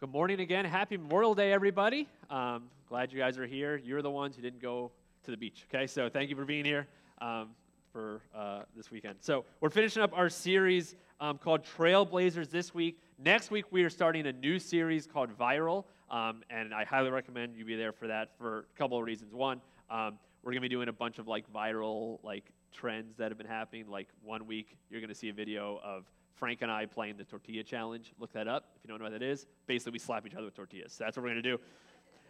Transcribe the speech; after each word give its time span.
Good 0.00 0.12
morning 0.12 0.40
again. 0.40 0.64
Happy 0.64 0.96
Memorial 0.96 1.34
Day, 1.34 1.52
everybody. 1.52 2.08
Um, 2.30 2.70
glad 2.88 3.12
you 3.12 3.18
guys 3.18 3.36
are 3.36 3.44
here. 3.44 3.76
You're 3.76 4.00
the 4.00 4.10
ones 4.10 4.34
who 4.34 4.40
didn't 4.40 4.62
go 4.62 4.92
to 5.24 5.30
the 5.30 5.36
beach, 5.36 5.66
okay? 5.68 5.86
So 5.86 6.08
thank 6.08 6.30
you 6.30 6.36
for 6.36 6.46
being 6.46 6.64
here 6.64 6.88
um, 7.20 7.50
for 7.92 8.22
uh, 8.34 8.62
this 8.74 8.90
weekend. 8.90 9.16
So 9.20 9.44
we're 9.60 9.68
finishing 9.68 10.02
up 10.02 10.16
our 10.16 10.30
series 10.30 10.96
um, 11.20 11.36
called 11.36 11.66
Trailblazers 11.76 12.48
this 12.48 12.72
week. 12.72 12.98
Next 13.22 13.50
week, 13.50 13.66
we 13.70 13.84
are 13.84 13.90
starting 13.90 14.26
a 14.26 14.32
new 14.32 14.58
series 14.58 15.06
called 15.06 15.36
Viral, 15.36 15.84
um, 16.10 16.44
and 16.48 16.72
I 16.72 16.84
highly 16.84 17.10
recommend 17.10 17.54
you 17.54 17.66
be 17.66 17.76
there 17.76 17.92
for 17.92 18.06
that 18.06 18.30
for 18.38 18.60
a 18.60 18.78
couple 18.78 18.96
of 18.96 19.04
reasons. 19.04 19.34
One, 19.34 19.60
um, 19.90 20.18
we're 20.42 20.52
going 20.52 20.62
to 20.62 20.66
be 20.66 20.74
doing 20.74 20.88
a 20.88 20.94
bunch 20.94 21.18
of 21.18 21.28
like 21.28 21.44
viral 21.52 22.20
like 22.22 22.44
trends 22.72 23.18
that 23.18 23.30
have 23.30 23.36
been 23.36 23.46
happening. 23.46 23.86
Like 23.86 24.08
one 24.24 24.46
week, 24.46 24.78
you're 24.88 25.02
going 25.02 25.10
to 25.10 25.14
see 25.14 25.28
a 25.28 25.34
video 25.34 25.78
of 25.84 26.06
Frank 26.34 26.62
and 26.62 26.70
I 26.70 26.86
playing 26.86 27.16
the 27.16 27.24
tortilla 27.24 27.62
challenge. 27.62 28.12
Look 28.18 28.32
that 28.32 28.48
up 28.48 28.70
if 28.76 28.84
you 28.84 28.88
don't 28.88 28.98
know 28.98 29.04
what 29.04 29.12
that 29.12 29.22
is. 29.22 29.46
Basically, 29.66 29.92
we 29.92 29.98
slap 29.98 30.26
each 30.26 30.34
other 30.34 30.46
with 30.46 30.54
tortillas. 30.54 30.92
So 30.92 31.04
that's 31.04 31.16
what 31.16 31.24
we're 31.24 31.30
going 31.30 31.42
to 31.42 31.50
do. 31.50 31.60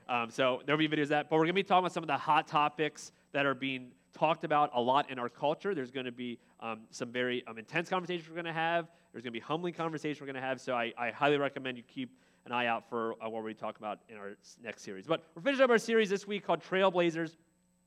Um, 0.08 0.28
so 0.30 0.60
there'll 0.66 0.78
be 0.78 0.88
videos 0.88 1.04
of 1.04 1.08
that. 1.10 1.30
But 1.30 1.36
we're 1.36 1.44
going 1.44 1.54
to 1.54 1.54
be 1.54 1.62
talking 1.62 1.84
about 1.84 1.92
some 1.92 2.02
of 2.02 2.08
the 2.08 2.16
hot 2.16 2.48
topics 2.48 3.12
that 3.32 3.46
are 3.46 3.54
being 3.54 3.92
talked 4.12 4.44
about 4.44 4.70
a 4.74 4.80
lot 4.80 5.10
in 5.10 5.18
our 5.18 5.28
culture. 5.28 5.74
There's 5.74 5.92
going 5.92 6.06
to 6.06 6.12
be 6.12 6.38
um, 6.58 6.80
some 6.90 7.12
very 7.12 7.44
um, 7.46 7.58
intense 7.58 7.88
conversations 7.88 8.28
we're 8.28 8.34
going 8.34 8.44
to 8.46 8.52
have. 8.52 8.88
There's 9.12 9.22
going 9.22 9.32
to 9.32 9.38
be 9.38 9.44
humbling 9.44 9.74
conversations 9.74 10.20
we're 10.20 10.26
going 10.26 10.34
to 10.34 10.42
have. 10.42 10.60
So 10.60 10.74
I, 10.74 10.92
I, 10.98 11.10
highly 11.10 11.38
recommend 11.38 11.76
you 11.76 11.84
keep 11.84 12.16
an 12.46 12.52
eye 12.52 12.66
out 12.66 12.88
for 12.88 13.14
uh, 13.24 13.28
what 13.28 13.44
we 13.44 13.54
talk 13.54 13.78
about 13.78 14.00
in 14.08 14.16
our 14.16 14.32
next 14.62 14.82
series. 14.82 15.06
But 15.06 15.24
we're 15.34 15.42
finishing 15.42 15.64
up 15.64 15.70
our 15.70 15.78
series 15.78 16.10
this 16.10 16.26
week 16.26 16.44
called 16.46 16.62
Trailblazers. 16.62 17.36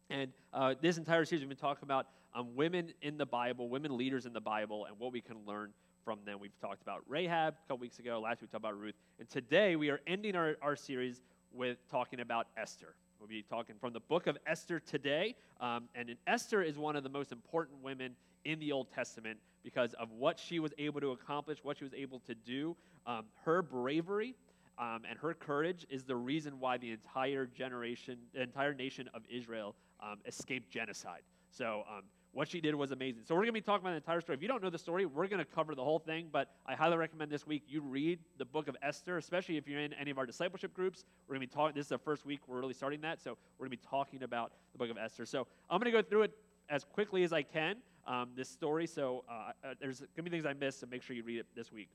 And 0.09 0.31
uh, 0.53 0.75
this 0.81 0.97
entire 0.97 1.25
series, 1.25 1.41
we've 1.41 1.49
been 1.49 1.57
talking 1.57 1.83
about 1.83 2.07
um, 2.35 2.55
women 2.55 2.93
in 3.01 3.17
the 3.17 3.25
Bible, 3.25 3.69
women 3.69 3.97
leaders 3.97 4.25
in 4.25 4.33
the 4.33 4.41
Bible, 4.41 4.85
and 4.85 4.97
what 4.99 5.11
we 5.11 5.21
can 5.21 5.37
learn 5.45 5.71
from 6.03 6.19
them. 6.25 6.39
We've 6.39 6.57
talked 6.59 6.81
about 6.81 7.01
Rahab 7.07 7.53
a 7.53 7.67
couple 7.67 7.77
weeks 7.77 7.99
ago. 7.99 8.19
Last 8.19 8.41
week 8.41 8.49
we 8.49 8.59
talked 8.59 8.65
about 8.65 8.79
Ruth. 8.79 8.95
And 9.19 9.29
today 9.29 9.75
we 9.75 9.89
are 9.89 10.01
ending 10.05 10.35
our, 10.35 10.55
our 10.61 10.75
series 10.75 11.21
with 11.53 11.77
talking 11.89 12.19
about 12.19 12.47
Esther. 12.57 12.95
We'll 13.19 13.29
be 13.29 13.43
talking 13.43 13.75
from 13.79 13.93
the 13.93 14.01
book 14.01 14.27
of 14.27 14.37
Esther 14.45 14.79
today. 14.79 15.35
Um, 15.61 15.85
and 15.95 16.13
Esther 16.27 16.61
is 16.61 16.77
one 16.77 16.95
of 16.95 17.03
the 17.03 17.09
most 17.09 17.31
important 17.31 17.81
women 17.81 18.15
in 18.43 18.59
the 18.59 18.71
Old 18.71 18.91
Testament 18.93 19.39
because 19.63 19.93
of 19.93 20.11
what 20.11 20.39
she 20.39 20.59
was 20.59 20.73
able 20.77 20.99
to 20.99 21.11
accomplish, 21.11 21.59
what 21.63 21.77
she 21.77 21.85
was 21.85 21.93
able 21.93 22.19
to 22.19 22.35
do. 22.35 22.75
Um, 23.07 23.25
her 23.45 23.61
bravery 23.61 24.35
um, 24.77 25.03
and 25.09 25.17
her 25.19 25.33
courage 25.33 25.85
is 25.89 26.03
the 26.03 26.15
reason 26.15 26.59
why 26.59 26.77
the 26.77 26.91
entire 26.91 27.45
generation, 27.45 28.17
the 28.33 28.41
entire 28.41 28.73
nation 28.73 29.09
of 29.13 29.21
Israel 29.29 29.75
um, 30.01 30.19
escaped 30.25 30.69
genocide. 30.69 31.21
So 31.49 31.83
um, 31.89 32.03
what 32.33 32.47
she 32.47 32.59
did 32.59 32.73
was 32.73 32.91
amazing. 32.91 33.21
So 33.25 33.35
we're 33.35 33.41
going 33.41 33.49
to 33.49 33.53
be 33.53 33.61
talking 33.61 33.85
about 33.85 33.91
the 33.91 33.97
entire 33.97 34.19
story. 34.19 34.35
If 34.35 34.41
you 34.41 34.47
don't 34.47 34.61
know 34.63 34.71
the 34.71 34.77
story, 34.77 35.05
we're 35.05 35.27
going 35.27 35.39
to 35.39 35.45
cover 35.45 35.75
the 35.75 35.83
whole 35.83 35.99
thing, 35.99 36.29
but 36.31 36.49
I 36.65 36.73
highly 36.73 36.97
recommend 36.97 37.31
this 37.31 37.45
week 37.45 37.63
you 37.67 37.81
read 37.81 38.19
the 38.39 38.45
book 38.45 38.67
of 38.67 38.75
Esther, 38.81 39.17
especially 39.17 39.57
if 39.57 39.67
you're 39.67 39.79
in 39.79 39.93
any 39.93 40.09
of 40.09 40.17
our 40.17 40.25
discipleship 40.25 40.73
groups. 40.73 41.05
We're 41.27 41.35
going 41.35 41.47
to 41.47 41.51
be 41.51 41.55
talking, 41.55 41.75
this 41.75 41.85
is 41.85 41.89
the 41.89 41.99
first 41.99 42.25
week 42.25 42.39
we're 42.47 42.59
really 42.59 42.73
starting 42.73 43.01
that, 43.01 43.21
so 43.21 43.37
we're 43.57 43.67
going 43.67 43.77
to 43.77 43.83
be 43.83 43.87
talking 43.87 44.23
about 44.23 44.51
the 44.71 44.79
book 44.79 44.89
of 44.89 44.97
Esther. 44.97 45.27
So 45.27 45.45
I'm 45.69 45.79
going 45.79 45.91
to 45.91 46.01
go 46.01 46.01
through 46.01 46.23
it 46.23 46.31
as 46.69 46.83
quickly 46.83 47.23
as 47.23 47.33
I 47.33 47.43
can, 47.43 47.77
um, 48.07 48.29
this 48.35 48.49
story. 48.49 48.87
So 48.87 49.23
uh, 49.29 49.51
uh, 49.63 49.73
there's 49.79 49.99
going 49.99 50.09
to 50.17 50.23
be 50.23 50.29
things 50.31 50.45
I 50.47 50.53
missed, 50.53 50.79
so 50.79 50.87
make 50.89 51.03
sure 51.03 51.15
you 51.15 51.23
read 51.23 51.39
it 51.39 51.45
this 51.55 51.71
week. 51.71 51.89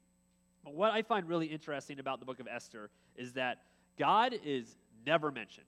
But 0.62 0.75
what 0.75 0.92
I 0.92 1.02
find 1.02 1.28
really 1.28 1.47
interesting 1.47 1.98
about 1.98 2.20
the 2.20 2.27
book 2.27 2.39
of 2.39 2.47
Esther 2.47 2.91
is 3.17 3.33
that 3.33 3.62
God 3.98 4.34
is 4.45 4.77
never 5.05 5.33
mentioned. 5.33 5.67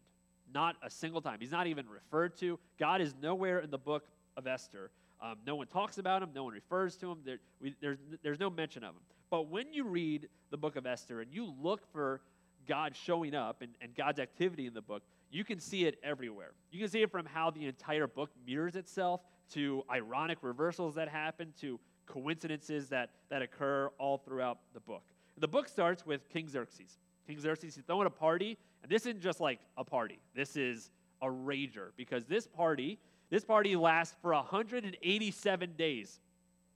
Not 0.55 0.77
a 0.82 0.90
single 0.90 1.20
time. 1.20 1.38
He's 1.40 1.52
not 1.52 1.66
even 1.66 1.88
referred 1.88 2.36
to. 2.38 2.58
God 2.78 3.00
is 3.00 3.14
nowhere 3.20 3.60
in 3.60 3.70
the 3.70 3.78
book 3.78 4.05
of 4.36 4.47
Esther. 4.47 4.91
Um, 5.20 5.36
no 5.47 5.55
one 5.55 5.67
talks 5.67 5.98
about 5.98 6.23
him, 6.23 6.31
no 6.34 6.45
one 6.45 6.55
refers 6.55 6.97
to 6.98 7.11
him, 7.11 7.19
there, 7.25 7.39
we, 7.61 7.75
there's, 7.81 7.98
there's 8.23 8.41
no 8.41 8.48
mention 8.48 8.84
of 8.84 8.95
him. 8.95 9.03
But 9.31 9.48
when 9.48 9.73
you 9.73 9.84
read 9.84 10.28
the 10.50 10.56
book 10.56 10.77
of 10.77 10.86
Esther 10.86 11.20
and 11.20 11.33
you 11.33 11.53
look 11.61 11.91
for 11.92 12.23
God 12.67 12.97
showing 12.97 13.34
up 13.34 13.62
and, 13.62 13.73
and 13.81 13.95
God's 13.95 14.19
activity 14.19 14.67
in 14.67 14.75
the 14.75 14.83
book, 14.83 15.03
you 15.31 15.45
can 15.45 15.61
see 15.61 15.84
it 15.84 15.98
everywhere. 16.03 16.53
You 16.70 16.81
can 16.81 16.89
see 16.89 17.03
it 17.03 17.11
from 17.11 17.27
how 17.27 17.51
the 17.51 17.67
entire 17.67 18.06
book 18.06 18.31
mirrors 18.47 18.77
itself 18.77 19.20
to 19.52 19.83
ironic 19.90 20.39
reversals 20.42 20.95
that 20.96 21.08
happen 21.08 21.52
to 21.61 21.79
coincidences 22.07 22.89
that, 22.89 23.11
that 23.29 23.42
occur 23.42 23.90
all 23.98 24.19
throughout 24.19 24.58
the 24.74 24.80
book. 24.80 25.02
The 25.39 25.48
book 25.48 25.69
starts 25.69 26.05
with 26.05 26.29
King 26.29 26.48
Xerxes. 26.48 26.98
King 27.27 27.39
Xerxes 27.39 27.77
is 27.77 27.85
throwing 27.86 28.07
a 28.07 28.11
party, 28.11 28.58
and 28.83 28.90
this 28.90 29.02
isn't 29.07 29.20
just 29.20 29.40
like 29.40 29.61
a 29.77 29.85
party. 29.85 30.19
This 30.35 30.57
is 30.57 30.90
a 31.23 31.27
rager 31.27 31.90
because 31.96 32.24
this 32.24 32.46
party 32.46 32.98
this 33.30 33.45
party 33.45 33.77
lasts 33.77 34.17
for 34.20 34.33
187 34.33 35.73
days. 35.77 36.20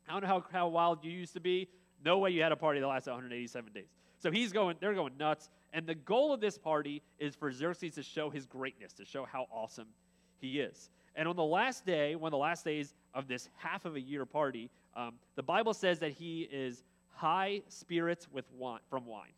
I 0.09 0.12
don't 0.12 0.22
know 0.22 0.28
how, 0.28 0.44
how 0.53 0.69
wild 0.69 1.04
you 1.04 1.10
used 1.10 1.34
to 1.34 1.41
be. 1.41 1.69
No 2.04 2.19
way 2.19 2.31
you 2.31 2.42
had 2.42 2.53
a 2.53 2.56
party 2.56 2.81
that 2.81 2.87
lasted 2.87 3.10
187 3.10 3.72
days. 3.72 3.88
So 4.19 4.31
he's 4.31 4.53
going, 4.53 4.76
they're 4.81 4.94
going 4.94 5.16
nuts. 5.19 5.50
And 5.72 5.87
the 5.87 5.94
goal 5.94 6.32
of 6.32 6.41
this 6.41 6.56
party 6.56 7.03
is 7.19 7.34
for 7.34 7.50
Xerxes 7.50 7.94
to 7.94 8.03
show 8.03 8.31
his 8.31 8.47
greatness, 8.47 8.93
to 8.94 9.04
show 9.04 9.25
how 9.25 9.47
awesome 9.50 9.88
he 10.38 10.60
is. 10.60 10.91
And 11.16 11.28
on 11.28 11.37
the 11.37 11.44
last 11.44 11.84
day, 11.84 12.14
one 12.14 12.28
of 12.28 12.32
the 12.32 12.38
last 12.38 12.64
days 12.64 12.94
of 13.14 13.28
this 13.28 13.48
half 13.56 13.84
of 13.84 13.97
a 13.97 14.00
year 14.00 14.25
party, 14.25 14.70
um, 14.97 15.14
the 15.37 15.43
Bible 15.43 15.75
says 15.75 15.98
that 16.00 16.12
he 16.12 16.43
is 16.53 16.84
high 17.09 17.62
spirits 17.69 18.28
with 18.31 18.44
wine, 18.56 18.81
from 18.88 19.06
wine. 19.06 19.32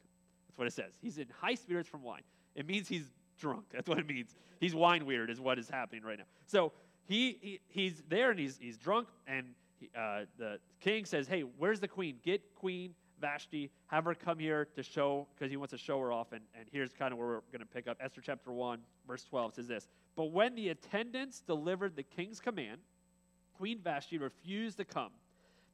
That's 0.48 0.58
what 0.58 0.66
it 0.66 0.72
says. 0.72 0.92
He's 1.00 1.18
in 1.18 1.26
high 1.40 1.54
spirits 1.54 1.88
from 1.88 2.02
wine. 2.02 2.22
It 2.54 2.66
means 2.66 2.88
he's 2.88 3.10
drunk. 3.38 3.64
That's 3.72 3.88
what 3.88 3.98
it 3.98 4.08
means. 4.08 4.34
He's 4.60 4.74
wine 4.74 5.04
weird, 5.04 5.30
is 5.30 5.40
what 5.40 5.58
is 5.58 5.68
happening 5.68 6.02
right 6.02 6.18
now. 6.18 6.24
So 6.46 6.72
he, 7.06 7.38
he 7.40 7.60
he's 7.68 8.02
there 8.08 8.30
and 8.30 8.38
he's, 8.38 8.58
he's 8.60 8.76
drunk, 8.76 9.08
and 9.26 9.46
he, 9.78 9.90
uh, 9.96 10.24
the 10.38 10.58
king 10.80 11.04
says, 11.04 11.28
Hey, 11.28 11.42
where's 11.42 11.80
the 11.80 11.88
queen? 11.88 12.16
Get 12.24 12.42
Queen 12.54 12.94
Vashti, 13.20 13.70
have 13.86 14.04
her 14.04 14.14
come 14.14 14.38
here 14.38 14.68
to 14.76 14.82
show, 14.82 15.26
because 15.34 15.50
he 15.50 15.56
wants 15.56 15.72
to 15.72 15.78
show 15.78 16.00
her 16.00 16.12
off. 16.12 16.32
And, 16.32 16.42
and 16.58 16.66
here's 16.70 16.92
kind 16.92 17.12
of 17.12 17.18
where 17.18 17.28
we're 17.28 17.40
going 17.52 17.60
to 17.60 17.66
pick 17.66 17.88
up. 17.88 17.96
Esther 18.00 18.20
chapter 18.20 18.52
1, 18.52 18.80
verse 19.06 19.24
12 19.24 19.54
says 19.54 19.68
this 19.68 19.88
But 20.16 20.32
when 20.32 20.54
the 20.54 20.70
attendants 20.70 21.40
delivered 21.40 21.96
the 21.96 22.02
king's 22.02 22.40
command, 22.40 22.78
Queen 23.56 23.78
Vashti 23.82 24.18
refused 24.18 24.76
to 24.78 24.84
come. 24.84 25.10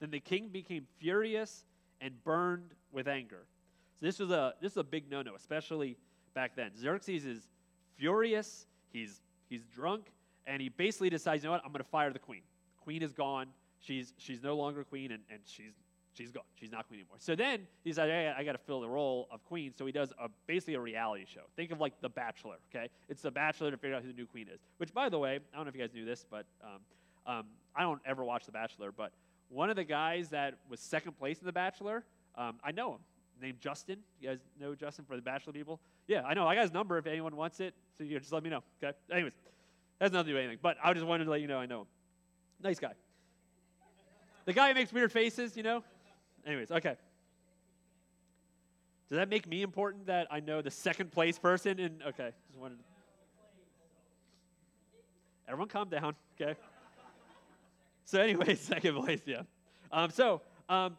Then 0.00 0.10
the 0.10 0.20
king 0.20 0.48
became 0.48 0.86
furious 0.98 1.64
and 2.00 2.22
burned 2.24 2.74
with 2.92 3.08
anger. 3.08 3.46
So 3.98 4.06
this 4.06 4.18
was 4.18 4.30
a 4.30 4.54
this 4.60 4.72
is 4.72 4.78
a 4.78 4.84
big 4.84 5.10
no-no, 5.10 5.34
especially 5.34 5.96
back 6.34 6.56
then. 6.56 6.72
Xerxes 6.76 7.24
is 7.24 7.48
furious. 7.96 8.66
He's 8.92 9.20
he's 9.48 9.64
drunk 9.64 10.10
and 10.46 10.60
he 10.60 10.68
basically 10.68 11.10
decides, 11.10 11.42
you 11.42 11.48
know 11.48 11.52
what, 11.52 11.62
I'm 11.64 11.72
going 11.72 11.82
to 11.82 11.90
fire 11.90 12.12
the 12.12 12.18
queen. 12.18 12.42
The 12.78 12.84
queen 12.84 13.02
is 13.02 13.12
gone. 13.12 13.48
She's, 13.80 14.12
she's 14.16 14.42
no 14.42 14.56
longer 14.56 14.84
queen, 14.84 15.12
and, 15.12 15.22
and 15.30 15.40
she's, 15.44 15.72
she's 16.14 16.30
gone. 16.30 16.44
She's 16.54 16.70
not 16.70 16.86
queen 16.88 17.00
anymore. 17.00 17.16
So 17.18 17.34
then 17.34 17.66
he's 17.84 17.98
like, 17.98 18.08
hey, 18.08 18.32
I 18.36 18.44
got 18.44 18.52
to 18.52 18.58
fill 18.58 18.80
the 18.80 18.88
role 18.88 19.28
of 19.32 19.44
queen. 19.44 19.72
So 19.76 19.86
he 19.86 19.92
does 19.92 20.12
a, 20.20 20.28
basically 20.46 20.74
a 20.74 20.80
reality 20.80 21.24
show. 21.26 21.42
Think 21.56 21.72
of 21.72 21.80
like 21.80 22.00
The 22.00 22.08
Bachelor, 22.08 22.56
okay? 22.74 22.88
It's 23.08 23.22
The 23.22 23.30
Bachelor 23.30 23.70
to 23.70 23.76
figure 23.76 23.96
out 23.96 24.02
who 24.02 24.08
the 24.08 24.14
new 24.14 24.26
queen 24.26 24.48
is. 24.52 24.60
Which, 24.76 24.94
by 24.94 25.08
the 25.08 25.18
way, 25.18 25.40
I 25.52 25.56
don't 25.56 25.64
know 25.64 25.68
if 25.68 25.74
you 25.74 25.80
guys 25.80 25.94
knew 25.94 26.04
this, 26.04 26.24
but 26.30 26.46
um, 26.62 26.80
um, 27.26 27.46
I 27.74 27.82
don't 27.82 28.00
ever 28.06 28.24
watch 28.24 28.46
The 28.46 28.52
Bachelor, 28.52 28.92
but 28.92 29.12
one 29.48 29.68
of 29.68 29.76
the 29.76 29.84
guys 29.84 30.28
that 30.30 30.54
was 30.68 30.80
second 30.80 31.18
place 31.18 31.40
in 31.40 31.46
The 31.46 31.52
Bachelor, 31.52 32.04
um, 32.36 32.56
I 32.64 32.72
know 32.72 32.92
him, 32.92 33.00
named 33.40 33.60
Justin. 33.60 33.98
You 34.20 34.30
guys 34.30 34.38
know 34.60 34.74
Justin 34.74 35.04
for 35.04 35.16
The 35.16 35.22
Bachelor 35.22 35.52
people? 35.52 35.80
Yeah, 36.06 36.22
I 36.22 36.34
know. 36.34 36.46
I 36.46 36.54
got 36.54 36.62
his 36.62 36.72
number 36.72 36.98
if 36.98 37.06
anyone 37.06 37.36
wants 37.36 37.60
it. 37.60 37.74
So 37.98 38.04
you 38.04 38.18
just 38.18 38.32
let 38.32 38.42
me 38.42 38.50
know, 38.50 38.62
okay? 38.82 38.96
Anyways. 39.10 39.32
Has 40.02 40.10
nothing 40.10 40.26
to 40.26 40.30
do 40.32 40.34
with 40.34 40.42
anything. 40.42 40.58
But 40.60 40.78
I 40.82 40.92
just 40.94 41.06
wanted 41.06 41.26
to 41.26 41.30
let 41.30 41.40
you 41.40 41.46
know 41.46 41.58
I 41.58 41.66
know 41.66 41.82
him. 41.82 41.86
Nice 42.60 42.80
guy. 42.80 42.90
The 44.46 44.52
guy 44.52 44.68
who 44.68 44.74
makes 44.74 44.92
weird 44.92 45.12
faces, 45.12 45.56
you 45.56 45.62
know? 45.62 45.84
Anyways, 46.44 46.72
okay. 46.72 46.96
Does 49.08 49.18
that 49.18 49.28
make 49.28 49.46
me 49.46 49.62
important 49.62 50.06
that 50.06 50.26
I 50.28 50.40
know 50.40 50.60
the 50.60 50.72
second 50.72 51.12
place 51.12 51.38
person? 51.38 51.78
And 51.78 52.02
okay, 52.02 52.32
just 52.48 52.58
wanted. 52.58 52.78
To... 52.78 52.84
Everyone, 55.46 55.68
calm 55.68 55.88
down, 55.88 56.16
okay? 56.40 56.58
So, 58.04 58.20
anyway, 58.20 58.54
second 58.56 58.96
place, 58.96 59.20
yeah. 59.24 59.42
Um, 59.92 60.10
so, 60.10 60.40
um, 60.68 60.96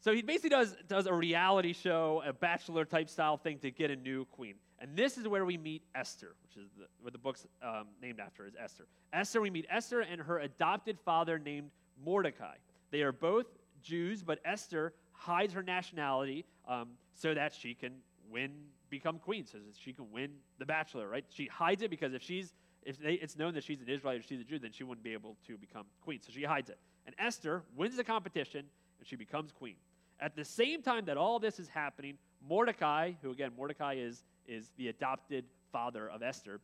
so 0.00 0.12
he 0.12 0.20
basically 0.20 0.50
does 0.50 0.76
does 0.86 1.06
a 1.06 1.14
reality 1.14 1.72
show, 1.72 2.22
a 2.26 2.34
bachelor 2.34 2.84
type 2.84 3.08
style 3.08 3.38
thing 3.38 3.58
to 3.60 3.70
get 3.70 3.90
a 3.90 3.96
new 3.96 4.26
queen. 4.26 4.56
And 4.80 4.96
this 4.96 5.18
is 5.18 5.26
where 5.26 5.44
we 5.44 5.56
meet 5.56 5.82
Esther, 5.94 6.34
which 6.42 6.56
is 6.56 6.70
the, 6.78 6.84
what 7.00 7.12
the 7.12 7.18
book's 7.18 7.46
um, 7.62 7.86
named 8.00 8.20
after 8.20 8.46
is 8.46 8.54
Esther. 8.62 8.86
Esther, 9.12 9.40
we 9.40 9.50
meet 9.50 9.66
Esther 9.68 10.00
and 10.00 10.20
her 10.20 10.38
adopted 10.38 10.98
father 11.00 11.38
named 11.38 11.70
Mordecai. 12.04 12.54
They 12.90 13.02
are 13.02 13.12
both 13.12 13.46
Jews, 13.82 14.22
but 14.22 14.38
Esther 14.44 14.92
hides 15.12 15.52
her 15.52 15.62
nationality 15.62 16.44
um, 16.68 16.90
so 17.14 17.34
that 17.34 17.52
she 17.52 17.74
can 17.74 17.94
win, 18.30 18.52
become 18.88 19.18
queen, 19.18 19.46
so 19.46 19.58
that 19.58 19.74
she 19.76 19.92
can 19.92 20.10
win 20.12 20.30
the 20.58 20.66
bachelor, 20.66 21.08
right? 21.08 21.24
She 21.28 21.46
hides 21.46 21.82
it 21.82 21.90
because 21.90 22.14
if 22.14 22.22
she's, 22.22 22.52
if 22.84 22.98
they, 22.98 23.14
it's 23.14 23.36
known 23.36 23.54
that 23.54 23.64
she's 23.64 23.80
an 23.80 23.88
Israelite 23.88 24.20
or 24.20 24.22
she's 24.22 24.40
a 24.40 24.44
Jew, 24.44 24.58
then 24.58 24.70
she 24.70 24.84
wouldn't 24.84 25.04
be 25.04 25.12
able 25.12 25.36
to 25.48 25.58
become 25.58 25.86
queen. 26.02 26.20
So 26.22 26.30
she 26.32 26.44
hides 26.44 26.70
it. 26.70 26.78
And 27.06 27.16
Esther 27.18 27.62
wins 27.74 27.96
the 27.96 28.04
competition 28.04 28.64
and 28.98 29.06
she 29.06 29.16
becomes 29.16 29.50
queen. 29.50 29.76
At 30.20 30.36
the 30.36 30.44
same 30.44 30.82
time 30.82 31.04
that 31.06 31.16
all 31.16 31.38
this 31.38 31.58
is 31.58 31.68
happening, 31.68 32.18
Mordecai, 32.46 33.12
who 33.22 33.30
again, 33.30 33.52
Mordecai 33.56 33.94
is 33.94 34.22
is 34.48 34.70
the 34.76 34.88
adopted 34.88 35.44
father 35.70 36.08
of 36.08 36.22
Esther. 36.22 36.60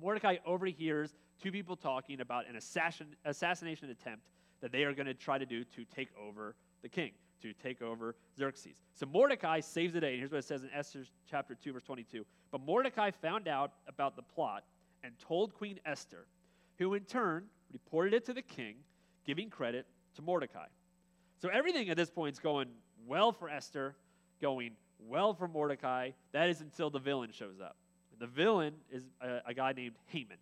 Mordecai 0.00 0.36
overhears 0.46 1.14
two 1.42 1.52
people 1.52 1.76
talking 1.76 2.20
about 2.20 2.48
an 2.48 2.56
assassin, 2.56 3.08
assassination 3.24 3.90
attempt 3.90 4.24
that 4.60 4.72
they 4.72 4.84
are 4.84 4.94
going 4.94 5.06
to 5.06 5.14
try 5.14 5.38
to 5.38 5.46
do 5.46 5.64
to 5.64 5.84
take 5.94 6.08
over 6.18 6.54
the 6.82 6.88
king. 6.88 7.12
to 7.42 7.52
take 7.52 7.82
over 7.82 8.14
Xerxes. 8.38 8.80
So 8.94 9.04
Mordecai 9.06 9.60
saves 9.60 9.92
the 9.92 10.00
day. 10.00 10.12
And 10.12 10.18
here's 10.18 10.30
what 10.32 10.38
it 10.38 10.44
says 10.44 10.62
in 10.62 10.70
Esther 10.74 11.04
chapter 11.30 11.54
2, 11.54 11.74
verse 11.74 11.82
22. 11.82 12.24
But 12.50 12.62
Mordecai 12.62 13.10
found 13.10 13.46
out 13.46 13.72
about 13.88 14.16
the 14.16 14.22
plot 14.22 14.64
and 15.04 15.12
told 15.18 15.54
Queen 15.54 15.78
Esther, 15.84 16.26
who 16.78 16.94
in 16.94 17.04
turn 17.04 17.44
reported 17.72 18.14
it 18.14 18.24
to 18.26 18.32
the 18.32 18.42
king, 18.42 18.76
giving 19.26 19.50
credit 19.50 19.86
to 20.14 20.22
Mordecai. 20.22 20.66
So 21.40 21.48
everything 21.50 21.90
at 21.90 21.96
this 21.96 22.10
point 22.10 22.34
is 22.34 22.38
going 22.38 22.68
well 23.06 23.32
for 23.32 23.50
Esther, 23.50 23.94
going 24.40 24.72
well 24.98 25.34
for 25.34 25.48
Mordecai. 25.48 26.10
That 26.32 26.48
is 26.48 26.60
until 26.60 26.90
the 26.90 26.98
villain 26.98 27.30
shows 27.32 27.60
up. 27.62 27.76
The 28.18 28.26
villain 28.26 28.74
is 28.90 29.04
a, 29.20 29.40
a 29.48 29.54
guy 29.54 29.72
named 29.72 29.96
Haman. 30.06 30.38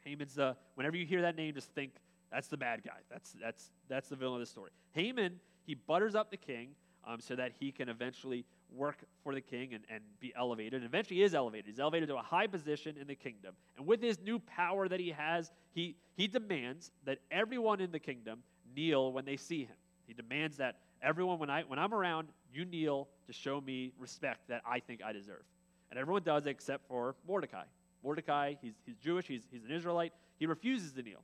Haman's 0.00 0.34
the, 0.34 0.56
whenever 0.74 0.96
you 0.96 1.06
hear 1.06 1.22
that 1.22 1.36
name, 1.36 1.54
just 1.54 1.70
think 1.74 1.92
that's 2.30 2.48
the 2.48 2.56
bad 2.56 2.82
guy. 2.84 2.98
That's, 3.10 3.34
that's, 3.40 3.70
that's 3.88 4.08
the 4.08 4.16
villain 4.16 4.40
of 4.40 4.40
the 4.40 4.50
story. 4.50 4.70
Haman, 4.92 5.40
he 5.64 5.74
butters 5.74 6.14
up 6.14 6.30
the 6.30 6.36
king 6.36 6.70
um, 7.06 7.20
so 7.20 7.36
that 7.36 7.52
he 7.58 7.72
can 7.72 7.88
eventually 7.88 8.44
work 8.74 8.98
for 9.22 9.34
the 9.34 9.40
king 9.40 9.74
and, 9.74 9.84
and 9.90 10.02
be 10.20 10.32
elevated. 10.36 10.74
And 10.74 10.84
eventually 10.84 11.22
is 11.22 11.34
elevated. 11.34 11.66
He's 11.66 11.80
elevated 11.80 12.08
to 12.08 12.16
a 12.16 12.22
high 12.22 12.46
position 12.46 12.96
in 13.00 13.06
the 13.06 13.14
kingdom. 13.14 13.54
And 13.76 13.86
with 13.86 14.02
his 14.02 14.18
new 14.20 14.38
power 14.40 14.88
that 14.88 15.00
he 15.00 15.10
has, 15.10 15.50
he, 15.72 15.96
he 16.16 16.26
demands 16.26 16.90
that 17.04 17.18
everyone 17.30 17.80
in 17.80 17.92
the 17.92 17.98
kingdom 17.98 18.42
kneel 18.74 19.12
when 19.12 19.24
they 19.24 19.36
see 19.36 19.64
him. 19.64 19.76
He 20.06 20.14
demands 20.14 20.56
that 20.58 20.76
everyone, 21.02 21.38
when, 21.38 21.50
I, 21.50 21.62
when 21.62 21.78
I'm 21.78 21.94
around, 21.94 22.28
you 22.52 22.64
kneel 22.64 23.08
to 23.26 23.32
show 23.32 23.60
me 23.60 23.92
respect 23.98 24.48
that 24.48 24.62
I 24.66 24.80
think 24.80 25.02
I 25.02 25.12
deserve. 25.12 25.42
And 25.90 25.98
everyone 25.98 26.22
does 26.22 26.46
except 26.46 26.86
for 26.88 27.14
Mordecai. 27.26 27.64
Mordecai, 28.02 28.54
he's, 28.60 28.74
he's 28.84 28.96
Jewish, 28.96 29.26
he's, 29.26 29.42
he's 29.50 29.64
an 29.64 29.70
Israelite. 29.70 30.12
He 30.38 30.46
refuses 30.46 30.92
to 30.92 31.02
kneel. 31.02 31.22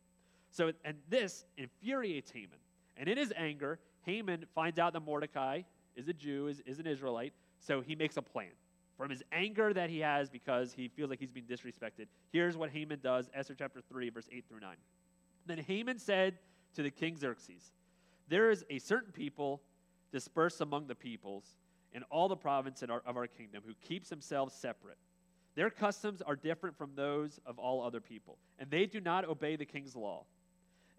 So, 0.50 0.72
and 0.84 0.96
this 1.08 1.44
infuriates 1.56 2.30
Haman. 2.30 2.58
And 2.96 3.08
in 3.08 3.18
his 3.18 3.32
anger, 3.36 3.78
Haman 4.02 4.44
finds 4.54 4.78
out 4.78 4.92
that 4.92 5.00
Mordecai 5.00 5.62
is 5.96 6.08
a 6.08 6.12
Jew, 6.12 6.48
is, 6.48 6.60
is 6.66 6.78
an 6.78 6.86
Israelite, 6.86 7.32
so 7.60 7.80
he 7.80 7.94
makes 7.94 8.16
a 8.16 8.22
plan. 8.22 8.50
From 8.96 9.10
his 9.10 9.22
anger 9.32 9.72
that 9.72 9.90
he 9.90 9.98
has 10.00 10.30
because 10.30 10.72
he 10.72 10.88
feels 10.88 11.10
like 11.10 11.18
he's 11.18 11.30
being 11.30 11.46
disrespected, 11.46 12.06
here's 12.32 12.56
what 12.56 12.70
Haman 12.70 13.00
does 13.02 13.28
Esther 13.34 13.54
chapter 13.58 13.80
3, 13.88 14.10
verse 14.10 14.28
8 14.30 14.44
through 14.48 14.60
9. 14.60 14.76
Then 15.46 15.58
Haman 15.58 15.98
said 15.98 16.38
to 16.74 16.82
the 16.82 16.90
king 16.90 17.16
Xerxes, 17.16 17.72
There 18.28 18.50
is 18.50 18.64
a 18.70 18.78
certain 18.78 19.12
people 19.12 19.62
dispersed 20.12 20.60
among 20.60 20.86
the 20.86 20.94
peoples 20.94 21.56
in 21.92 22.02
all 22.04 22.28
the 22.28 22.36
province 22.36 22.82
of 22.82 23.16
our 23.16 23.26
kingdom 23.26 23.62
who 23.66 23.74
keeps 23.86 24.08
themselves 24.08 24.54
separate. 24.54 24.98
Their 25.54 25.70
customs 25.70 26.22
are 26.22 26.34
different 26.34 26.76
from 26.76 26.90
those 26.96 27.38
of 27.46 27.58
all 27.58 27.82
other 27.82 28.00
people, 28.00 28.38
and 28.58 28.70
they 28.70 28.86
do 28.86 29.00
not 29.00 29.24
obey 29.24 29.56
the 29.56 29.64
king's 29.64 29.94
law. 29.94 30.24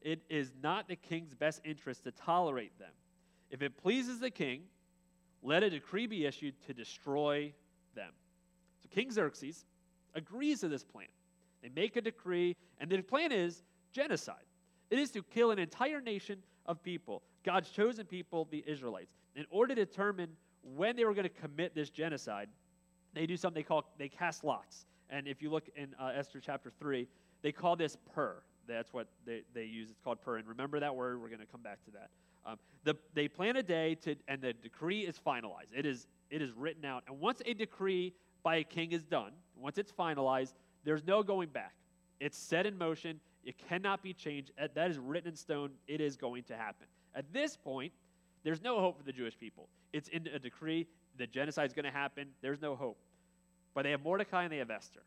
It 0.02 0.22
is 0.30 0.54
not 0.62 0.88
the 0.88 0.96
king's 0.96 1.34
best 1.34 1.62
interest 1.66 2.04
to 2.04 2.12
tolerate 2.12 2.78
them. 2.80 2.92
If 3.50 3.62
it 3.62 3.76
pleases 3.76 4.20
the 4.20 4.30
king, 4.30 4.62
let 5.42 5.64
a 5.64 5.70
decree 5.70 6.08
be 6.08 6.26
issued 6.26 6.54
to 6.68 6.74
destroy 6.74 7.54
them. 7.96 8.12
So 8.82 8.90
King 8.94 9.12
Xerxes 9.12 9.66
agrees 10.14 10.62
to 10.62 10.68
this 10.68 10.84
plan. 10.84 11.08
They 11.62 11.70
make 11.70 11.96
a 11.96 12.02
decree, 12.02 12.56
and 12.80 12.90
the 12.90 13.02
plan 13.02 13.32
is 13.32 13.64
genocide. 13.92 14.46
It 14.90 15.00
is 15.00 15.12
to 15.12 15.24
kill 15.24 15.52
an 15.52 15.60
entire 15.60 16.00
nation 16.00 16.38
of 16.66 16.82
people, 16.84 17.22
God's 17.44 17.70
chosen 17.70 18.06
people, 18.06 18.48
the 18.50 18.64
Israelites. 18.68 19.14
In 19.36 19.46
order 19.50 19.76
to 19.76 19.86
determine 19.86 20.30
when 20.76 20.96
they 20.96 21.06
were 21.06 21.14
going 21.14 21.24
to 21.24 21.42
commit 21.42 21.76
this 21.76 21.90
genocide, 21.90 22.50
they 23.14 23.26
do 23.26 23.38
something 23.38 23.62
they 23.62 23.68
call 23.68 23.86
they 23.98 24.10
cast 24.10 24.44
lots. 24.44 24.86
And 25.10 25.28
if 25.28 25.42
you 25.42 25.50
look 25.50 25.70
in 25.76 25.96
uh, 26.00 26.12
Esther 26.16 26.40
chapter 26.40 26.72
3, 26.80 27.08
they 27.42 27.52
call 27.52 27.76
this 27.76 27.98
pur. 28.14 28.42
That's 28.68 28.92
what 28.92 29.08
they, 29.26 29.42
they 29.54 29.66
use. 29.66 29.90
It's 29.92 30.00
called 30.04 30.22
pur. 30.22 30.38
And 30.38 30.48
remember 30.48 30.80
that 30.80 30.96
word. 30.96 31.22
We're 31.22 31.28
going 31.28 31.40
to 31.40 31.46
come 31.46 31.62
back 31.62 31.84
to 31.86 31.92
that. 31.92 32.10
Um, 32.46 32.58
the, 32.84 32.96
they 33.14 33.28
plan 33.28 33.56
a 33.56 33.64
day 33.64 33.96
to, 34.04 34.16
and 34.28 34.42
the 34.42 34.54
decree 34.54 35.02
is 35.02 35.20
finalized. 35.26 35.70
It 35.76 35.86
is, 35.86 36.08
it 36.30 36.42
is 36.42 36.52
written 36.54 36.86
out. 36.86 37.04
And 37.08 37.20
once 37.20 37.42
a 37.46 37.54
decree 37.54 38.14
by 38.44 38.58
a 38.58 38.64
king 38.64 38.92
is 38.92 39.04
done, 39.04 39.32
once 39.56 39.78
it's 39.78 39.92
finalized, 39.92 40.54
there's 40.84 41.04
no 41.06 41.24
going 41.24 41.50
back. 41.50 41.74
It's 42.20 42.38
set 42.38 42.66
in 42.66 42.78
motion. 42.78 43.20
It 43.46 43.56
cannot 43.70 44.02
be 44.02 44.14
changed. 44.14 44.52
That 44.58 44.90
is 44.90 44.98
written 44.98 45.30
in 45.30 45.36
stone. 45.36 45.72
It 45.88 46.02
is 46.02 46.18
going 46.18 46.44
to 46.44 46.58
happen. 46.58 46.88
At 47.14 47.32
this 47.32 47.56
point, 47.56 47.94
there's 48.44 48.62
no 48.62 48.80
hope 48.80 48.98
for 48.98 49.04
the 49.04 49.12
Jewish 49.12 49.38
people. 49.38 49.70
It's 49.94 50.10
in 50.10 50.28
a 50.28 50.40
decree. 50.40 50.88
The 51.18 51.28
genocide 51.28 51.68
is 51.68 51.74
going 51.74 51.86
to 51.86 51.92
happen. 51.92 52.28
There's 52.42 52.62
no 52.62 52.76
hope. 52.76 52.98
But 53.74 53.84
they 53.84 53.92
have 53.92 54.02
Mordecai 54.04 54.44
and 54.44 54.52
they 54.52 54.58
have 54.58 54.72
Esther. 54.72 55.02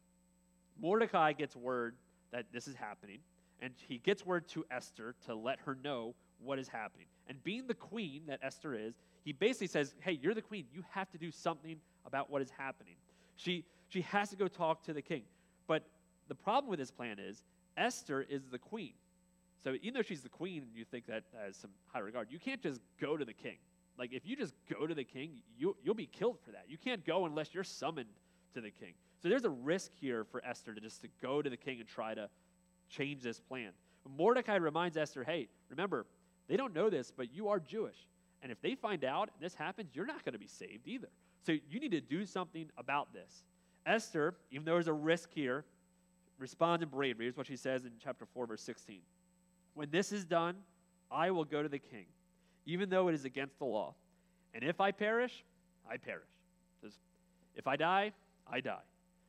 Mordecai 0.80 1.32
gets 1.32 1.56
word 1.56 1.96
that 2.30 2.46
this 2.52 2.68
is 2.68 2.76
happening, 2.76 3.18
and 3.60 3.72
he 3.88 3.98
gets 3.98 4.24
word 4.24 4.46
to 4.48 4.64
Esther 4.70 5.14
to 5.26 5.34
let 5.34 5.58
her 5.60 5.76
know 5.82 6.14
what 6.42 6.58
is 6.58 6.68
happening. 6.68 7.06
And 7.26 7.42
being 7.42 7.66
the 7.66 7.74
queen 7.74 8.22
that 8.28 8.38
Esther 8.42 8.74
is, 8.74 8.94
he 9.24 9.32
basically 9.32 9.66
says, 9.66 9.94
Hey, 10.00 10.12
you're 10.12 10.34
the 10.34 10.42
queen. 10.42 10.66
You 10.72 10.84
have 10.90 11.10
to 11.10 11.18
do 11.18 11.30
something 11.30 11.76
about 12.06 12.30
what 12.30 12.40
is 12.42 12.50
happening. 12.56 12.94
She, 13.36 13.64
she 13.88 14.02
has 14.02 14.30
to 14.30 14.36
go 14.36 14.48
talk 14.48 14.84
to 14.84 14.92
the 14.92 15.02
king. 15.02 15.22
But 15.66 15.84
the 16.28 16.34
problem 16.34 16.70
with 16.70 16.78
this 16.78 16.90
plan 16.90 17.18
is 17.18 17.42
Esther 17.78 18.26
is 18.28 18.42
the 18.50 18.58
queen. 18.58 18.92
So 19.62 19.74
even 19.82 19.94
though 19.94 20.02
she's 20.02 20.22
the 20.22 20.28
queen 20.28 20.62
and 20.62 20.74
you 20.74 20.84
think 20.84 21.06
that 21.06 21.24
has 21.42 21.56
some 21.56 21.70
high 21.92 22.00
regard, 22.00 22.28
you 22.30 22.38
can't 22.38 22.62
just 22.62 22.80
go 23.00 23.16
to 23.16 23.24
the 23.24 23.32
king. 23.32 23.56
Like 23.98 24.12
if 24.12 24.26
you 24.26 24.36
just 24.36 24.54
go 24.72 24.86
to 24.86 24.94
the 24.94 25.04
king, 25.04 25.42
you, 25.56 25.76
you'll 25.82 25.94
be 25.94 26.06
killed 26.06 26.38
for 26.44 26.52
that. 26.52 26.64
You 26.68 26.78
can't 26.78 27.04
go 27.04 27.26
unless 27.26 27.54
you're 27.54 27.64
summoned 27.64 28.08
to 28.54 28.60
the 28.60 28.70
king. 28.70 28.94
So 29.22 29.28
there's 29.28 29.44
a 29.44 29.50
risk 29.50 29.90
here 30.00 30.24
for 30.24 30.44
Esther 30.44 30.74
to 30.74 30.80
just 30.80 31.00
to 31.02 31.08
go 31.20 31.42
to 31.42 31.50
the 31.50 31.56
king 31.56 31.80
and 31.80 31.88
try 31.88 32.14
to 32.14 32.28
change 32.88 33.22
this 33.22 33.40
plan. 33.40 33.70
Mordecai 34.16 34.56
reminds 34.56 34.96
Esther, 34.96 35.24
hey, 35.24 35.48
remember, 35.68 36.06
they 36.48 36.56
don't 36.56 36.74
know 36.74 36.88
this, 36.88 37.12
but 37.14 37.34
you 37.34 37.48
are 37.48 37.58
Jewish. 37.58 37.96
And 38.42 38.52
if 38.52 38.60
they 38.60 38.74
find 38.74 39.04
out 39.04 39.30
and 39.34 39.44
this 39.44 39.54
happens, 39.54 39.90
you're 39.94 40.06
not 40.06 40.24
going 40.24 40.32
to 40.32 40.38
be 40.38 40.46
saved 40.46 40.86
either. 40.86 41.08
So 41.44 41.52
you 41.68 41.80
need 41.80 41.90
to 41.90 42.00
do 42.00 42.24
something 42.24 42.70
about 42.78 43.12
this. 43.12 43.42
Esther, 43.84 44.34
even 44.50 44.64
though 44.64 44.74
there's 44.74 44.88
a 44.88 44.92
risk 44.92 45.30
here, 45.34 45.64
responds 46.38 46.82
in 46.82 46.88
bravery. 46.88 47.26
Here's 47.26 47.36
what 47.36 47.46
she 47.46 47.56
says 47.56 47.84
in 47.84 47.92
chapter 48.02 48.26
4, 48.26 48.46
verse 48.46 48.62
16. 48.62 49.00
When 49.74 49.90
this 49.90 50.12
is 50.12 50.24
done, 50.24 50.56
I 51.10 51.30
will 51.30 51.44
go 51.44 51.62
to 51.62 51.68
the 51.68 51.78
king, 51.78 52.06
even 52.66 52.90
though 52.90 53.08
it 53.08 53.14
is 53.14 53.24
against 53.24 53.58
the 53.58 53.64
law. 53.64 53.94
And 54.54 54.64
if 54.64 54.80
I 54.80 54.90
perish, 54.90 55.44
I 55.88 55.96
perish. 55.96 56.28
Says, 56.82 56.98
If 57.54 57.66
I 57.66 57.76
die, 57.76 58.12
I 58.50 58.60
die. 58.60 58.82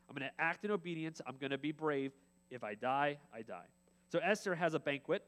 I'm 0.09 0.15
going 0.15 0.29
to 0.29 0.41
act 0.43 0.65
in 0.65 0.71
obedience. 0.71 1.21
I'm 1.27 1.37
going 1.37 1.51
to 1.51 1.57
be 1.57 1.71
brave. 1.71 2.11
If 2.49 2.63
I 2.63 2.73
die, 2.73 3.17
I 3.33 3.43
die. 3.43 3.67
So 4.11 4.19
Esther 4.19 4.55
has 4.55 4.73
a 4.73 4.79
banquet 4.79 5.23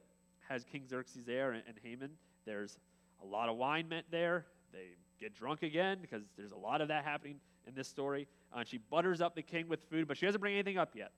has 0.52 0.66
King 0.66 0.84
Xerxes 0.90 1.24
there 1.26 1.52
and, 1.52 1.64
and 1.68 1.78
Haman. 1.82 2.12
There's 2.46 2.78
a 3.24 3.26
lot 3.26 3.50
of 3.50 3.56
wine 3.58 3.88
met 3.88 4.06
there. 4.12 4.46
They 4.74 4.88
get 5.20 5.34
drunk 5.36 5.64
again 5.64 6.00
because 6.02 6.24
there's 6.38 6.52
a 6.52 6.58
lot 6.58 6.82
of 6.82 6.90
that 6.90 7.06
happening 7.06 7.38
in 7.68 7.74
this 7.74 7.88
story. 7.88 8.28
Uh, 8.54 8.64
she 8.66 8.78
butters 8.78 9.22
up 9.22 9.36
the 9.36 9.42
king 9.42 9.68
with 9.70 9.82
food, 9.90 10.08
but 10.08 10.18
she 10.18 10.26
doesn't 10.26 10.42
bring 10.42 10.54
anything 10.54 10.78
up 10.78 10.92
yet. 10.96 11.12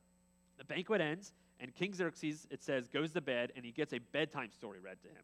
The 0.68 0.74
banquet 0.74 1.02
ends, 1.02 1.34
and 1.60 1.74
King 1.74 1.94
Xerxes, 1.94 2.48
it 2.50 2.64
says, 2.64 2.88
goes 2.88 3.12
to 3.12 3.22
bed, 3.22 3.52
and 3.56 3.66
he 3.66 3.72
gets 3.72 3.94
a 3.94 4.00
bedtime 4.00 4.52
story 4.52 4.80
read 4.80 5.02
to 5.02 5.10
him. 5.10 5.24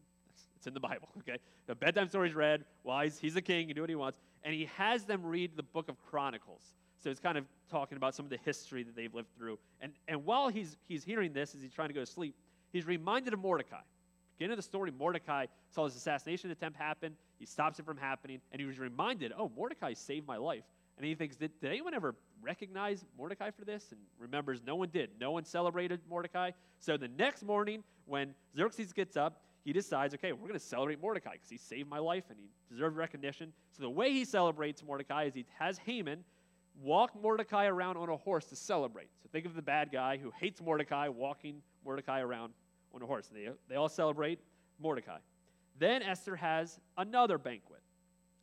It's 0.56 0.66
in 0.66 0.74
the 0.74 0.80
Bible, 0.80 1.08
okay? 1.18 1.38
The 1.66 1.74
bedtime 1.74 2.10
story 2.10 2.28
is 2.28 2.34
read. 2.34 2.64
Why? 2.82 3.08
He's, 3.08 3.34
a 3.34 3.40
king, 3.40 3.68
he 3.68 3.72
do 3.72 3.80
what 3.80 3.88
he 3.88 3.96
wants. 3.96 4.18
And 4.44 4.54
he 4.54 4.68
has 4.76 5.04
them 5.04 5.24
read 5.24 5.56
the 5.56 5.62
book 5.62 5.88
of 5.88 5.96
Chronicles. 6.10 6.74
So 7.02 7.08
it's 7.08 7.20
kind 7.20 7.38
of 7.38 7.46
talking 7.70 7.96
about 7.96 8.14
some 8.14 8.26
of 8.26 8.30
the 8.30 8.38
history 8.44 8.82
that 8.82 8.94
they've 8.94 9.14
lived 9.14 9.28
through. 9.38 9.58
And, 9.80 9.92
and 10.06 10.26
while 10.26 10.48
he's, 10.48 10.76
he's 10.86 11.02
hearing 11.02 11.32
this, 11.32 11.54
as 11.54 11.62
he's 11.62 11.72
trying 11.72 11.88
to 11.88 11.94
go 11.94 12.00
to 12.00 12.06
sleep, 12.06 12.34
he's 12.72 12.86
reminded 12.86 13.32
of 13.32 13.40
Mordecai. 13.40 13.80
Beginning 14.36 14.52
of 14.52 14.58
the 14.58 14.62
story, 14.62 14.90
Mordecai 14.90 15.46
saw 15.70 15.84
his 15.84 15.96
assassination 15.96 16.50
attempt 16.50 16.78
happen. 16.78 17.16
He 17.38 17.46
stops 17.46 17.78
it 17.78 17.86
from 17.86 17.96
happening, 17.96 18.40
and 18.52 18.60
he 18.60 18.66
was 18.66 18.78
reminded, 18.78 19.32
oh, 19.36 19.50
Mordecai 19.56 19.94
saved 19.94 20.26
my 20.26 20.36
life. 20.36 20.64
And 20.98 21.06
he 21.06 21.14
thinks, 21.14 21.36
did, 21.36 21.58
did 21.60 21.70
anyone 21.70 21.94
ever 21.94 22.14
recognize 22.42 23.04
Mordecai 23.16 23.50
for 23.50 23.64
this? 23.64 23.92
And 23.92 24.00
remembers, 24.18 24.60
no 24.66 24.76
one 24.76 24.88
did. 24.92 25.10
No 25.20 25.30
one 25.32 25.44
celebrated 25.44 26.00
Mordecai. 26.08 26.50
So 26.78 26.96
the 26.96 27.08
next 27.08 27.42
morning, 27.42 27.82
when 28.06 28.34
Xerxes 28.56 28.92
gets 28.92 29.16
up, 29.16 29.42
he 29.64 29.72
decides, 29.72 30.14
okay, 30.14 30.32
we're 30.32 30.48
going 30.48 30.54
to 30.54 30.58
celebrate 30.58 31.00
Mordecai 31.00 31.32
because 31.32 31.50
he 31.50 31.58
saved 31.58 31.88
my 31.88 31.98
life 31.98 32.24
and 32.30 32.38
he 32.38 32.48
deserved 32.70 32.96
recognition. 32.96 33.52
So 33.72 33.82
the 33.82 33.90
way 33.90 34.10
he 34.10 34.24
celebrates 34.24 34.82
Mordecai 34.82 35.24
is 35.24 35.34
he 35.34 35.44
has 35.58 35.78
Haman 35.78 36.24
walk 36.82 37.20
Mordecai 37.20 37.66
around 37.66 37.96
on 37.96 38.08
a 38.08 38.16
horse 38.16 38.46
to 38.46 38.56
celebrate. 38.56 39.08
So 39.22 39.28
think 39.30 39.44
of 39.44 39.54
the 39.54 39.62
bad 39.62 39.92
guy 39.92 40.16
who 40.16 40.32
hates 40.38 40.62
Mordecai 40.62 41.08
walking 41.08 41.62
Mordecai 41.84 42.20
around 42.20 42.54
on 42.94 43.02
a 43.02 43.06
horse. 43.06 43.28
They, 43.32 43.48
they 43.68 43.76
all 43.76 43.88
celebrate 43.88 44.38
Mordecai. 44.80 45.18
Then 45.78 46.02
Esther 46.02 46.36
has 46.36 46.78
another 46.96 47.38
banquet. 47.38 47.80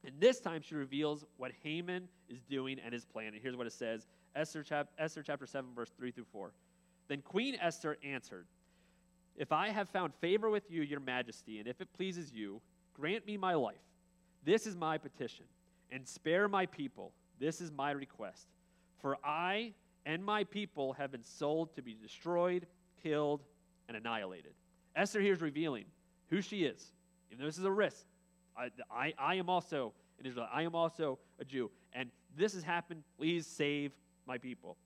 And 0.06 0.14
this 0.20 0.40
time 0.40 0.62
she 0.62 0.76
reveals 0.76 1.26
what 1.38 1.52
Haman 1.64 2.08
is 2.30 2.42
doing 2.42 2.80
and 2.84 2.94
his 2.94 3.06
plan. 3.06 3.28
And 3.28 3.42
here's 3.42 3.56
what 3.56 3.68
it 3.68 3.74
says 3.74 4.08
Esther, 4.36 4.64
chap- 4.64 4.90
Esther 4.98 5.24
chapter 5.24 5.46
7, 5.46 5.70
verse 5.76 5.92
3 5.98 6.12
through 6.12 6.26
4. 6.32 6.52
Then 7.08 7.22
Queen 7.22 7.58
Esther 7.60 7.98
answered, 8.04 8.46
If 9.36 9.52
I 9.52 9.70
have 9.70 9.90
found 9.90 10.14
favor 10.16 10.50
with 10.50 10.70
you, 10.70 10.82
your 10.82 11.00
majesty, 11.00 11.60
and 11.60 11.68
if 11.68 11.82
it 11.82 11.88
pleases 11.96 12.34
you, 12.34 12.62
grant 12.94 13.26
me 13.26 13.38
my 13.38 13.54
life. 13.54 13.76
This 14.44 14.68
is 14.68 14.76
my 14.76 14.98
petition, 14.98 15.46
and 15.92 16.08
spare 16.08 16.48
my 16.48 16.66
people. 16.66 17.12
This 17.40 17.62
is 17.62 17.72
my 17.72 17.92
request. 17.92 18.48
For 19.02 19.18
I 19.24 19.74
and 20.06 20.24
my 20.24 20.44
people 20.44 20.94
have 20.94 21.12
been 21.12 21.24
sold 21.24 21.76
to 21.76 21.82
be 21.82 21.94
destroyed, 21.94 22.66
killed, 23.04 23.42
and 23.88 23.98
annihilated. 23.98 24.54
Esther 24.96 25.22
here 25.22 25.34
is 25.34 25.42
revealing 25.42 25.86
who 26.30 26.42
she 26.42 26.64
is. 26.64 26.92
Even 27.30 27.42
though 27.42 27.48
this 27.48 27.58
is 27.58 27.66
a 27.66 27.72
risk, 27.72 28.06
I, 28.58 28.70
I, 28.92 29.14
I 29.18 29.36
am 29.36 29.50
also 29.50 29.94
an 30.20 30.26
Israelite. 30.26 30.52
I 30.54 30.64
am 30.64 30.76
also 30.76 31.20
a 31.40 31.46
Jew. 31.46 31.70
And 31.94 32.10
this 32.36 32.54
has 32.54 32.64
happened. 32.64 33.04
Please 33.18 33.46
save 33.46 33.92
my 34.26 34.38
people. 34.38 34.78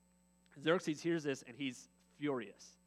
Xerxes 0.61 1.01
hears 1.01 1.23
this 1.23 1.43
and 1.47 1.55
he's 1.57 1.89
furious. 2.19 2.77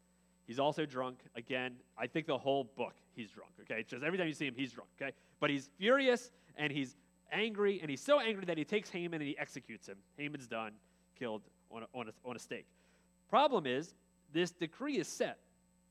He's 0.47 0.59
also 0.59 0.85
drunk. 0.85 1.19
Again, 1.37 1.77
I 1.97 2.07
think 2.07 2.27
the 2.27 2.37
whole 2.37 2.65
book 2.77 2.95
he's 3.15 3.31
drunk, 3.31 3.53
okay? 3.63 3.81
It's 3.81 3.91
just 3.91 4.05
every 4.05 4.19
time 4.19 4.27
you 4.27 4.35
see 4.35 4.47
him, 4.47 4.55
he's 4.57 4.73
drunk, 4.73 4.91
okay? 5.01 5.13
But 5.41 5.51
he's 5.51 5.71
furious 5.79 6.31
and 6.57 6.73
he's 6.73 6.97
angry, 7.33 7.81
and 7.81 7.91
he's 7.91 8.03
so 8.03 8.21
angry 8.21 8.45
that 8.45 8.59
he 8.59 8.65
takes 8.65 8.91
Haman 8.91 9.21
and 9.21 9.29
he 9.29 9.37
executes 9.39 9.89
him. 9.89 9.97
Haman's 10.17 10.47
done, 10.47 10.73
killed 11.19 11.43
on 11.71 11.83
a, 11.83 11.87
on 11.99 12.09
a, 12.09 12.29
on 12.29 12.37
a 12.37 12.39
stake. 12.39 12.67
Problem 13.29 13.67
is, 13.67 13.95
this 14.33 14.51
decree 14.51 14.99
is 14.99 15.09
set. 15.09 15.39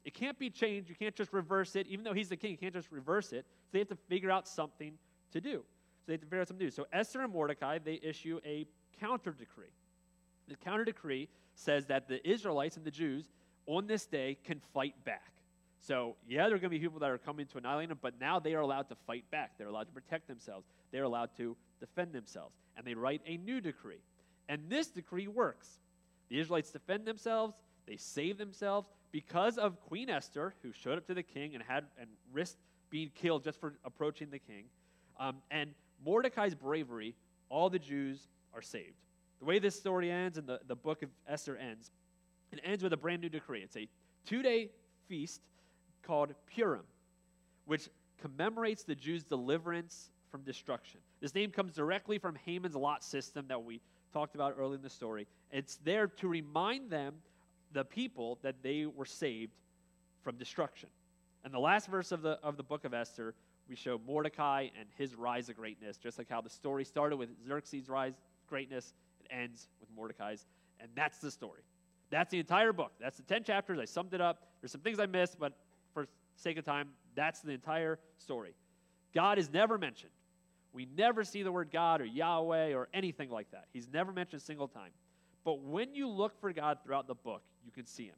It 0.06 0.14
can't 0.14 0.38
be 0.38 0.50
changed. 0.50 0.90
You 0.90 0.96
can't 0.96 1.16
just 1.16 1.32
reverse 1.32 1.76
it. 1.76 1.88
Even 1.88 2.04
though 2.04 2.14
he's 2.14 2.30
the 2.30 2.36
king, 2.36 2.52
you 2.52 2.58
can't 2.58 2.74
just 2.74 2.92
reverse 2.92 3.32
it. 3.32 3.46
So 3.66 3.70
they 3.74 3.80
have 3.80 3.88
to 3.90 3.98
figure 4.08 4.32
out 4.32 4.48
something 4.48 4.94
to 5.32 5.42
do. 5.42 5.64
So 6.00 6.04
they 6.08 6.14
have 6.14 6.22
to 6.22 6.28
figure 6.28 6.42
out 6.42 6.48
something 6.48 6.66
to 6.66 6.72
do. 6.72 6.76
So 6.76 6.86
Esther 6.92 7.22
and 7.22 7.32
Mordecai, 7.32 7.80
they 7.80 8.00
issue 8.04 8.40
a 8.46 8.66
counter 9.00 9.32
decree. 9.32 9.72
The 10.50 10.56
counter 10.56 10.84
decree 10.84 11.30
says 11.56 11.86
that 11.88 12.08
the 12.08 12.28
Israelites 12.30 12.76
and 12.76 12.86
the 12.86 12.92
Jews 12.92 13.30
on 13.66 13.88
this 13.88 14.06
day 14.06 14.38
can 14.44 14.60
fight 14.74 14.96
back. 15.06 15.32
So, 15.80 16.16
yeah, 16.28 16.48
there 16.48 16.56
are 16.56 16.60
going 16.60 16.62
to 16.62 16.70
be 16.70 16.80
people 16.80 17.00
that 17.00 17.10
are 17.10 17.18
coming 17.18 17.46
to 17.48 17.58
annihilate 17.58 17.90
them, 17.90 18.00
but 18.02 18.20
now 18.20 18.40
they 18.40 18.54
are 18.56 18.62
allowed 18.62 18.88
to 18.90 18.96
fight 19.06 19.30
back. 19.32 19.58
They're 19.58 19.68
allowed 19.68 19.88
to 19.88 19.92
protect 19.92 20.28
themselves. 20.28 20.66
They're 20.92 21.04
allowed 21.04 21.36
to 21.38 21.58
defend 21.80 22.14
themselves. 22.14 22.56
And 22.78 22.86
they 22.86 22.94
write 22.94 23.22
a 23.26 23.38
new 23.38 23.60
decree. 23.60 24.02
And 24.48 24.62
this 24.70 24.88
decree 24.88 25.28
works. 25.28 25.68
The 26.30 26.40
Israelites 26.40 26.72
defend 26.72 27.06
themselves, 27.06 27.56
they 27.86 27.98
save 27.98 28.38
themselves 28.38 28.88
because 29.14 29.58
of 29.60 29.80
Queen 29.80 30.10
Esther, 30.10 30.56
who 30.62 30.74
showed 30.74 30.98
up 30.98 31.08
to 31.08 31.14
the 31.14 31.24
king 31.24 31.54
and 31.54 31.64
had 31.64 31.86
and 31.98 32.10
risked 32.34 32.58
being 32.90 33.12
killed 33.16 33.44
just 33.44 33.62
for 33.62 33.76
approaching 33.86 34.30
the 34.30 34.40
king. 34.40 34.66
Um, 35.20 35.38
and 35.52 35.70
Mordecai's 36.04 36.56
bravery, 36.56 37.16
all 37.48 37.70
the 37.70 37.80
Jews 37.80 38.28
are 38.54 38.62
saved. 38.62 38.98
The 39.40 39.46
way 39.46 39.60
this 39.60 39.78
story 39.78 40.12
ends 40.12 40.38
and 40.38 40.48
the, 40.48 40.60
the 40.68 40.76
book 40.76 41.04
of 41.04 41.10
Esther 41.28 41.56
ends, 41.56 41.92
it 42.52 42.60
ends 42.64 42.84
with 42.84 42.92
a 42.92 42.98
brand 42.98 43.22
new 43.22 43.30
decree. 43.30 43.62
It's 43.62 43.78
a 43.78 43.88
two 44.26 44.42
day 44.42 44.72
feast 45.08 45.42
called 46.02 46.34
Purim, 46.54 46.84
which 47.66 47.90
commemorates 48.20 48.84
the 48.84 48.96
Jews' 48.96 49.24
deliverance 49.24 50.10
from 50.32 50.42
destruction. 50.42 51.00
This 51.22 51.36
name 51.36 51.52
comes 51.52 51.74
directly 51.74 52.18
from 52.18 52.36
Haman's 52.46 52.76
lot 52.76 53.04
system 53.04 53.46
that 53.48 53.64
we 53.64 53.80
talked 54.12 54.34
about 54.34 54.56
early 54.58 54.76
in 54.76 54.82
the 54.82 54.90
story. 54.90 55.28
It's 55.52 55.76
there 55.84 56.08
to 56.08 56.28
remind 56.28 56.90
them, 56.90 57.16
the 57.74 57.84
people, 57.84 58.40
that 58.42 58.56
they 58.64 58.86
were 58.86 59.06
saved 59.06 59.54
from 60.24 60.38
destruction. 60.38 60.90
And 61.44 61.54
the 61.54 61.60
last 61.60 61.88
verse 61.88 62.12
of 62.12 62.22
the, 62.22 62.40
of 62.42 62.56
the 62.58 62.64
book 62.64 62.86
of 62.86 62.94
Esther, 62.94 63.36
we 63.68 63.76
show 63.76 64.00
Mordecai 64.06 64.70
and 64.80 64.88
his 64.98 65.16
rise 65.16 65.50
of 65.50 65.58
greatness, 65.58 65.98
just 65.98 66.18
like 66.18 66.30
how 66.30 66.42
the 66.42 66.50
story 66.50 66.86
started 66.86 67.18
with 67.18 67.30
Xerxes' 67.46 67.90
rise 67.90 68.14
greatness, 68.48 68.94
it 69.20 69.28
ends 69.30 69.68
with 69.80 69.90
Mordecai's. 69.96 70.46
And 70.80 70.90
that's 70.96 71.18
the 71.20 71.32
story. 71.32 71.62
That's 72.10 72.30
the 72.30 72.40
entire 72.40 72.74
book. 72.74 72.92
That's 73.00 73.18
the 73.18 73.24
10 73.24 73.44
chapters. 73.44 73.80
I 73.80 73.86
summed 73.86 74.14
it 74.14 74.22
up. 74.22 74.44
There's 74.62 74.72
some 74.72 74.82
things 74.82 75.00
I 75.00 75.06
missed, 75.06 75.40
but 75.40 75.54
for 75.94 76.08
sake 76.36 76.58
of 76.58 76.66
time, 76.66 76.90
that's 77.16 77.42
the 77.42 77.52
entire 77.52 78.00
story. 78.18 78.54
God 79.14 79.40
is 79.40 79.52
never 79.52 79.78
mentioned. 79.78 80.12
We 80.74 80.88
never 80.98 81.24
see 81.24 81.44
the 81.44 81.52
word 81.52 81.70
God 81.72 82.02
or 82.02 82.06
Yahweh 82.06 82.74
or 82.74 82.90
anything 82.94 83.30
like 83.30 83.50
that. 83.52 83.66
He's 83.74 83.88
never 83.92 84.12
mentioned 84.12 84.42
a 84.42 84.46
single 84.46 84.68
time. 84.68 84.92
But 85.44 85.62
when 85.62 85.94
you 85.94 86.08
look 86.08 86.40
for 86.40 86.52
God 86.54 86.80
throughout 86.84 87.08
the 87.08 87.16
book, 87.16 87.42
you 87.66 87.72
can 87.72 87.86
see 87.86 88.06
him. 88.06 88.16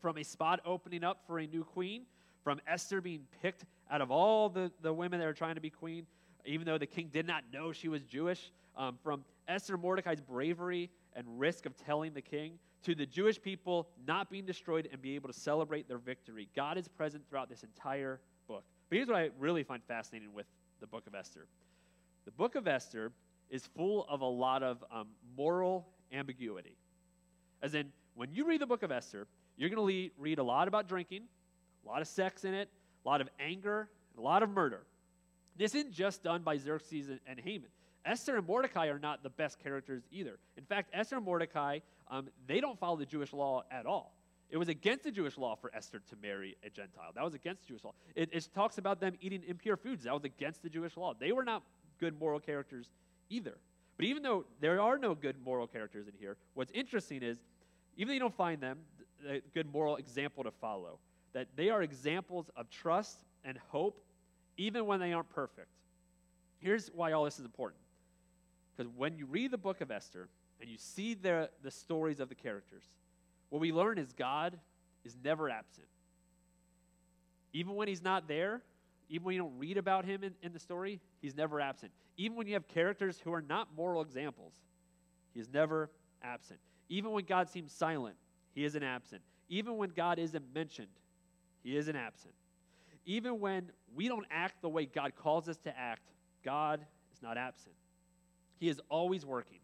From 0.00 0.18
a 0.18 0.22
spot 0.22 0.60
opening 0.64 1.04
up 1.04 1.22
for 1.26 1.38
a 1.38 1.46
new 1.46 1.64
queen, 1.64 2.02
from 2.42 2.60
Esther 2.66 3.00
being 3.00 3.26
picked 3.40 3.64
out 3.90 4.00
of 4.00 4.10
all 4.10 4.48
the, 4.48 4.70
the 4.82 4.92
women 4.92 5.20
that 5.20 5.26
are 5.28 5.32
trying 5.32 5.54
to 5.54 5.60
be 5.60 5.70
queen, 5.70 6.06
even 6.44 6.66
though 6.66 6.78
the 6.78 6.86
king 6.86 7.08
did 7.12 7.26
not 7.26 7.44
know 7.52 7.72
she 7.72 7.88
was 7.88 8.02
Jewish, 8.02 8.50
um, 8.76 8.98
from 9.02 9.24
Esther 9.48 9.76
Mordecai's 9.76 10.20
bravery 10.20 10.90
and 11.14 11.26
risk 11.38 11.66
of 11.66 11.76
telling 11.76 12.14
the 12.14 12.22
king, 12.22 12.58
to 12.82 12.94
the 12.94 13.06
Jewish 13.06 13.40
people 13.40 13.88
not 14.06 14.28
being 14.28 14.44
destroyed 14.44 14.88
and 14.90 15.00
be 15.00 15.14
able 15.14 15.28
to 15.28 15.38
celebrate 15.38 15.88
their 15.88 15.98
victory. 15.98 16.48
God 16.56 16.78
is 16.78 16.88
present 16.88 17.22
throughout 17.28 17.48
this 17.48 17.62
entire 17.62 18.20
book. 18.48 18.64
But 18.88 18.96
here's 18.96 19.08
what 19.08 19.16
I 19.16 19.30
really 19.38 19.62
find 19.62 19.82
fascinating 19.84 20.32
with 20.34 20.46
the 20.80 20.86
book 20.86 21.06
of 21.06 21.14
Esther 21.14 21.46
the 22.24 22.30
book 22.30 22.54
of 22.54 22.68
Esther 22.68 23.10
is 23.50 23.66
full 23.76 24.06
of 24.08 24.20
a 24.20 24.26
lot 24.26 24.62
of 24.62 24.84
um, 24.92 25.08
moral 25.36 25.88
ambiguity. 26.12 26.76
As 27.62 27.74
in, 27.74 27.92
when 28.14 28.32
you 28.32 28.46
read 28.46 28.60
the 28.60 28.66
book 28.66 28.82
of 28.82 28.90
Esther, 28.90 29.26
you're 29.56 29.70
going 29.70 29.86
to 29.86 30.10
read 30.18 30.38
a 30.38 30.42
lot 30.42 30.68
about 30.68 30.88
drinking, 30.88 31.22
a 31.84 31.88
lot 31.88 32.00
of 32.00 32.08
sex 32.08 32.44
in 32.44 32.54
it, 32.54 32.68
a 33.04 33.08
lot 33.08 33.20
of 33.20 33.28
anger, 33.38 33.88
a 34.18 34.20
lot 34.20 34.42
of 34.42 34.50
murder. 34.50 34.84
This 35.56 35.74
isn't 35.74 35.92
just 35.92 36.22
done 36.22 36.42
by 36.42 36.56
Xerxes 36.56 37.08
and, 37.08 37.20
and 37.26 37.38
Haman. 37.38 37.68
Esther 38.04 38.36
and 38.36 38.46
Mordecai 38.46 38.88
are 38.88 38.98
not 38.98 39.22
the 39.22 39.30
best 39.30 39.58
characters 39.62 40.02
either. 40.10 40.38
In 40.56 40.64
fact, 40.64 40.90
Esther 40.92 41.16
and 41.16 41.24
Mordecai, 41.24 41.80
um, 42.10 42.28
they 42.46 42.60
don't 42.60 42.78
follow 42.78 42.96
the 42.96 43.06
Jewish 43.06 43.32
law 43.32 43.62
at 43.70 43.86
all. 43.86 44.14
It 44.50 44.58
was 44.58 44.68
against 44.68 45.04
the 45.04 45.10
Jewish 45.10 45.38
law 45.38 45.54
for 45.54 45.74
Esther 45.74 46.02
to 46.10 46.16
marry 46.20 46.56
a 46.64 46.68
Gentile. 46.68 47.12
That 47.14 47.24
was 47.24 47.34
against 47.34 47.62
the 47.62 47.68
Jewish 47.68 47.84
law. 47.84 47.94
It, 48.14 48.28
it 48.32 48.48
talks 48.54 48.76
about 48.76 49.00
them 49.00 49.14
eating 49.20 49.42
impure 49.46 49.76
foods. 49.76 50.04
That 50.04 50.12
was 50.12 50.24
against 50.24 50.62
the 50.62 50.68
Jewish 50.68 50.96
law. 50.96 51.14
They 51.18 51.32
were 51.32 51.44
not 51.44 51.62
good 51.98 52.18
moral 52.18 52.38
characters 52.38 52.90
either. 53.30 53.56
But 54.02 54.08
even 54.08 54.24
though 54.24 54.46
there 54.58 54.80
are 54.80 54.98
no 54.98 55.14
good 55.14 55.36
moral 55.44 55.68
characters 55.68 56.08
in 56.08 56.14
here, 56.18 56.36
what's 56.54 56.72
interesting 56.72 57.22
is, 57.22 57.38
even 57.96 58.08
though 58.08 58.14
you 58.14 58.18
don't 58.18 58.36
find 58.36 58.60
them 58.60 58.80
a 59.30 59.40
good 59.54 59.72
moral 59.72 59.94
example 59.94 60.42
to 60.42 60.50
follow, 60.50 60.98
that 61.34 61.46
they 61.54 61.70
are 61.70 61.84
examples 61.84 62.50
of 62.56 62.68
trust 62.68 63.18
and 63.44 63.56
hope, 63.68 64.02
even 64.56 64.86
when 64.86 64.98
they 64.98 65.12
aren't 65.12 65.30
perfect. 65.30 65.68
Here's 66.58 66.88
why 66.88 67.12
all 67.12 67.24
this 67.24 67.38
is 67.38 67.44
important. 67.44 67.80
Because 68.76 68.90
when 68.96 69.16
you 69.16 69.24
read 69.26 69.52
the 69.52 69.56
book 69.56 69.80
of 69.80 69.92
Esther 69.92 70.28
and 70.60 70.68
you 70.68 70.78
see 70.78 71.14
the, 71.14 71.48
the 71.62 71.70
stories 71.70 72.18
of 72.18 72.28
the 72.28 72.34
characters, 72.34 72.82
what 73.50 73.60
we 73.60 73.70
learn 73.70 73.98
is 73.98 74.12
God 74.12 74.58
is 75.04 75.16
never 75.22 75.48
absent. 75.48 75.86
Even 77.52 77.76
when 77.76 77.86
he's 77.86 78.02
not 78.02 78.26
there, 78.26 78.62
even 79.12 79.26
when 79.26 79.34
you 79.34 79.42
don't 79.42 79.58
read 79.58 79.76
about 79.76 80.06
him 80.06 80.24
in, 80.24 80.32
in 80.42 80.54
the 80.54 80.58
story, 80.58 80.98
he's 81.20 81.36
never 81.36 81.60
absent. 81.60 81.92
Even 82.16 82.34
when 82.34 82.46
you 82.46 82.54
have 82.54 82.66
characters 82.66 83.20
who 83.22 83.30
are 83.30 83.42
not 83.42 83.68
moral 83.76 84.00
examples, 84.00 84.54
he's 85.34 85.50
never 85.52 85.90
absent. 86.22 86.58
Even 86.88 87.10
when 87.10 87.26
God 87.26 87.50
seems 87.50 87.72
silent, 87.74 88.16
he 88.54 88.64
isn't 88.64 88.82
absent. 88.82 89.20
Even 89.50 89.76
when 89.76 89.90
God 89.90 90.18
isn't 90.18 90.42
mentioned, 90.54 90.88
he 91.62 91.76
isn't 91.76 91.94
absent. 91.94 92.32
Even 93.04 93.38
when 93.38 93.70
we 93.94 94.08
don't 94.08 94.24
act 94.30 94.62
the 94.62 94.68
way 94.70 94.86
God 94.86 95.12
calls 95.14 95.46
us 95.46 95.58
to 95.58 95.78
act, 95.78 96.08
God 96.42 96.80
is 97.12 97.20
not 97.20 97.36
absent. 97.36 97.74
He 98.60 98.70
is 98.70 98.80
always 98.88 99.26
working. 99.26 99.60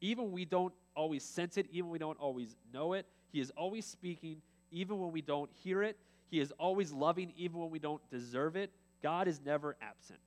Even 0.00 0.24
when 0.24 0.32
we 0.32 0.46
don't 0.46 0.72
always 0.96 1.24
sense 1.24 1.58
it, 1.58 1.66
even 1.70 1.90
we 1.90 1.98
don't 1.98 2.18
always 2.18 2.56
know 2.72 2.94
it, 2.94 3.04
He 3.32 3.40
is 3.40 3.52
always 3.54 3.84
speaking, 3.84 4.40
even 4.70 4.98
when 4.98 5.12
we 5.12 5.20
don't 5.20 5.50
hear 5.52 5.82
it. 5.82 5.98
He 6.30 6.40
is 6.40 6.52
always 6.58 6.92
loving, 6.92 7.32
even 7.36 7.60
when 7.60 7.70
we 7.70 7.78
don't 7.78 8.02
deserve 8.10 8.56
it. 8.56 8.70
God 9.02 9.28
is 9.28 9.40
never 9.44 9.76
absent. 9.80 10.20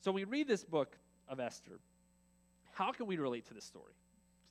So 0.00 0.10
when 0.10 0.22
we 0.22 0.24
read 0.24 0.48
this 0.48 0.64
book 0.64 0.96
of 1.28 1.38
Esther, 1.38 1.78
how 2.72 2.92
can 2.92 3.06
we 3.06 3.16
relate 3.16 3.46
to 3.46 3.54
this 3.54 3.64
story? 3.64 3.92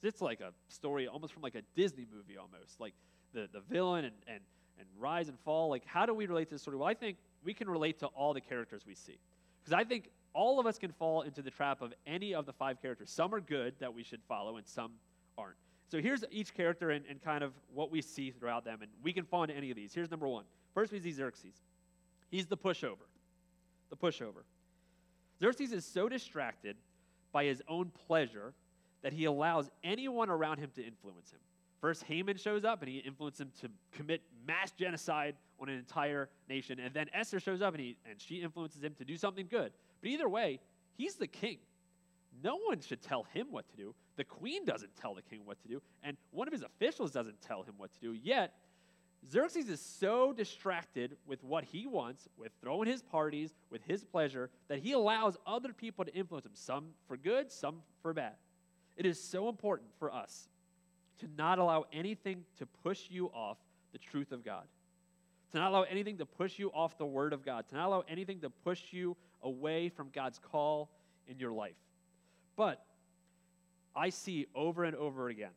It's 0.03 0.21
like 0.21 0.39
a 0.39 0.51
story 0.69 1.07
almost 1.07 1.33
from 1.33 1.43
like 1.43 1.55
a 1.55 1.61
Disney 1.75 2.07
movie 2.13 2.37
almost, 2.37 2.79
like 2.79 2.93
the, 3.33 3.47
the 3.51 3.59
villain 3.59 4.05
and, 4.05 4.15
and, 4.27 4.39
and 4.79 4.87
rise 4.97 5.27
and 5.27 5.37
fall. 5.39 5.69
Like, 5.69 5.85
how 5.85 6.05
do 6.05 6.13
we 6.13 6.25
relate 6.25 6.49
to 6.49 6.55
this 6.55 6.61
story? 6.61 6.77
Well, 6.77 6.87
I 6.87 6.93
think 6.93 7.17
we 7.43 7.53
can 7.53 7.69
relate 7.69 7.99
to 7.99 8.07
all 8.07 8.33
the 8.33 8.41
characters 8.41 8.83
we 8.87 8.95
see. 8.95 9.17
Because 9.63 9.73
I 9.73 9.83
think 9.83 10.09
all 10.33 10.59
of 10.59 10.65
us 10.65 10.79
can 10.79 10.91
fall 10.91 11.21
into 11.21 11.41
the 11.41 11.51
trap 11.51 11.81
of 11.81 11.93
any 12.07 12.33
of 12.33 12.45
the 12.45 12.53
five 12.53 12.81
characters. 12.81 13.11
Some 13.11 13.33
are 13.35 13.41
good 13.41 13.75
that 13.79 13.93
we 13.93 14.03
should 14.03 14.21
follow, 14.27 14.57
and 14.57 14.67
some 14.67 14.93
aren't. 15.37 15.57
So 15.91 15.99
here's 15.99 16.23
each 16.31 16.53
character 16.53 16.91
and, 16.91 17.03
and 17.09 17.21
kind 17.21 17.43
of 17.43 17.51
what 17.73 17.91
we 17.91 18.01
see 18.01 18.31
throughout 18.31 18.63
them, 18.63 18.79
and 18.81 18.89
we 19.03 19.11
can 19.11 19.25
fall 19.25 19.43
into 19.43 19.55
any 19.55 19.71
of 19.71 19.75
these. 19.75 19.93
Here's 19.93 20.09
number 20.09 20.27
one. 20.27 20.45
First, 20.73 20.93
we 20.93 21.01
see 21.01 21.11
Xerxes. 21.11 21.53
He's 22.29 22.45
the 22.45 22.55
pushover. 22.55 23.09
The 23.89 23.97
pushover. 23.97 24.43
Xerxes 25.41 25.73
is 25.73 25.83
so 25.83 26.07
distracted 26.07 26.77
by 27.33 27.43
his 27.43 27.61
own 27.67 27.91
pleasure 28.07 28.53
that 29.01 29.11
he 29.11 29.25
allows 29.25 29.69
anyone 29.83 30.29
around 30.29 30.59
him 30.59 30.69
to 30.75 30.81
influence 30.81 31.31
him. 31.31 31.39
First, 31.81 32.03
Haman 32.03 32.37
shows 32.37 32.63
up 32.63 32.81
and 32.81 32.89
he 32.89 32.99
influences 32.99 33.41
him 33.41 33.51
to 33.59 33.69
commit 33.91 34.21
mass 34.47 34.71
genocide 34.71 35.35
on 35.59 35.67
an 35.67 35.77
entire 35.77 36.29
nation. 36.47 36.79
And 36.79 36.93
then 36.93 37.07
Esther 37.11 37.39
shows 37.39 37.61
up 37.61 37.73
and, 37.73 37.81
he, 37.81 37.97
and 38.09 38.21
she 38.21 38.35
influences 38.35 38.81
him 38.81 38.93
to 38.99 39.03
do 39.03 39.17
something 39.17 39.47
good. 39.49 39.73
But 40.01 40.09
either 40.09 40.29
way, 40.29 40.59
he's 40.95 41.15
the 41.15 41.27
king. 41.27 41.57
No 42.43 42.57
one 42.57 42.81
should 42.81 43.01
tell 43.01 43.23
him 43.33 43.47
what 43.51 43.69
to 43.69 43.77
do. 43.77 43.95
The 44.15 44.23
queen 44.23 44.65
doesn't 44.65 44.95
tell 44.95 45.13
the 45.13 45.21
king 45.21 45.41
what 45.45 45.61
to 45.61 45.67
do. 45.67 45.81
And 46.03 46.17
one 46.31 46.47
of 46.47 46.53
his 46.53 46.63
officials 46.63 47.11
doesn't 47.11 47.41
tell 47.41 47.63
him 47.63 47.75
what 47.77 47.93
to 47.93 47.99
do. 47.99 48.13
Yet, 48.13 48.53
Xerxes 49.29 49.69
is 49.69 49.79
so 49.79 50.33
distracted 50.33 51.17
with 51.27 51.43
what 51.43 51.63
he 51.63 51.85
wants, 51.85 52.27
with 52.37 52.51
throwing 52.61 52.87
his 52.87 53.03
parties, 53.03 53.53
with 53.69 53.83
his 53.83 54.03
pleasure, 54.03 54.49
that 54.67 54.79
he 54.79 54.93
allows 54.93 55.37
other 55.45 55.73
people 55.73 56.05
to 56.05 56.13
influence 56.13 56.45
him, 56.45 56.53
some 56.55 56.85
for 57.07 57.17
good, 57.17 57.51
some 57.51 57.81
for 58.01 58.13
bad. 58.13 58.33
It 58.97 59.05
is 59.05 59.21
so 59.21 59.47
important 59.47 59.89
for 59.99 60.11
us 60.11 60.49
to 61.19 61.27
not 61.37 61.59
allow 61.59 61.85
anything 61.93 62.43
to 62.57 62.65
push 62.65 63.09
you 63.09 63.27
off 63.27 63.57
the 63.91 63.99
truth 63.99 64.31
of 64.31 64.43
God, 64.43 64.63
to 65.51 65.59
not 65.59 65.69
allow 65.69 65.83
anything 65.83 66.17
to 66.17 66.25
push 66.25 66.57
you 66.57 66.71
off 66.71 66.97
the 66.97 67.05
Word 67.05 67.33
of 67.33 67.45
God, 67.45 67.67
to 67.69 67.75
not 67.75 67.87
allow 67.87 68.03
anything 68.07 68.39
to 68.41 68.49
push 68.49 68.91
you 68.91 69.15
away 69.43 69.89
from 69.89 70.09
God's 70.13 70.39
call 70.39 70.89
in 71.27 71.37
your 71.37 71.51
life. 71.51 71.75
But 72.61 72.85
I 73.95 74.11
see 74.11 74.45
over 74.53 74.83
and 74.83 74.95
over 74.95 75.29
again 75.29 75.49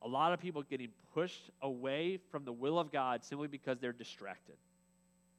a 0.00 0.08
lot 0.08 0.32
of 0.32 0.40
people 0.40 0.62
getting 0.62 0.88
pushed 1.12 1.50
away 1.60 2.20
from 2.30 2.46
the 2.46 2.52
will 2.54 2.78
of 2.78 2.90
God 2.90 3.22
simply 3.22 3.48
because 3.48 3.78
they're 3.80 3.92
distracted. 3.92 4.54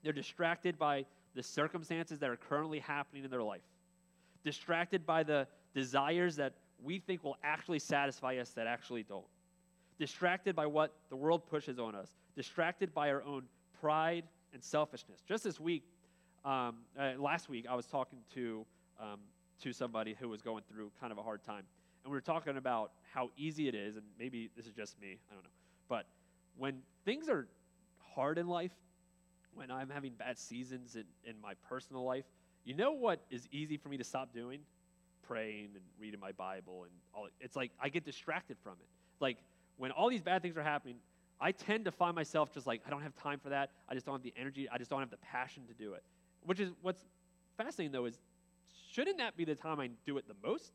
They're 0.04 0.14
distracted 0.14 0.78
by 0.78 1.08
the 1.34 1.42
circumstances 1.42 2.20
that 2.20 2.30
are 2.30 2.36
currently 2.36 2.78
happening 2.78 3.24
in 3.24 3.32
their 3.32 3.42
life, 3.42 3.64
distracted 4.44 5.04
by 5.04 5.24
the 5.24 5.48
desires 5.74 6.36
that 6.36 6.54
we 6.84 7.00
think 7.00 7.24
will 7.24 7.38
actually 7.44 7.80
satisfy 7.80 8.38
us 8.38 8.52
that 8.52 8.68
actually 8.68 9.02
don't, 9.02 9.26
distracted 9.98 10.56
by 10.56 10.68
what 10.68 10.94
the 11.10 11.16
world 11.16 11.42
pushes 11.50 11.80
on 11.80 11.96
us, 11.96 12.12
distracted 12.36 12.94
by 12.94 13.10
our 13.10 13.24
own 13.24 13.46
pride 13.82 14.26
and 14.54 14.64
selfishness. 14.64 15.24
Just 15.28 15.44
this 15.44 15.60
week, 15.60 15.86
um, 16.46 16.76
uh, 17.00 17.14
last 17.18 17.50
week, 17.50 17.66
I 17.68 17.74
was 17.74 17.88
talking 17.88 18.20
to 18.36 18.64
um, 19.02 19.18
to 19.64 19.74
somebody 19.74 20.16
who 20.20 20.30
was 20.30 20.42
going 20.42 20.64
through 20.72 20.92
kind 21.00 21.12
of 21.12 21.18
a 21.18 21.24
hard 21.24 21.44
time, 21.44 21.64
and 22.04 22.12
we 22.12 22.18
were 22.18 22.22
talking 22.22 22.58
about 22.58 22.92
how 23.14 23.30
easy 23.38 23.68
it 23.68 23.76
is, 23.76 23.96
and 23.96 24.06
maybe 24.20 24.50
this 24.56 24.66
is 24.66 24.74
just 24.74 25.00
me, 25.00 25.20
I 25.30 25.34
don't 25.34 25.44
know, 25.44 25.50
but 25.90 26.06
when 26.58 26.80
things 27.06 27.30
are 27.30 27.48
hard 28.16 28.38
in 28.38 28.48
life, 28.48 28.72
when 29.54 29.72
I'm 29.72 29.90
having 29.90 30.14
bad 30.14 30.38
seasons 30.38 30.96
in, 30.96 31.04
in 31.26 31.40
my 31.42 31.54
personal 31.70 32.04
life, 32.04 32.26
you 32.66 32.74
know 32.74 32.92
what 32.92 33.22
is 33.30 33.48
easy 33.52 33.78
for 33.78 33.90
me 33.90 33.98
to 33.98 34.04
stop 34.04 34.34
doing? 34.34 34.60
Praying 35.28 35.70
and 35.76 35.84
reading 36.00 36.20
my 36.20 36.32
Bible 36.32 36.84
and 36.84 36.92
all. 37.14 37.28
It's 37.40 37.56
like 37.56 37.72
I 37.80 37.90
get 37.90 38.06
distracted 38.06 38.58
from 38.64 38.74
it. 38.74 38.88
Like 39.20 39.38
when 39.78 39.92
all 39.92 40.10
these 40.10 40.22
bad 40.22 40.42
things 40.42 40.58
are 40.58 40.64
happening, 40.64 40.96
I 41.40 41.52
tend 41.52 41.86
to 41.86 41.92
find 41.92 42.16
myself 42.16 42.54
just 42.54 42.68
like, 42.68 42.82
I 42.86 42.90
don't 42.90 43.02
have 43.02 43.16
time 43.16 43.40
for 43.40 43.50
that. 43.50 43.72
I 43.90 43.94
just 43.94 44.06
don't 44.06 44.16
have 44.16 44.24
the 44.24 44.34
energy. 44.38 44.68
I 44.72 44.78
just 44.78 44.90
don't 44.90 45.02
have 45.02 45.10
the 45.10 45.18
passion 45.18 45.64
to 45.68 45.74
do 45.74 45.94
it. 45.94 46.04
Which 46.46 46.60
is 46.60 46.72
what's 46.82 47.04
fascinating 47.58 47.92
though 47.92 48.06
is 48.06 48.20
shouldn't 48.94 49.18
that 49.18 49.36
be 49.36 49.46
the 49.46 49.56
time 49.56 49.80
I 49.80 49.90
do 50.06 50.18
it 50.18 50.26
the 50.28 50.36
most? 50.48 50.74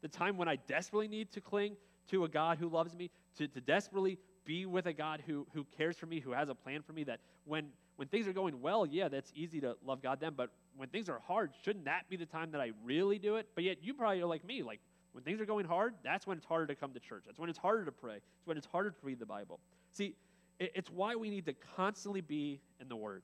The 0.00 0.08
time 0.08 0.36
when 0.36 0.48
I 0.48 0.56
desperately 0.56 1.08
need 1.08 1.30
to 1.32 1.40
cling 1.40 1.76
to 2.10 2.24
a 2.24 2.28
God 2.28 2.58
who 2.58 2.68
loves 2.68 2.94
me, 2.94 3.10
to, 3.36 3.48
to 3.48 3.60
desperately 3.60 4.18
be 4.44 4.66
with 4.66 4.86
a 4.86 4.92
God 4.92 5.22
who, 5.26 5.46
who 5.52 5.64
cares 5.76 5.96
for 5.96 6.06
me, 6.06 6.20
who 6.20 6.32
has 6.32 6.48
a 6.48 6.54
plan 6.54 6.82
for 6.82 6.92
me, 6.92 7.04
that 7.04 7.20
when, 7.44 7.66
when 7.96 8.08
things 8.08 8.26
are 8.26 8.32
going 8.32 8.60
well, 8.60 8.86
yeah, 8.86 9.08
that's 9.08 9.32
easy 9.34 9.60
to 9.60 9.76
love 9.84 10.02
God 10.02 10.18
then, 10.20 10.32
but 10.36 10.50
when 10.76 10.88
things 10.88 11.08
are 11.08 11.20
hard, 11.26 11.52
shouldn't 11.64 11.84
that 11.84 12.08
be 12.08 12.16
the 12.16 12.26
time 12.26 12.50
that 12.52 12.60
I 12.60 12.70
really 12.84 13.18
do 13.18 13.36
it? 13.36 13.48
But 13.54 13.64
yet 13.64 13.78
you 13.82 13.94
probably 13.94 14.22
are 14.22 14.26
like 14.26 14.44
me, 14.44 14.62
like 14.62 14.80
when 15.12 15.24
things 15.24 15.40
are 15.40 15.46
going 15.46 15.66
hard, 15.66 15.94
that's 16.02 16.26
when 16.26 16.38
it's 16.38 16.46
harder 16.46 16.66
to 16.66 16.74
come 16.74 16.92
to 16.92 17.00
church. 17.00 17.24
That's 17.26 17.38
when 17.38 17.50
it's 17.50 17.58
harder 17.58 17.84
to 17.84 17.92
pray. 17.92 18.16
It's 18.16 18.46
when 18.46 18.56
it's 18.56 18.66
harder 18.66 18.90
to 18.90 18.96
read 19.02 19.18
the 19.18 19.26
Bible. 19.26 19.60
See, 19.92 20.14
it, 20.58 20.72
it's 20.74 20.90
why 20.90 21.16
we 21.16 21.30
need 21.30 21.46
to 21.46 21.54
constantly 21.76 22.20
be 22.20 22.60
in 22.80 22.88
the 22.88 22.96
Word. 22.96 23.22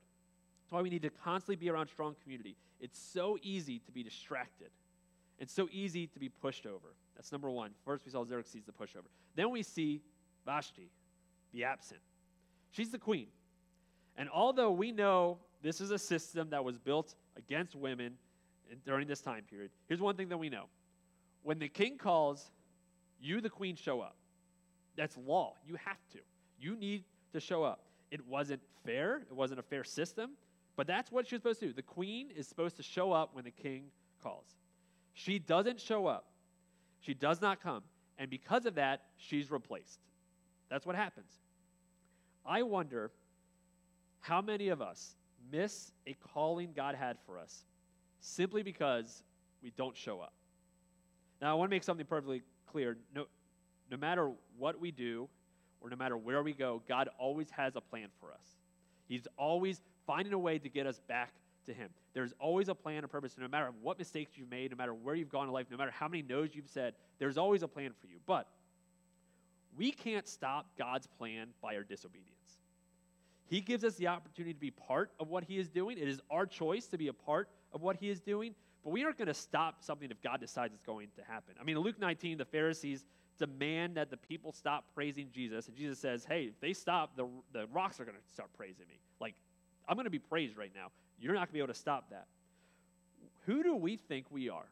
It's 0.65 0.71
why 0.71 0.81
we 0.81 0.89
need 0.89 1.03
to 1.03 1.11
constantly 1.11 1.57
be 1.57 1.69
around 1.69 1.89
strong 1.89 2.15
community. 2.23 2.55
It's 2.79 2.99
so 2.99 3.37
easy 3.43 3.77
to 3.85 3.91
be 3.91 4.01
distracted. 4.01 4.69
It's 5.37 5.53
so 5.53 5.69
easy 5.71 6.07
to 6.07 6.19
be 6.19 6.27
pushed 6.27 6.65
over. 6.65 6.95
That's 7.15 7.31
number 7.31 7.51
one. 7.51 7.69
First, 7.85 8.03
we 8.03 8.11
saw 8.11 8.25
Xerxes, 8.25 8.63
the 8.65 8.71
pushover. 8.71 9.05
Then 9.35 9.51
we 9.51 9.61
see 9.61 10.01
Vashti, 10.43 10.89
the 11.53 11.65
absent. 11.65 11.99
She's 12.71 12.89
the 12.89 12.97
queen. 12.97 13.27
And 14.17 14.27
although 14.27 14.71
we 14.71 14.91
know 14.91 15.37
this 15.61 15.81
is 15.81 15.91
a 15.91 15.99
system 15.99 16.49
that 16.49 16.63
was 16.63 16.79
built 16.79 17.13
against 17.37 17.75
women 17.75 18.13
during 18.87 19.07
this 19.07 19.21
time 19.21 19.43
period, 19.47 19.69
here's 19.87 20.01
one 20.01 20.15
thing 20.15 20.29
that 20.29 20.37
we 20.37 20.49
know. 20.49 20.65
When 21.43 21.59
the 21.59 21.69
king 21.69 21.99
calls, 21.99 22.49
you, 23.21 23.39
the 23.39 23.51
queen, 23.51 23.75
show 23.75 24.01
up. 24.01 24.15
That's 24.95 25.15
law. 25.15 25.53
You 25.67 25.75
have 25.75 25.99
to. 26.13 26.19
You 26.59 26.75
need 26.75 27.03
to 27.33 27.39
show 27.39 27.63
up. 27.63 27.81
It 28.09 28.25
wasn't 28.25 28.61
fair, 28.83 29.17
it 29.29 29.33
wasn't 29.33 29.59
a 29.59 29.63
fair 29.63 29.83
system, 29.83 30.31
but 30.75 30.87
that's 30.87 31.11
what 31.11 31.27
she's 31.27 31.39
supposed 31.39 31.59
to 31.61 31.67
do. 31.67 31.73
The 31.73 31.81
queen 31.81 32.29
is 32.35 32.47
supposed 32.47 32.77
to 32.77 32.83
show 32.83 33.11
up 33.11 33.33
when 33.33 33.43
the 33.43 33.51
king 33.51 33.85
calls. 34.21 34.55
She 35.13 35.39
doesn't 35.39 35.79
show 35.79 36.07
up, 36.07 36.25
she 36.99 37.13
does 37.13 37.41
not 37.41 37.61
come. 37.61 37.83
And 38.17 38.29
because 38.29 38.65
of 38.65 38.75
that, 38.75 39.01
she's 39.17 39.51
replaced. 39.51 39.99
That's 40.69 40.85
what 40.85 40.95
happens. 40.95 41.31
I 42.45 42.63
wonder 42.63 43.11
how 44.21 44.41
many 44.41 44.69
of 44.69 44.81
us 44.81 45.15
miss 45.51 45.91
a 46.07 46.15
calling 46.33 46.71
God 46.73 46.95
had 46.95 47.17
for 47.25 47.37
us 47.37 47.65
simply 48.21 48.63
because 48.63 49.23
we 49.61 49.71
don't 49.71 49.95
show 49.95 50.21
up. 50.21 50.33
Now, 51.41 51.51
I 51.51 51.53
want 51.55 51.69
to 51.69 51.75
make 51.75 51.83
something 51.83 52.05
perfectly 52.05 52.41
clear. 52.71 52.97
No, 53.13 53.25
no 53.91 53.97
matter 53.97 54.31
what 54.57 54.79
we 54.79 54.91
do 54.91 55.27
or 55.81 55.89
no 55.89 55.95
matter 55.95 56.17
where 56.17 56.41
we 56.41 56.53
go, 56.53 56.81
God 56.87 57.09
always 57.19 57.49
has 57.51 57.75
a 57.75 57.81
plan 57.81 58.07
for 58.19 58.31
us. 58.31 58.57
He's 59.07 59.27
always 59.37 59.81
finding 60.05 60.33
a 60.33 60.39
way 60.39 60.59
to 60.59 60.69
get 60.69 60.87
us 60.87 60.99
back 61.07 61.33
to 61.65 61.73
Him. 61.73 61.89
There's 62.13 62.33
always 62.39 62.69
a 62.69 62.75
plan, 62.75 63.03
a 63.03 63.07
purpose. 63.07 63.35
No 63.37 63.47
matter 63.47 63.71
what 63.81 63.97
mistakes 63.97 64.33
you've 64.35 64.49
made, 64.49 64.71
no 64.71 64.77
matter 64.77 64.93
where 64.93 65.15
you've 65.15 65.29
gone 65.29 65.47
in 65.47 65.53
life, 65.53 65.67
no 65.69 65.77
matter 65.77 65.91
how 65.91 66.07
many 66.07 66.23
no's 66.23 66.49
you've 66.53 66.69
said, 66.69 66.93
there's 67.19 67.37
always 67.37 67.63
a 67.63 67.67
plan 67.67 67.91
for 67.99 68.07
you. 68.07 68.17
But 68.25 68.47
we 69.77 69.91
can't 69.91 70.27
stop 70.27 70.67
God's 70.77 71.07
plan 71.07 71.49
by 71.61 71.75
our 71.75 71.83
disobedience. 71.83 72.31
He 73.47 73.61
gives 73.61 73.83
us 73.83 73.95
the 73.95 74.07
opportunity 74.07 74.53
to 74.53 74.59
be 74.59 74.71
part 74.71 75.11
of 75.19 75.29
what 75.29 75.43
He 75.43 75.57
is 75.57 75.69
doing. 75.69 75.97
It 75.97 76.07
is 76.07 76.19
our 76.31 76.45
choice 76.45 76.87
to 76.87 76.97
be 76.97 77.09
a 77.09 77.13
part 77.13 77.49
of 77.73 77.81
what 77.81 77.97
He 77.97 78.09
is 78.09 78.19
doing, 78.19 78.55
but 78.83 78.91
we 78.91 79.03
aren't 79.03 79.17
going 79.17 79.27
to 79.27 79.33
stop 79.33 79.83
something 79.83 80.09
if 80.09 80.21
God 80.21 80.39
decides 80.39 80.73
it's 80.73 80.83
going 80.83 81.09
to 81.15 81.23
happen. 81.23 81.55
I 81.59 81.63
mean, 81.63 81.77
in 81.77 81.83
Luke 81.83 81.99
19, 81.99 82.37
the 82.37 82.45
Pharisees 82.45 83.05
demand 83.37 83.97
that 83.97 84.09
the 84.09 84.17
people 84.17 84.51
stop 84.51 84.85
praising 84.95 85.27
Jesus, 85.31 85.67
and 85.67 85.75
Jesus 85.75 85.99
says, 85.99 86.25
Hey, 86.25 86.45
if 86.45 86.59
they 86.59 86.73
stop, 86.73 87.15
the, 87.15 87.27
the 87.53 87.67
rocks 87.67 87.99
are 87.99 88.05
going 88.05 88.17
to 88.17 88.33
start 88.33 88.49
praising 88.57 88.85
me. 88.87 88.99
Like, 89.19 89.35
I'm 89.87 89.95
going 89.95 90.05
to 90.05 90.11
be 90.11 90.19
praised 90.19 90.57
right 90.57 90.71
now. 90.75 90.87
You're 91.19 91.33
not 91.33 91.41
going 91.41 91.47
to 91.47 91.53
be 91.53 91.59
able 91.59 91.73
to 91.73 91.79
stop 91.79 92.09
that. 92.09 92.27
Who 93.45 93.63
do 93.63 93.75
we 93.75 93.97
think 93.97 94.25
we 94.31 94.49
are? 94.49 94.65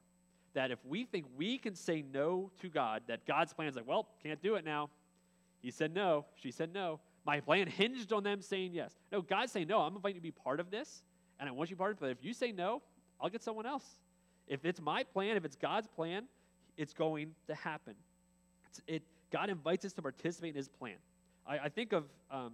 That 0.53 0.71
if 0.71 0.79
we 0.85 1.05
think 1.05 1.25
we 1.37 1.57
can 1.57 1.75
say 1.75 2.03
no 2.13 2.51
to 2.61 2.69
God, 2.69 3.03
that 3.07 3.25
God's 3.25 3.53
plan 3.53 3.67
is 3.67 3.75
like, 3.75 3.87
well, 3.87 4.07
can't 4.21 4.41
do 4.41 4.55
it 4.55 4.65
now. 4.65 4.89
He 5.61 5.71
said 5.71 5.93
no. 5.93 6.25
She 6.35 6.51
said 6.51 6.73
no. 6.73 6.99
My 7.25 7.39
plan 7.39 7.67
hinged 7.67 8.11
on 8.11 8.23
them 8.23 8.41
saying 8.41 8.73
yes. 8.73 8.93
No, 9.11 9.21
God's 9.21 9.51
saying 9.51 9.67
no. 9.67 9.79
I'm 9.79 9.95
inviting 9.95 10.15
you 10.15 10.21
to 10.21 10.23
be 10.23 10.31
part 10.31 10.59
of 10.59 10.69
this, 10.69 11.03
and 11.39 11.47
I 11.47 11.51
want 11.51 11.69
you 11.69 11.75
part 11.75 11.91
of 11.91 11.97
it. 11.97 12.01
But 12.01 12.09
if 12.09 12.17
you 12.21 12.33
say 12.33 12.51
no, 12.51 12.81
I'll 13.21 13.29
get 13.29 13.41
someone 13.41 13.65
else. 13.65 13.85
If 14.47 14.65
it's 14.65 14.81
my 14.81 15.03
plan, 15.03 15.37
if 15.37 15.45
it's 15.45 15.55
God's 15.55 15.87
plan, 15.87 16.25
it's 16.75 16.93
going 16.93 17.31
to 17.47 17.55
happen. 17.55 17.95
It's, 18.67 18.81
it, 18.87 19.03
God 19.31 19.49
invites 19.49 19.85
us 19.85 19.93
to 19.93 20.01
participate 20.01 20.49
in 20.49 20.55
His 20.55 20.67
plan. 20.67 20.95
I, 21.47 21.59
I 21.59 21.69
think 21.69 21.93
of 21.93 22.03
um, 22.29 22.53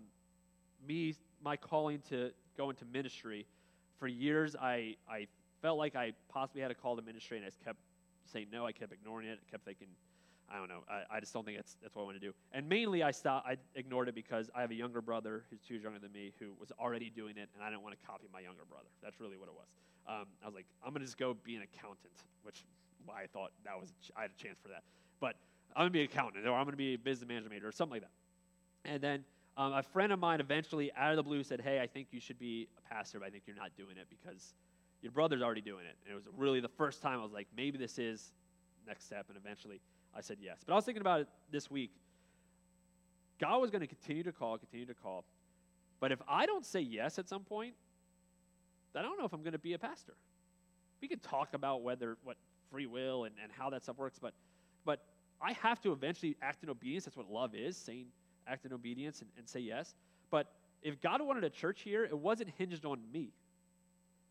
me, 0.88 1.16
my 1.44 1.58
calling 1.58 2.02
to 2.10 2.32
go 2.60 2.70
into 2.70 2.86
ministry. 2.86 3.46
For 3.98 4.08
years, 4.08 4.56
I, 4.56 4.96
I 5.10 5.28
felt 5.62 5.78
like 5.78 5.96
I 5.96 6.14
possibly 6.30 6.62
had 6.62 6.72
a 6.72 6.76
call 6.76 6.96
to 6.98 7.02
ministry, 7.02 7.38
and 7.38 7.46
I 7.46 7.50
just 7.50 7.64
kept 7.64 7.80
saying 8.26 8.48
no. 8.52 8.66
I 8.66 8.72
kept 8.72 8.92
ignoring 8.92 9.28
it. 9.28 9.40
I 9.42 9.50
kept 9.50 9.66
thinking, 9.66 9.88
I 10.52 10.58
don't 10.58 10.68
know. 10.68 10.84
I, 10.90 11.18
I 11.18 11.20
just 11.20 11.34
don't 11.34 11.46
think 11.46 11.58
that's, 11.58 11.78
that's 11.82 11.96
what 11.96 12.04
I 12.04 12.06
want 12.06 12.20
to 12.20 12.26
do. 12.28 12.34
And 12.52 12.68
mainly, 12.68 13.02
I 13.02 13.12
stopped. 13.12 13.48
I 13.48 13.56
ignored 13.76 14.10
it 14.10 14.16
because 14.16 14.50
I 14.54 14.62
have 14.62 14.72
a 14.72 14.76
younger 14.76 15.02
brother 15.02 15.44
who's 15.50 15.60
two 15.62 15.76
years 15.76 15.84
younger 15.84 16.00
than 16.00 16.12
me 16.12 16.34
who 16.40 16.48
was 16.60 16.72
already 16.80 17.10
doing 17.10 17.38
it, 17.38 17.50
and 17.54 17.64
I 17.64 17.70
didn't 17.70 17.84
want 17.84 18.00
to 18.00 18.06
copy 18.06 18.28
my 18.34 18.42
younger 18.42 18.66
brother. 18.70 18.90
That's 19.02 19.20
really 19.20 19.38
what 19.38 19.48
it 19.48 19.56
was. 19.56 19.68
Um, 20.08 20.26
I 20.44 20.48
was 20.48 20.56
like, 20.56 20.66
I'm 20.84 20.92
gonna 20.92 21.06
just 21.06 21.18
go 21.18 21.36
be 21.44 21.56
an 21.56 21.62
accountant, 21.62 22.14
which 22.44 22.64
I 23.08 23.28
thought 23.28 23.52
that 23.64 23.80
was 23.80 23.94
I 24.18 24.24
had 24.24 24.32
a 24.38 24.44
chance 24.44 24.58
for 24.60 24.70
that. 24.70 24.84
But 25.20 25.36
I'm 25.76 25.82
gonna 25.82 25.92
be 25.92 26.02
an 26.02 26.06
accountant, 26.06 26.48
or 26.48 26.54
I'm 26.54 26.66
gonna 26.66 26.78
be 26.78 26.96
a 26.96 26.98
business 26.98 27.28
manager 27.28 27.50
major, 27.50 27.68
or 27.68 27.72
something 27.72 28.02
like 28.02 28.02
that. 28.02 28.92
And 28.92 29.02
then 29.02 29.24
um, 29.60 29.74
a 29.74 29.84
friend 29.84 30.14
of 30.14 30.20
mine 30.20 30.40
eventually, 30.40 30.90
out 30.96 31.12
of 31.12 31.18
the 31.18 31.24
blue, 31.24 31.44
said, 31.44 31.60
"Hey, 31.60 31.82
I 31.82 31.88
think 31.88 32.08
you 32.12 32.22
should 32.22 32.40
be 32.40 32.70
a 32.78 32.94
pastor, 32.94 33.20
but 33.20 33.28
I 33.28 33.30
think 33.30 33.44
you're 33.46 33.58
not 33.58 33.76
doing 33.76 33.98
it 33.98 34.08
because 34.10 34.54
your 35.02 35.12
brother's 35.12 35.42
already 35.42 35.60
doing 35.60 35.86
it." 35.86 35.98
And 36.06 36.14
it 36.14 36.16
was 36.16 36.24
really 36.38 36.62
the 36.62 36.70
first 36.70 37.02
time 37.02 37.20
I 37.20 37.24
was 37.24 37.34
like, 37.34 37.48
"Maybe 37.56 37.78
this 37.78 38.00
is 38.00 38.32
next 38.88 39.06
step." 39.06 39.26
And 39.28 39.38
eventually, 39.38 39.82
I 40.16 40.22
said 40.22 40.38
yes. 40.40 40.60
But 40.66 40.72
I 40.72 40.76
was 40.78 40.86
thinking 40.86 41.02
about 41.02 41.20
it 41.20 41.28
this 41.52 41.70
week. 41.70 41.92
God 43.38 43.60
was 43.60 43.70
going 43.70 43.82
to 43.82 43.88
continue 43.88 44.24
to 44.24 44.32
call, 44.32 44.58
continue 44.58 44.86
to 44.86 44.94
call. 44.94 45.26
But 46.00 46.14
if 46.14 46.22
I 46.26 46.46
don't 46.46 46.66
say 46.66 46.80
yes 46.80 47.20
at 47.20 47.28
some 47.28 47.44
point, 47.44 47.74
I 48.96 49.02
don't 49.02 49.20
know 49.20 49.26
if 49.26 49.34
I'm 49.34 49.44
going 49.44 49.54
to 49.54 49.60
be 49.60 49.74
a 49.74 49.80
pastor. 49.80 50.14
We 51.02 51.10
could 51.10 51.22
talk 51.22 51.54
about 51.54 51.84
whether 51.84 52.18
what 52.24 52.38
free 52.72 52.86
will 52.86 53.26
and, 53.26 53.36
and 53.44 53.52
how 53.52 53.70
that 53.72 53.84
stuff 53.84 53.98
works, 53.98 54.20
but 54.20 54.34
but 54.86 55.04
I 55.42 55.52
have 55.54 55.82
to 55.82 55.92
eventually 55.92 56.38
act 56.42 56.64
in 56.64 56.70
obedience. 56.70 57.04
That's 57.06 57.18
what 57.18 57.30
love 57.30 57.56
is, 57.56 57.76
saying 57.76 58.08
act 58.50 58.66
in 58.66 58.74
obedience 58.74 59.22
and, 59.22 59.30
and 59.38 59.48
say 59.48 59.60
yes. 59.60 59.94
But 60.32 60.52
if 60.82 61.02
God 61.02 61.22
wanted 61.22 61.44
a 61.44 61.50
church 61.50 61.82
here, 61.82 62.04
it 62.04 62.18
wasn't 62.18 62.50
hinged 62.58 62.86
on 62.86 63.00
me. 63.12 63.32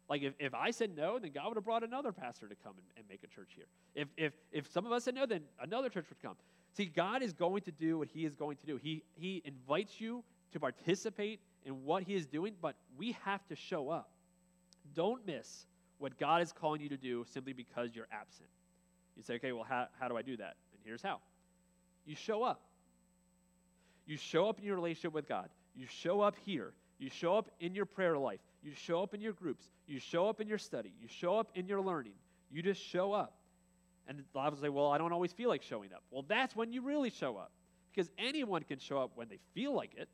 Like 0.08 0.22
if, 0.22 0.34
if 0.38 0.54
I 0.54 0.70
said 0.70 0.96
no, 0.96 1.18
then 1.18 1.32
God 1.32 1.48
would 1.48 1.56
have 1.56 1.64
brought 1.64 1.84
another 1.84 2.12
pastor 2.12 2.48
to 2.48 2.54
come 2.54 2.72
and, 2.76 2.86
and 2.96 3.04
make 3.08 3.22
a 3.22 3.26
church 3.26 3.50
here. 3.54 3.66
If, 3.94 4.08
if, 4.16 4.32
if 4.52 4.72
some 4.72 4.86
of 4.86 4.92
us 4.92 5.04
said 5.04 5.14
no, 5.14 5.26
then 5.26 5.42
another 5.60 5.90
church 5.90 6.06
would 6.08 6.22
come. 6.22 6.36
See, 6.72 6.86
God 6.86 7.22
is 7.22 7.32
going 7.32 7.62
to 7.62 7.72
do 7.72 7.98
what 7.98 8.08
He 8.08 8.24
is 8.24 8.34
going 8.34 8.56
to 8.58 8.66
do. 8.66 8.76
He, 8.76 9.02
he 9.14 9.42
invites 9.44 10.00
you 10.00 10.24
to 10.52 10.60
participate 10.60 11.40
in 11.64 11.84
what 11.84 12.02
He 12.04 12.14
is 12.14 12.26
doing, 12.26 12.54
but 12.60 12.76
we 12.96 13.16
have 13.24 13.46
to 13.48 13.56
show 13.56 13.90
up. 13.90 14.08
Don't 14.94 15.26
miss 15.26 15.66
what 15.98 16.18
God 16.18 16.40
is 16.40 16.52
calling 16.52 16.80
you 16.80 16.88
to 16.88 16.96
do 16.96 17.26
simply 17.28 17.52
because 17.52 17.94
you're 17.94 18.08
absent. 18.10 18.48
You 19.16 19.22
say, 19.22 19.34
okay, 19.34 19.52
well, 19.52 19.64
how, 19.68 19.88
how 19.98 20.08
do 20.08 20.16
I 20.16 20.22
do 20.22 20.36
that? 20.38 20.56
And 20.72 20.80
here's 20.84 21.02
how 21.02 21.18
you 22.06 22.16
show 22.16 22.42
up. 22.42 22.62
You 24.08 24.16
show 24.16 24.48
up 24.48 24.58
in 24.58 24.64
your 24.64 24.74
relationship 24.74 25.12
with 25.12 25.28
God. 25.28 25.50
You 25.76 25.86
show 25.86 26.20
up 26.20 26.34
here. 26.44 26.72
You 26.98 27.10
show 27.10 27.36
up 27.36 27.50
in 27.60 27.74
your 27.74 27.84
prayer 27.84 28.18
life. 28.18 28.40
You 28.62 28.72
show 28.74 29.02
up 29.02 29.14
in 29.14 29.20
your 29.20 29.34
groups. 29.34 29.70
You 29.86 30.00
show 30.00 30.28
up 30.28 30.40
in 30.40 30.48
your 30.48 30.58
study. 30.58 30.92
You 31.00 31.06
show 31.06 31.38
up 31.38 31.50
in 31.54 31.68
your 31.68 31.80
learning. 31.80 32.14
You 32.50 32.62
just 32.62 32.82
show 32.82 33.12
up. 33.12 33.34
And 34.08 34.24
a 34.34 34.38
lot 34.38 34.48
of 34.48 34.54
us 34.54 34.60
say, 34.60 34.70
well, 34.70 34.90
I 34.90 34.98
don't 34.98 35.12
always 35.12 35.32
feel 35.32 35.50
like 35.50 35.62
showing 35.62 35.92
up. 35.92 36.02
Well, 36.10 36.24
that's 36.26 36.56
when 36.56 36.72
you 36.72 36.80
really 36.80 37.10
show 37.10 37.36
up. 37.36 37.52
Because 37.94 38.10
anyone 38.18 38.62
can 38.62 38.78
show 38.78 38.98
up 38.98 39.12
when 39.14 39.28
they 39.28 39.38
feel 39.54 39.74
like 39.74 39.92
it. 39.94 40.08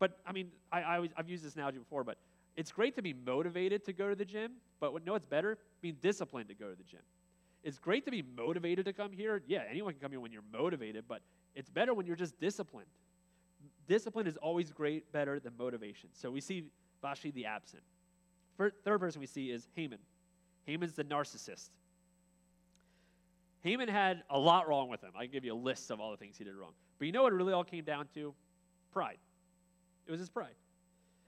But, 0.00 0.18
I 0.26 0.32
mean, 0.32 0.48
I, 0.72 0.82
I 0.82 1.08
I've 1.16 1.28
used 1.28 1.44
this 1.44 1.54
analogy 1.54 1.78
before, 1.78 2.02
but 2.02 2.18
it's 2.56 2.72
great 2.72 2.96
to 2.96 3.02
be 3.02 3.14
motivated 3.14 3.84
to 3.84 3.92
go 3.92 4.08
to 4.08 4.16
the 4.16 4.24
gym, 4.24 4.52
but 4.80 4.92
what, 4.92 5.06
no, 5.06 5.14
it's 5.14 5.26
better 5.26 5.56
being 5.80 5.96
disciplined 6.02 6.48
to 6.48 6.54
go 6.54 6.68
to 6.68 6.76
the 6.76 6.82
gym. 6.82 7.00
It's 7.62 7.78
great 7.78 8.04
to 8.06 8.10
be 8.10 8.24
motivated 8.36 8.86
to 8.86 8.92
come 8.92 9.12
here. 9.12 9.42
Yeah, 9.46 9.62
anyone 9.70 9.92
can 9.92 10.00
come 10.00 10.10
here 10.10 10.20
when 10.20 10.32
you're 10.32 10.42
motivated, 10.52 11.04
but 11.06 11.20
it's 11.54 11.70
better 11.70 11.94
when 11.94 12.06
you're 12.06 12.16
just 12.16 12.38
disciplined. 12.40 12.88
Discipline 13.86 14.26
is 14.26 14.36
always 14.36 14.70
great, 14.70 15.10
better 15.12 15.40
than 15.40 15.52
motivation. 15.58 16.10
So 16.12 16.30
we 16.30 16.40
see 16.40 16.64
Vashti 17.02 17.30
the 17.30 17.46
absent. 17.46 17.82
Third 18.58 19.00
person 19.00 19.20
we 19.20 19.26
see 19.26 19.50
is 19.50 19.66
Haman. 19.74 19.98
Haman's 20.66 20.92
the 20.92 21.04
narcissist. 21.04 21.70
Haman 23.62 23.88
had 23.88 24.22
a 24.30 24.38
lot 24.38 24.68
wrong 24.68 24.88
with 24.88 25.02
him. 25.02 25.10
I 25.16 25.24
can 25.24 25.32
give 25.32 25.44
you 25.44 25.52
a 25.52 25.54
list 25.54 25.90
of 25.90 26.00
all 26.00 26.10
the 26.10 26.16
things 26.16 26.36
he 26.36 26.44
did 26.44 26.54
wrong. 26.54 26.72
But 26.98 27.06
you 27.06 27.12
know 27.12 27.22
what 27.22 27.32
it 27.32 27.36
really 27.36 27.52
all 27.52 27.64
came 27.64 27.84
down 27.84 28.08
to? 28.14 28.34
Pride. 28.92 29.18
It 30.06 30.10
was 30.10 30.20
his 30.20 30.28
pride. 30.28 30.54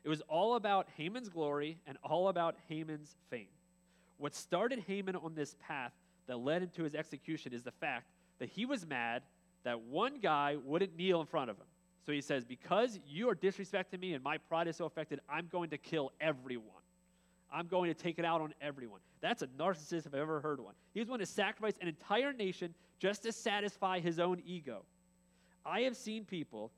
It 0.04 0.08
was 0.08 0.20
all 0.22 0.56
about 0.56 0.88
Haman's 0.96 1.28
glory 1.28 1.78
and 1.86 1.96
all 2.02 2.28
about 2.28 2.56
Haman's 2.68 3.16
fame. 3.30 3.48
What 4.18 4.34
started 4.34 4.80
Haman 4.86 5.16
on 5.16 5.34
this 5.34 5.56
path 5.60 5.92
that 6.26 6.38
led 6.38 6.62
him 6.62 6.70
to 6.76 6.84
his 6.84 6.94
execution 6.94 7.52
is 7.52 7.62
the 7.62 7.70
fact 7.70 8.08
that 8.38 8.48
he 8.48 8.66
was 8.66 8.86
mad 8.86 9.22
that 9.64 9.80
one 9.80 10.18
guy 10.20 10.56
wouldn't 10.64 10.96
kneel 10.96 11.20
in 11.20 11.26
front 11.26 11.50
of 11.50 11.56
him. 11.56 11.66
So 12.04 12.12
he 12.12 12.20
says, 12.20 12.44
Because 12.44 12.98
you 13.06 13.28
are 13.28 13.34
disrespecting 13.34 14.00
me 14.00 14.14
and 14.14 14.22
my 14.22 14.38
pride 14.38 14.68
is 14.68 14.76
so 14.76 14.86
affected, 14.86 15.20
I'm 15.28 15.48
going 15.50 15.70
to 15.70 15.78
kill 15.78 16.12
everyone. 16.20 16.66
I'm 17.52 17.66
going 17.66 17.92
to 17.92 18.00
take 18.00 18.18
it 18.18 18.24
out 18.24 18.40
on 18.40 18.54
everyone. 18.62 19.00
That's 19.20 19.42
a 19.42 19.46
narcissist 19.46 20.06
if 20.06 20.14
I've 20.14 20.20
ever 20.20 20.40
heard 20.40 20.58
one. 20.58 20.74
He's 20.94 21.06
willing 21.06 21.20
to 21.20 21.26
sacrifice 21.26 21.74
an 21.80 21.88
entire 21.88 22.32
nation 22.32 22.74
just 22.98 23.22
to 23.24 23.32
satisfy 23.32 24.00
his 24.00 24.18
own 24.18 24.40
ego. 24.46 24.84
I 25.64 25.80
have 25.80 25.96
seen 25.96 26.24
people 26.24 26.72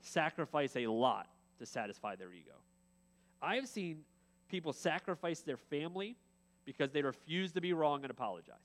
sacrifice 0.00 0.76
a 0.76 0.86
lot 0.86 1.26
to 1.58 1.66
satisfy 1.66 2.16
their 2.16 2.32
ego. 2.32 2.54
I 3.42 3.56
have 3.56 3.66
seen 3.66 3.98
people 4.48 4.72
sacrifice 4.72 5.40
their 5.40 5.56
family 5.56 6.16
because 6.64 6.92
they 6.92 7.02
refuse 7.02 7.52
to 7.52 7.60
be 7.60 7.72
wrong 7.72 8.02
and 8.02 8.10
apologize. 8.10 8.56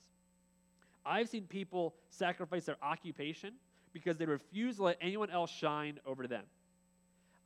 I've 1.04 1.28
seen 1.28 1.44
people 1.46 1.94
sacrifice 2.10 2.64
their 2.64 2.76
occupation 2.82 3.54
because 3.96 4.18
they 4.18 4.26
refuse 4.26 4.76
to 4.76 4.82
let 4.82 4.98
anyone 5.00 5.30
else 5.30 5.50
shine 5.50 5.98
over 6.04 6.26
them. 6.26 6.44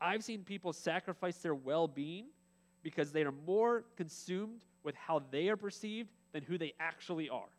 I've 0.01 0.25
seen 0.25 0.43
people 0.43 0.73
sacrifice 0.73 1.37
their 1.37 1.55
well 1.55 1.87
being 1.87 2.25
because 2.83 3.13
they 3.13 3.23
are 3.23 3.33
more 3.47 3.85
consumed 3.97 4.65
with 4.83 4.97
how 4.97 5.23
they 5.31 5.49
are 5.49 5.57
perceived 5.57 6.09
than 6.33 6.43
who 6.43 6.59
they 6.59 6.75
actually 6.81 7.29
are. 7.29 7.53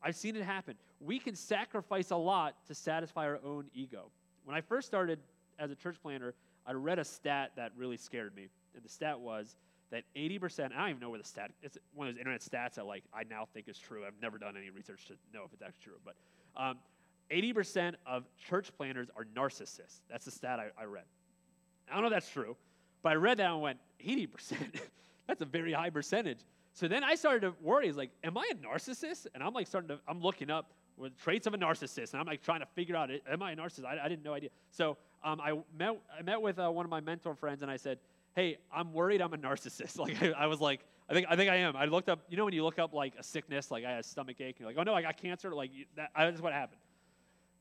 I've 0.00 0.14
seen 0.14 0.36
it 0.36 0.44
happen. 0.44 0.76
We 1.00 1.18
can 1.18 1.34
sacrifice 1.34 2.12
a 2.12 2.16
lot 2.16 2.54
to 2.68 2.74
satisfy 2.74 3.24
our 3.26 3.40
own 3.44 3.64
ego. 3.74 4.12
When 4.44 4.56
I 4.56 4.60
first 4.60 4.86
started 4.86 5.18
as 5.58 5.72
a 5.72 5.74
church 5.74 5.96
planner, 6.00 6.34
I 6.64 6.74
read 6.74 7.00
a 7.00 7.04
stat 7.04 7.50
that 7.56 7.72
really 7.76 7.96
scared 7.96 8.36
me. 8.36 8.46
And 8.76 8.84
the 8.84 8.88
stat 8.88 9.18
was 9.18 9.56
that 9.90 10.04
80%, 10.14 10.66
I 10.66 10.68
don't 10.68 10.88
even 10.90 11.00
know 11.00 11.10
where 11.10 11.18
the 11.18 11.26
stat, 11.26 11.50
it's 11.64 11.78
one 11.94 12.06
of 12.06 12.14
those 12.14 12.20
internet 12.20 12.42
stats 12.42 12.74
that 12.74 12.86
like 12.86 13.02
I 13.12 13.24
now 13.24 13.48
think 13.52 13.68
is 13.68 13.76
true. 13.76 14.06
I've 14.06 14.20
never 14.22 14.38
done 14.38 14.56
any 14.56 14.70
research 14.70 15.06
to 15.06 15.14
know 15.34 15.42
if 15.44 15.52
it's 15.52 15.62
actually 15.62 15.82
true. 15.82 15.98
But 16.04 16.14
um, 16.56 16.78
80% 17.32 17.94
of 18.06 18.24
church 18.48 18.70
planners 18.76 19.08
are 19.16 19.24
narcissists. 19.24 20.00
That's 20.10 20.24
the 20.24 20.30
stat 20.30 20.60
I, 20.60 20.68
I 20.80 20.84
read. 20.84 21.04
I 21.90 21.94
don't 21.94 22.02
know 22.02 22.08
if 22.08 22.12
that's 22.12 22.30
true, 22.30 22.56
but 23.02 23.12
I 23.12 23.14
read 23.16 23.38
that 23.38 23.50
and 23.50 23.60
went, 23.60 23.78
80%? 24.04 24.80
that's 25.26 25.42
a 25.42 25.46
very 25.46 25.72
high 25.72 25.90
percentage. 25.90 26.40
So 26.74 26.88
then 26.88 27.04
I 27.04 27.14
started 27.14 27.40
to 27.40 27.54
worry, 27.60 27.92
like, 27.92 28.10
am 28.24 28.38
I 28.38 28.50
a 28.50 28.54
narcissist? 28.54 29.26
And 29.34 29.42
I'm 29.42 29.52
like 29.52 29.66
starting 29.66 29.88
to, 29.88 29.98
I'm 30.08 30.20
looking 30.20 30.50
up 30.50 30.70
with 30.96 31.16
traits 31.18 31.46
of 31.46 31.54
a 31.54 31.58
narcissist, 31.58 32.12
and 32.12 32.20
I'm 32.20 32.26
like 32.26 32.42
trying 32.42 32.60
to 32.60 32.66
figure 32.66 32.96
out, 32.96 33.10
am 33.28 33.42
I 33.42 33.52
a 33.52 33.56
narcissist? 33.56 33.84
I, 33.84 33.98
I 34.04 34.08
didn't 34.08 34.24
know 34.24 34.34
idea. 34.34 34.50
So 34.70 34.96
um, 35.24 35.40
I 35.40 35.58
met 35.76 36.00
I 36.18 36.22
met 36.22 36.40
with 36.40 36.58
uh, 36.58 36.70
one 36.70 36.86
of 36.86 36.90
my 36.90 37.00
mentor 37.00 37.34
friends, 37.34 37.62
and 37.62 37.70
I 37.70 37.76
said, 37.76 37.98
hey, 38.34 38.58
I'm 38.74 38.92
worried 38.92 39.20
I'm 39.20 39.32
a 39.34 39.38
narcissist. 39.38 39.98
Like 40.02 40.22
I, 40.22 40.30
I, 40.30 40.46
was 40.46 40.60
like, 40.60 40.80
I 41.08 41.14
think 41.14 41.26
I 41.28 41.36
think 41.36 41.50
I 41.50 41.56
am. 41.56 41.76
I 41.76 41.84
looked 41.86 42.08
up, 42.08 42.20
you 42.28 42.36
know, 42.36 42.44
when 42.44 42.54
you 42.54 42.64
look 42.64 42.78
up 42.78 42.92
like 42.92 43.14
a 43.18 43.22
sickness, 43.22 43.70
like 43.70 43.84
I 43.84 43.90
had 43.90 44.00
a 44.00 44.02
stomach 44.02 44.40
ache, 44.40 44.56
and 44.56 44.60
you're 44.60 44.68
like, 44.68 44.78
oh 44.78 44.82
no, 44.82 44.94
I 44.94 45.02
got 45.02 45.16
cancer. 45.16 45.54
Like 45.54 45.70
that, 45.96 46.10
that's 46.16 46.40
what 46.40 46.52
happened. 46.52 46.80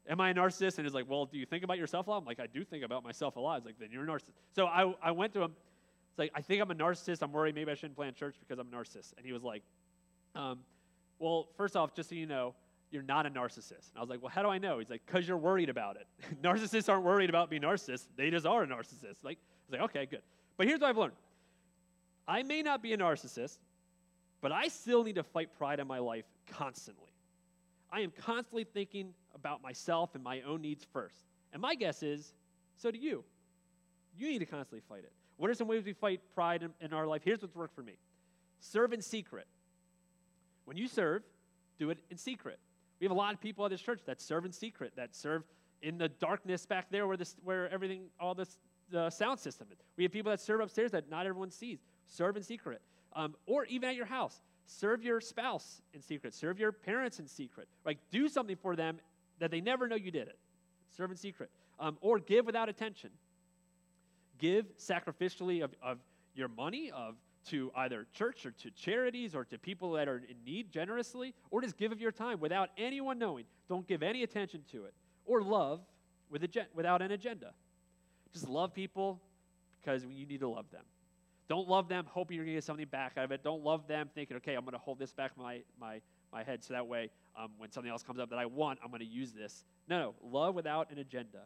Am 0.10 0.20
I 0.20 0.32
a 0.32 0.34
narcissist? 0.34 0.78
And 0.78 0.86
he's 0.86 0.94
like, 0.94 1.08
well, 1.08 1.26
do 1.26 1.38
you 1.38 1.46
think 1.46 1.64
about 1.64 1.78
yourself 1.78 2.08
a 2.08 2.10
lot? 2.10 2.18
I'm 2.18 2.26
like, 2.26 2.40
I 2.40 2.48
do 2.48 2.64
think 2.64 2.84
about 2.84 3.04
myself 3.04 3.36
a 3.36 3.40
lot. 3.40 3.60
He's 3.60 3.66
like, 3.66 3.80
then 3.80 3.90
you're 3.92 4.04
a 4.04 4.08
narcissist. 4.08 4.34
So 4.56 4.66
I, 4.66 4.94
I 5.02 5.12
went 5.12 5.34
to 5.34 5.42
him. 5.42 5.52
It's 6.10 6.20
like, 6.20 6.32
I 6.34 6.42
think 6.42 6.62
I'm 6.62 6.72
a 6.72 6.76
narcissist. 6.76 7.22
I'm 7.22 7.32
worried 7.32 7.56
maybe 7.56 7.72
I 7.72 7.76
shouldn't 7.76 7.96
plant 7.96 8.16
church 8.16 8.36
because 8.40 8.60
I'm 8.60 8.68
a 8.74 8.76
narcissist. 8.76 9.14
And 9.18 9.26
he 9.26 9.32
was 9.32 9.44
like, 9.44 9.64
um, 10.36 10.60
well, 11.20 11.50
first 11.56 11.76
off, 11.76 11.94
just 11.94 12.10
so 12.10 12.16
you 12.16 12.26
know, 12.26 12.56
you're 12.90 13.04
not 13.04 13.26
a 13.26 13.30
narcissist. 13.30 13.90
And 13.90 13.98
I 13.98 14.00
was 14.02 14.10
like, 14.10 14.22
well, 14.22 14.32
how 14.34 14.42
do 14.42 14.50
I 14.50 14.58
know? 14.58 14.80
He's 14.80 14.90
like, 14.90 15.02
because 15.06 15.28
you're 15.28 15.38
worried 15.38 15.70
about 15.70 15.96
it. 15.96 16.08
narcissists 16.44 16.90
aren't 16.90 17.06
worried 17.06 17.30
about 17.30 17.50
being 17.50 17.62
narcissists. 17.62 18.08
They 18.18 18.30
just 18.30 18.46
are 18.46 18.64
a 18.64 18.68
narcissist. 18.68 19.24
Like, 19.24 19.38
I 19.38 19.72
was 19.72 19.80
like, 19.80 19.82
okay, 19.82 20.06
good. 20.06 20.22
But 20.58 20.68
here's 20.68 20.82
what 20.82 20.90
I've 20.90 20.98
learned. 20.98 21.14
I 22.28 22.44
may 22.44 22.62
not 22.62 22.84
be 22.84 22.94
a 22.94 22.98
narcissist, 22.98 23.58
but 24.42 24.52
I 24.52 24.68
still 24.68 25.04
need 25.04 25.16
to 25.16 25.24
fight 25.24 25.50
pride 25.58 25.80
in 25.80 25.88
my 25.88 26.00
life 26.00 26.26
constantly. 26.52 27.11
I 27.92 28.02
am 28.02 28.12
constantly 28.12 28.64
thinking 28.64 29.14
about 29.36 29.62
myself 29.62 30.16
and 30.16 30.24
my 30.24 30.42
own 30.42 30.62
needs 30.62 30.86
first. 30.94 31.26
And 31.54 31.62
my 31.62 31.76
guess 31.76 32.04
is, 32.04 32.34
so 32.78 32.92
do 32.92 32.98
you. 32.98 33.24
You 34.18 34.30
need 34.30 34.40
to 34.40 34.46
constantly 34.46 34.82
fight 34.88 35.04
it. 35.04 35.12
What 35.38 35.50
are 35.50 35.54
some 35.54 35.68
ways 35.68 35.84
we 35.84 35.94
fight 35.94 36.22
pride 36.34 36.64
in, 36.64 36.72
in 36.80 36.94
our 36.94 37.08
life? 37.08 37.22
Here's 37.24 37.42
what's 37.42 37.56
worked 37.56 37.76
for 37.76 37.84
me 37.84 37.94
serve 38.60 38.94
in 38.94 39.02
secret. 39.02 39.48
When 40.66 40.78
you 40.78 40.88
serve, 40.88 41.24
do 41.80 41.90
it 41.90 41.98
in 42.10 42.18
secret. 42.18 42.60
We 43.00 43.06
have 43.06 43.12
a 43.12 43.16
lot 43.20 43.34
of 43.34 43.42
people 43.42 43.66
at 43.66 43.72
this 43.72 43.82
church 43.82 44.02
that 44.06 44.22
serve 44.22 44.46
in 44.46 44.52
secret, 44.52 44.94
that 44.96 45.16
serve 45.16 45.44
in 45.82 45.98
the 45.98 46.08
darkness 46.08 46.68
back 46.68 46.92
there 46.92 47.08
where, 47.08 47.18
this, 47.18 47.36
where 47.44 47.68
everything, 47.70 48.04
all 48.20 48.36
this 48.36 48.60
the 48.92 49.10
sound 49.10 49.40
system 49.40 49.68
is. 49.72 49.80
We 49.98 50.04
have 50.04 50.12
people 50.12 50.30
that 50.30 50.40
serve 50.40 50.60
upstairs 50.60 50.92
that 50.92 51.10
not 51.10 51.26
everyone 51.26 51.50
sees. 51.50 51.80
Serve 52.06 52.38
in 52.38 52.44
secret. 52.44 52.82
Um, 53.14 53.36
or 53.46 53.66
even 53.66 53.90
at 53.90 53.96
your 53.96 54.06
house, 54.06 54.42
serve 54.72 55.04
your 55.04 55.20
spouse 55.22 55.82
in 55.94 56.02
secret. 56.02 56.34
Serve 56.34 56.60
your 56.60 56.72
parents 56.72 57.20
in 57.20 57.28
secret. 57.28 57.68
Like, 57.86 57.98
do 58.12 58.28
something 58.28 58.56
for 58.56 58.76
them 58.76 59.00
that 59.40 59.52
they 59.52 59.62
never 59.62 59.88
know 59.88 59.96
you 59.96 60.12
did 60.12 60.28
it. 60.28 60.38
Serve 60.96 61.12
in 61.12 61.18
secret. 61.18 61.50
Um, 61.80 61.98
or 62.02 62.20
give 62.20 62.46
without 62.46 62.70
attention. 62.70 63.10
Give 64.38 64.66
sacrificially 64.78 65.64
of, 65.64 65.72
of 65.82 65.98
your 66.36 66.48
money, 66.48 66.92
of 66.92 67.16
to 67.48 67.72
either 67.76 68.06
church 68.14 68.46
or 68.46 68.52
to 68.52 68.70
charities 68.72 69.34
or 69.34 69.44
to 69.46 69.58
people 69.58 69.94
that 69.94 70.08
are 70.08 70.18
in 70.18 70.36
need 70.46 70.72
generously, 70.72 71.34
or 71.50 71.62
just 71.62 71.76
give 71.76 71.92
of 71.92 72.00
your 72.00 72.12
time 72.12 72.40
without 72.40 72.70
anyone 72.78 73.18
knowing. 73.18 73.46
Don't 73.68 73.88
give 73.88 74.04
any 74.04 74.24
attention 74.24 74.62
to 74.72 74.86
it. 74.86 74.94
Or 75.26 75.42
love 75.42 75.82
with 76.30 76.46
without 76.74 77.02
an 77.02 77.12
agenda. 77.12 77.54
Just 78.34 78.48
love 78.48 78.74
people 78.74 79.20
because 79.82 80.04
you 80.06 80.26
need 80.26 80.40
to 80.40 80.48
love 80.48 80.66
them. 80.72 80.84
Don't 81.48 81.68
love 81.68 81.90
them 81.90 82.06
hoping 82.08 82.36
you're 82.36 82.46
going 82.46 82.56
to 82.56 82.58
get 82.58 82.64
something 82.64 82.86
back 82.88 83.14
out 83.18 83.26
of 83.26 83.32
it. 83.32 83.44
Don't 83.44 83.64
love 83.64 83.88
them 83.88 84.10
thinking, 84.14 84.38
okay, 84.38 84.56
I'm 84.56 84.62
going 84.62 84.74
to 84.74 84.80
hold 84.80 85.00
this 85.00 85.12
back 85.12 85.38
my, 85.38 85.62
my, 85.80 86.00
my 86.32 86.44
head 86.44 86.64
so 86.64 86.74
that 86.74 86.88
way 86.88 87.10
um, 87.38 87.52
when 87.58 87.72
something 87.72 87.92
else 87.92 88.04
comes 88.04 88.20
up 88.20 88.30
that 88.30 88.40
I 88.40 88.46
want, 88.46 88.80
I'm 88.84 88.90
going 88.90 89.02
to 89.02 89.06
use 89.06 89.32
this. 89.32 89.66
No, 89.88 90.00
no, 90.00 90.16
love 90.24 90.56
without 90.56 90.92
an 90.92 91.00
agenda. 91.00 91.40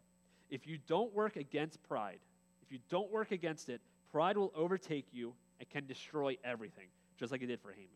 If 0.49 0.67
you 0.67 0.77
don't 0.88 1.13
work 1.13 1.38
against 1.38 1.81
pride, 1.84 2.19
if 2.62 2.71
you 2.71 2.79
don't 2.89 3.12
work 3.12 3.31
against 3.31 3.69
it, 3.69 3.81
pride 4.12 4.38
will 4.38 4.51
overtake 4.55 5.08
you 5.12 5.34
and 5.60 5.69
can 5.69 5.86
destroy 5.86 6.38
everything, 6.43 6.88
just 7.17 7.31
like 7.31 7.41
it 7.41 7.47
did 7.47 7.60
for 7.62 7.71
Haman. 7.71 7.89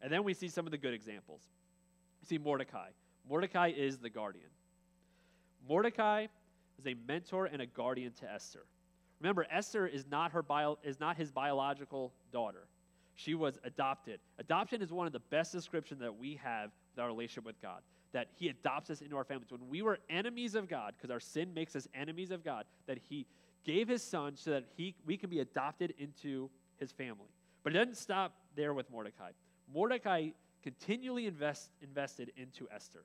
And 0.00 0.12
then 0.12 0.24
we 0.24 0.34
see 0.34 0.48
some 0.48 0.66
of 0.66 0.70
the 0.70 0.78
good 0.78 0.94
examples. 0.94 1.42
We 2.20 2.26
see 2.26 2.38
Mordecai. 2.38 2.88
Mordecai 3.28 3.72
is 3.76 3.98
the 3.98 4.10
guardian. 4.10 4.50
Mordecai 5.68 6.26
is 6.78 6.86
a 6.86 6.94
mentor 7.06 7.46
and 7.46 7.62
a 7.62 7.66
guardian 7.66 8.12
to 8.20 8.30
Esther. 8.30 8.64
Remember, 9.24 9.46
Esther 9.50 9.86
is 9.86 10.04
not, 10.10 10.32
her 10.32 10.42
bio, 10.42 10.76
is 10.84 11.00
not 11.00 11.16
his 11.16 11.32
biological 11.32 12.12
daughter. 12.30 12.66
She 13.14 13.34
was 13.34 13.58
adopted. 13.64 14.20
Adoption 14.38 14.82
is 14.82 14.92
one 14.92 15.06
of 15.06 15.14
the 15.14 15.20
best 15.30 15.50
descriptions 15.50 16.00
that 16.00 16.14
we 16.14 16.38
have 16.44 16.72
with 16.94 17.02
our 17.02 17.08
relationship 17.08 17.46
with 17.46 17.58
God. 17.62 17.80
That 18.12 18.28
He 18.36 18.50
adopts 18.50 18.90
us 18.90 19.00
into 19.00 19.16
our 19.16 19.24
families. 19.24 19.50
When 19.50 19.66
we 19.70 19.80
were 19.80 19.98
enemies 20.10 20.54
of 20.54 20.68
God, 20.68 20.92
because 20.94 21.10
our 21.10 21.20
sin 21.20 21.54
makes 21.54 21.74
us 21.74 21.88
enemies 21.94 22.32
of 22.32 22.44
God, 22.44 22.66
that 22.86 22.98
He 23.08 23.24
gave 23.64 23.88
His 23.88 24.02
Son 24.02 24.36
so 24.36 24.50
that 24.50 24.64
he, 24.76 24.94
we 25.06 25.16
can 25.16 25.30
be 25.30 25.40
adopted 25.40 25.94
into 25.98 26.50
his 26.76 26.92
family. 26.92 27.30
But 27.62 27.74
it 27.74 27.78
doesn't 27.78 27.96
stop 27.96 28.34
there 28.54 28.74
with 28.74 28.90
Mordecai. 28.90 29.30
Mordecai 29.72 30.28
continually 30.62 31.26
invest, 31.26 31.70
invested 31.80 32.30
into 32.36 32.68
Esther. 32.70 33.04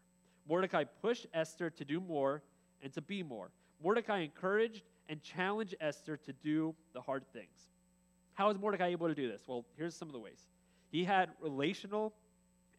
Mordecai 0.49 0.83
pushed 0.83 1.27
Esther 1.33 1.69
to 1.69 1.85
do 1.85 2.01
more 2.01 2.41
and 2.83 2.91
to 2.91 3.01
be 3.01 3.23
more. 3.23 3.51
Mordecai 3.81 4.19
encouraged 4.19 4.83
and 5.09 5.21
challenge 5.21 5.75
Esther 5.81 6.15
to 6.15 6.31
do 6.31 6.73
the 6.93 7.01
hard 7.01 7.25
things. 7.33 7.67
How 8.35 8.49
is 8.49 8.57
Mordecai 8.57 8.87
able 8.87 9.07
to 9.09 9.15
do 9.15 9.29
this? 9.29 9.41
Well, 9.47 9.65
here's 9.75 9.95
some 9.95 10.07
of 10.07 10.13
the 10.13 10.19
ways. 10.19 10.39
He 10.91 11.03
had 11.03 11.31
relational 11.41 12.13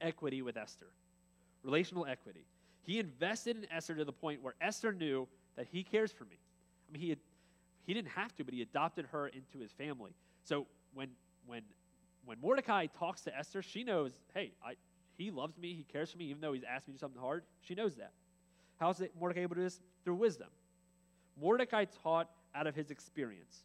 equity 0.00 0.40
with 0.40 0.56
Esther. 0.56 0.86
Relational 1.62 2.06
equity. 2.06 2.46
He 2.82 2.98
invested 2.98 3.56
in 3.56 3.66
Esther 3.70 3.94
to 3.96 4.04
the 4.04 4.12
point 4.12 4.42
where 4.42 4.54
Esther 4.60 4.92
knew 4.92 5.28
that 5.56 5.66
he 5.70 5.82
cares 5.82 6.12
for 6.12 6.24
me. 6.24 6.38
I 6.88 6.92
mean, 6.92 7.02
he, 7.02 7.08
had, 7.10 7.18
he 7.84 7.92
didn't 7.92 8.12
have 8.12 8.34
to, 8.36 8.44
but 8.44 8.54
he 8.54 8.62
adopted 8.62 9.06
her 9.12 9.28
into 9.28 9.58
his 9.58 9.72
family. 9.72 10.12
So 10.44 10.66
when, 10.94 11.10
when, 11.46 11.62
when 12.24 12.40
Mordecai 12.40 12.86
talks 12.86 13.20
to 13.22 13.36
Esther, 13.36 13.60
she 13.60 13.84
knows, 13.84 14.12
hey, 14.32 14.52
I, 14.64 14.74
he 15.18 15.30
loves 15.30 15.58
me, 15.58 15.74
he 15.74 15.84
cares 15.84 16.10
for 16.10 16.18
me, 16.18 16.24
even 16.26 16.40
though 16.40 16.52
he's 16.52 16.64
asked 16.64 16.88
me 16.88 16.92
to 16.92 16.98
do 16.98 17.00
something 17.00 17.20
hard. 17.20 17.42
She 17.60 17.74
knows 17.74 17.96
that. 17.96 18.12
How 18.78 18.88
is 18.88 19.00
it 19.00 19.12
Mordecai 19.20 19.42
able 19.42 19.56
to 19.56 19.60
do 19.60 19.64
this? 19.64 19.80
Through 20.04 20.14
wisdom. 20.14 20.48
Mordecai 21.40 21.86
taught 22.02 22.28
out 22.54 22.66
of 22.66 22.74
his 22.74 22.90
experience. 22.90 23.64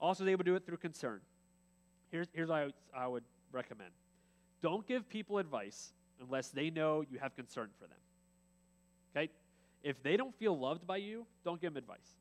Also, 0.00 0.26
able 0.26 0.44
to 0.44 0.50
do 0.50 0.56
it 0.56 0.66
through 0.66 0.76
concern. 0.76 1.20
Here's, 2.10 2.28
here's 2.32 2.48
what 2.48 2.72
I, 2.94 3.04
I 3.04 3.06
would 3.06 3.24
recommend 3.52 3.90
don't 4.60 4.86
give 4.86 5.08
people 5.08 5.38
advice 5.38 5.92
unless 6.20 6.48
they 6.48 6.70
know 6.70 7.04
you 7.10 7.18
have 7.18 7.36
concern 7.36 7.68
for 7.78 7.86
them. 7.86 7.98
Okay? 9.14 9.30
If 9.82 10.02
they 10.02 10.16
don't 10.16 10.34
feel 10.38 10.58
loved 10.58 10.86
by 10.86 10.96
you, 10.96 11.26
don't 11.44 11.60
give 11.60 11.74
them 11.74 11.82
advice. 11.82 12.16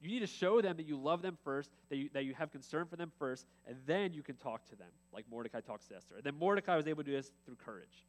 You 0.00 0.08
need 0.08 0.20
to 0.20 0.26
show 0.26 0.62
them 0.62 0.76
that 0.76 0.86
you 0.86 0.96
love 0.96 1.20
them 1.20 1.36
first, 1.44 1.70
that 1.88 1.96
you, 1.96 2.08
that 2.14 2.24
you 2.24 2.34
have 2.34 2.52
concern 2.52 2.86
for 2.86 2.96
them 2.96 3.10
first, 3.18 3.46
and 3.66 3.76
then 3.84 4.14
you 4.14 4.22
can 4.22 4.36
talk 4.36 4.64
to 4.68 4.76
them, 4.76 4.88
like 5.12 5.24
Mordecai 5.30 5.60
talks 5.60 5.86
to 5.88 5.96
Esther. 5.96 6.14
And 6.16 6.24
then 6.24 6.36
Mordecai 6.38 6.76
was 6.76 6.86
able 6.86 7.02
to 7.02 7.10
do 7.10 7.16
this 7.16 7.32
through 7.44 7.56
courage. 7.56 8.06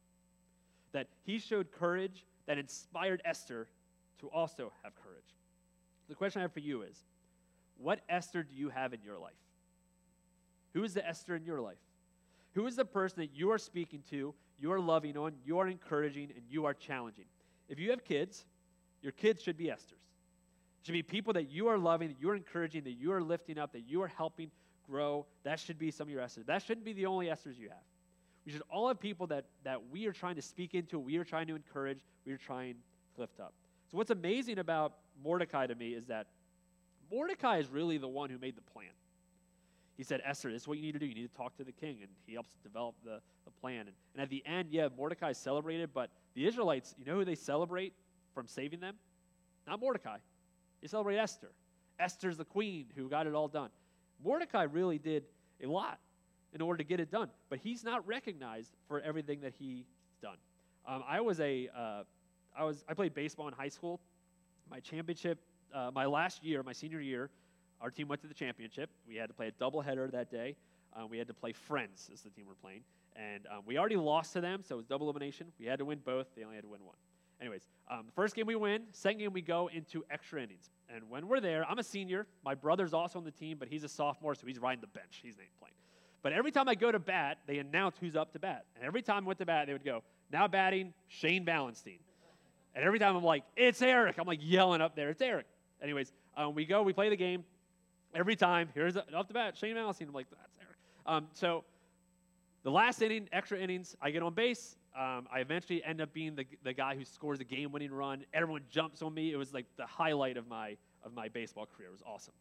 That 0.92 1.08
he 1.24 1.38
showed 1.38 1.72
courage 1.72 2.24
that 2.46 2.58
inspired 2.58 3.20
Esther 3.24 3.66
to 4.20 4.28
also 4.28 4.72
have 4.84 4.92
courage. 4.94 5.34
The 6.12 6.16
question 6.16 6.40
I 6.40 6.42
have 6.42 6.52
for 6.52 6.60
you 6.60 6.82
is 6.82 7.06
what 7.78 8.00
Esther 8.06 8.42
do 8.42 8.54
you 8.54 8.68
have 8.68 8.92
in 8.92 9.00
your 9.02 9.18
life? 9.18 9.32
Who 10.74 10.84
is 10.84 10.92
the 10.92 11.06
Esther 11.08 11.34
in 11.34 11.46
your 11.46 11.58
life? 11.62 11.78
Who 12.52 12.66
is 12.66 12.76
the 12.76 12.84
person 12.84 13.20
that 13.20 13.30
you 13.34 13.50
are 13.50 13.56
speaking 13.56 14.02
to, 14.10 14.34
you 14.60 14.72
are 14.72 14.78
loving 14.78 15.16
on, 15.16 15.32
you 15.42 15.58
are 15.58 15.66
encouraging, 15.66 16.24
and 16.36 16.44
you 16.50 16.66
are 16.66 16.74
challenging? 16.74 17.24
If 17.70 17.78
you 17.78 17.88
have 17.92 18.04
kids, 18.04 18.44
your 19.00 19.12
kids 19.12 19.42
should 19.42 19.56
be 19.56 19.70
Esther's. 19.70 20.02
Should 20.82 20.92
be 20.92 21.02
people 21.02 21.32
that 21.32 21.50
you 21.50 21.68
are 21.68 21.78
loving, 21.78 22.08
that 22.08 22.20
you 22.20 22.28
are 22.28 22.36
encouraging, 22.36 22.84
that 22.84 22.92
you 22.92 23.10
are 23.10 23.22
lifting 23.22 23.56
up, 23.56 23.72
that 23.72 23.88
you 23.88 24.02
are 24.02 24.08
helping 24.08 24.50
grow. 24.86 25.24
That 25.44 25.60
should 25.60 25.78
be 25.78 25.90
some 25.90 26.08
of 26.08 26.12
your 26.12 26.20
Esther's. 26.20 26.44
That 26.44 26.60
shouldn't 26.60 26.84
be 26.84 26.92
the 26.92 27.06
only 27.06 27.30
Esther's 27.30 27.58
you 27.58 27.70
have. 27.70 27.78
We 28.44 28.52
should 28.52 28.64
all 28.70 28.88
have 28.88 29.00
people 29.00 29.28
that, 29.28 29.46
that 29.64 29.80
we 29.90 30.06
are 30.06 30.12
trying 30.12 30.34
to 30.34 30.42
speak 30.42 30.74
into, 30.74 30.98
we 30.98 31.16
are 31.16 31.24
trying 31.24 31.46
to 31.46 31.56
encourage, 31.56 32.00
we 32.26 32.34
are 32.34 32.38
trying 32.38 32.74
to 33.14 33.20
lift 33.22 33.40
up. 33.40 33.54
So, 33.90 33.98
what's 33.98 34.10
amazing 34.10 34.58
about 34.58 34.94
Mordecai 35.22 35.66
to 35.66 35.74
me 35.74 35.90
is 35.90 36.06
that 36.06 36.26
Mordecai 37.10 37.58
is 37.58 37.68
really 37.68 37.98
the 37.98 38.08
one 38.08 38.30
who 38.30 38.38
made 38.38 38.56
the 38.56 38.62
plan. 38.62 38.88
He 39.96 40.04
said, 40.04 40.22
Esther, 40.24 40.50
this 40.50 40.62
is 40.62 40.68
what 40.68 40.78
you 40.78 40.84
need 40.84 40.92
to 40.92 40.98
do. 40.98 41.06
You 41.06 41.14
need 41.14 41.30
to 41.30 41.36
talk 41.36 41.56
to 41.58 41.64
the 41.64 41.72
king. 41.72 41.98
And 42.00 42.10
he 42.26 42.32
helps 42.32 42.54
develop 42.62 42.94
the, 43.04 43.20
the 43.44 43.50
plan. 43.60 43.80
And, 43.80 43.92
and 44.14 44.22
at 44.22 44.30
the 44.30 44.42
end, 44.46 44.68
yeah, 44.70 44.88
Mordecai 44.96 45.32
celebrated, 45.32 45.90
but 45.92 46.10
the 46.34 46.46
Israelites, 46.46 46.94
you 46.98 47.04
know 47.04 47.14
who 47.14 47.24
they 47.24 47.34
celebrate 47.34 47.92
from 48.34 48.46
saving 48.46 48.80
them? 48.80 48.94
Not 49.66 49.80
Mordecai. 49.80 50.16
They 50.80 50.88
celebrate 50.88 51.18
Esther. 51.18 51.50
Esther's 52.00 52.38
the 52.38 52.44
queen 52.44 52.86
who 52.96 53.08
got 53.08 53.26
it 53.26 53.34
all 53.34 53.48
done. 53.48 53.68
Mordecai 54.24 54.62
really 54.62 54.98
did 54.98 55.24
a 55.62 55.66
lot 55.66 55.98
in 56.54 56.60
order 56.60 56.78
to 56.78 56.84
get 56.84 57.00
it 57.00 57.10
done, 57.10 57.28
but 57.48 57.58
he's 57.58 57.84
not 57.84 58.06
recognized 58.06 58.72
for 58.88 59.00
everything 59.00 59.40
that 59.40 59.52
he's 59.58 59.86
done. 60.20 60.36
Um, 60.86 61.04
I 61.08 61.20
was 61.20 61.40
a, 61.40 61.68
uh, 61.76 62.02
I 62.56 62.64
was, 62.64 62.84
I 62.88 62.94
played 62.94 63.14
baseball 63.14 63.48
in 63.48 63.54
high 63.54 63.68
school. 63.68 64.00
My 64.72 64.80
championship, 64.80 65.38
uh, 65.74 65.90
my 65.94 66.06
last 66.06 66.42
year, 66.42 66.62
my 66.62 66.72
senior 66.72 67.00
year, 67.00 67.28
our 67.82 67.90
team 67.90 68.08
went 68.08 68.22
to 68.22 68.26
the 68.26 68.32
championship. 68.32 68.88
We 69.06 69.16
had 69.16 69.28
to 69.28 69.34
play 69.34 69.48
a 69.48 69.52
doubleheader 69.62 70.10
that 70.12 70.30
day. 70.30 70.56
Um, 70.96 71.10
we 71.10 71.18
had 71.18 71.26
to 71.26 71.34
play 71.34 71.52
Friends 71.52 72.08
as 72.10 72.22
the 72.22 72.30
team 72.30 72.46
we're 72.48 72.54
playing, 72.54 72.80
and 73.14 73.46
um, 73.54 73.64
we 73.66 73.76
already 73.76 73.96
lost 73.96 74.32
to 74.32 74.40
them, 74.40 74.62
so 74.66 74.74
it 74.74 74.78
was 74.78 74.86
double 74.86 75.08
elimination. 75.10 75.48
We 75.60 75.66
had 75.66 75.78
to 75.80 75.84
win 75.84 75.98
both. 76.02 76.28
They 76.34 76.42
only 76.42 76.56
had 76.56 76.64
to 76.64 76.70
win 76.70 76.80
one. 76.86 76.96
Anyways, 77.38 77.68
um, 77.90 78.06
first 78.14 78.34
game 78.34 78.46
we 78.46 78.56
win. 78.56 78.84
Second 78.92 79.18
game 79.18 79.34
we 79.34 79.42
go 79.42 79.68
into 79.68 80.06
extra 80.10 80.42
innings. 80.42 80.70
And 80.88 81.10
when 81.10 81.28
we're 81.28 81.40
there, 81.40 81.66
I'm 81.68 81.78
a 81.78 81.82
senior. 81.82 82.26
My 82.42 82.54
brother's 82.54 82.94
also 82.94 83.18
on 83.18 83.26
the 83.26 83.30
team, 83.30 83.58
but 83.58 83.68
he's 83.68 83.84
a 83.84 83.90
sophomore, 83.90 84.34
so 84.34 84.46
he's 84.46 84.58
riding 84.58 84.80
the 84.80 84.86
bench. 84.86 85.20
He's 85.22 85.36
not 85.36 85.44
playing. 85.60 85.74
But 86.22 86.32
every 86.32 86.50
time 86.50 86.66
I 86.66 86.76
go 86.76 86.90
to 86.90 86.98
bat, 86.98 87.40
they 87.46 87.58
announce 87.58 87.96
who's 88.00 88.16
up 88.16 88.32
to 88.32 88.38
bat. 88.38 88.64
And 88.76 88.86
every 88.86 89.02
time 89.02 89.24
I 89.24 89.26
went 89.26 89.38
to 89.40 89.46
bat, 89.46 89.66
they 89.66 89.74
would 89.74 89.84
go, 89.84 90.02
now 90.30 90.48
batting, 90.48 90.94
Shane 91.08 91.44
Valenstein. 91.44 91.98
And 92.74 92.84
every 92.84 92.98
time 92.98 93.16
I'm 93.16 93.24
like, 93.24 93.44
it's 93.56 93.82
Eric. 93.82 94.16
I'm 94.18 94.26
like 94.26 94.40
yelling 94.42 94.80
up 94.80 94.96
there, 94.96 95.10
it's 95.10 95.22
Eric. 95.22 95.46
Anyways, 95.82 96.12
um, 96.36 96.54
we 96.54 96.64
go, 96.64 96.82
we 96.82 96.92
play 96.92 97.08
the 97.08 97.16
game. 97.16 97.44
Every 98.14 98.36
time, 98.36 98.68
here's 98.74 98.96
up 98.96 99.28
the 99.28 99.34
bat, 99.34 99.56
Shane 99.56 99.74
Valenstein. 99.74 100.08
I'm 100.08 100.12
like, 100.12 100.26
that's 100.30 100.54
Eric. 100.60 100.76
Um, 101.06 101.28
so 101.32 101.64
the 102.62 102.70
last 102.70 103.02
inning, 103.02 103.28
extra 103.32 103.58
innings, 103.58 103.96
I 104.00 104.10
get 104.10 104.22
on 104.22 104.34
base. 104.34 104.76
Um, 104.94 105.26
I 105.32 105.40
eventually 105.40 105.82
end 105.82 106.02
up 106.02 106.12
being 106.12 106.34
the, 106.36 106.44
the 106.62 106.74
guy 106.74 106.94
who 106.94 107.04
scores 107.04 107.38
the 107.38 107.44
game-winning 107.44 107.90
run. 107.90 108.24
Everyone 108.34 108.60
jumps 108.70 109.00
on 109.00 109.14
me. 109.14 109.32
It 109.32 109.36
was 109.36 109.54
like 109.54 109.64
the 109.78 109.86
highlight 109.86 110.36
of 110.36 110.46
my 110.46 110.76
of 111.04 111.14
my 111.14 111.28
baseball 111.28 111.66
career. 111.66 111.88
It 111.88 111.92
was 111.92 112.02
awesome. 112.06 112.34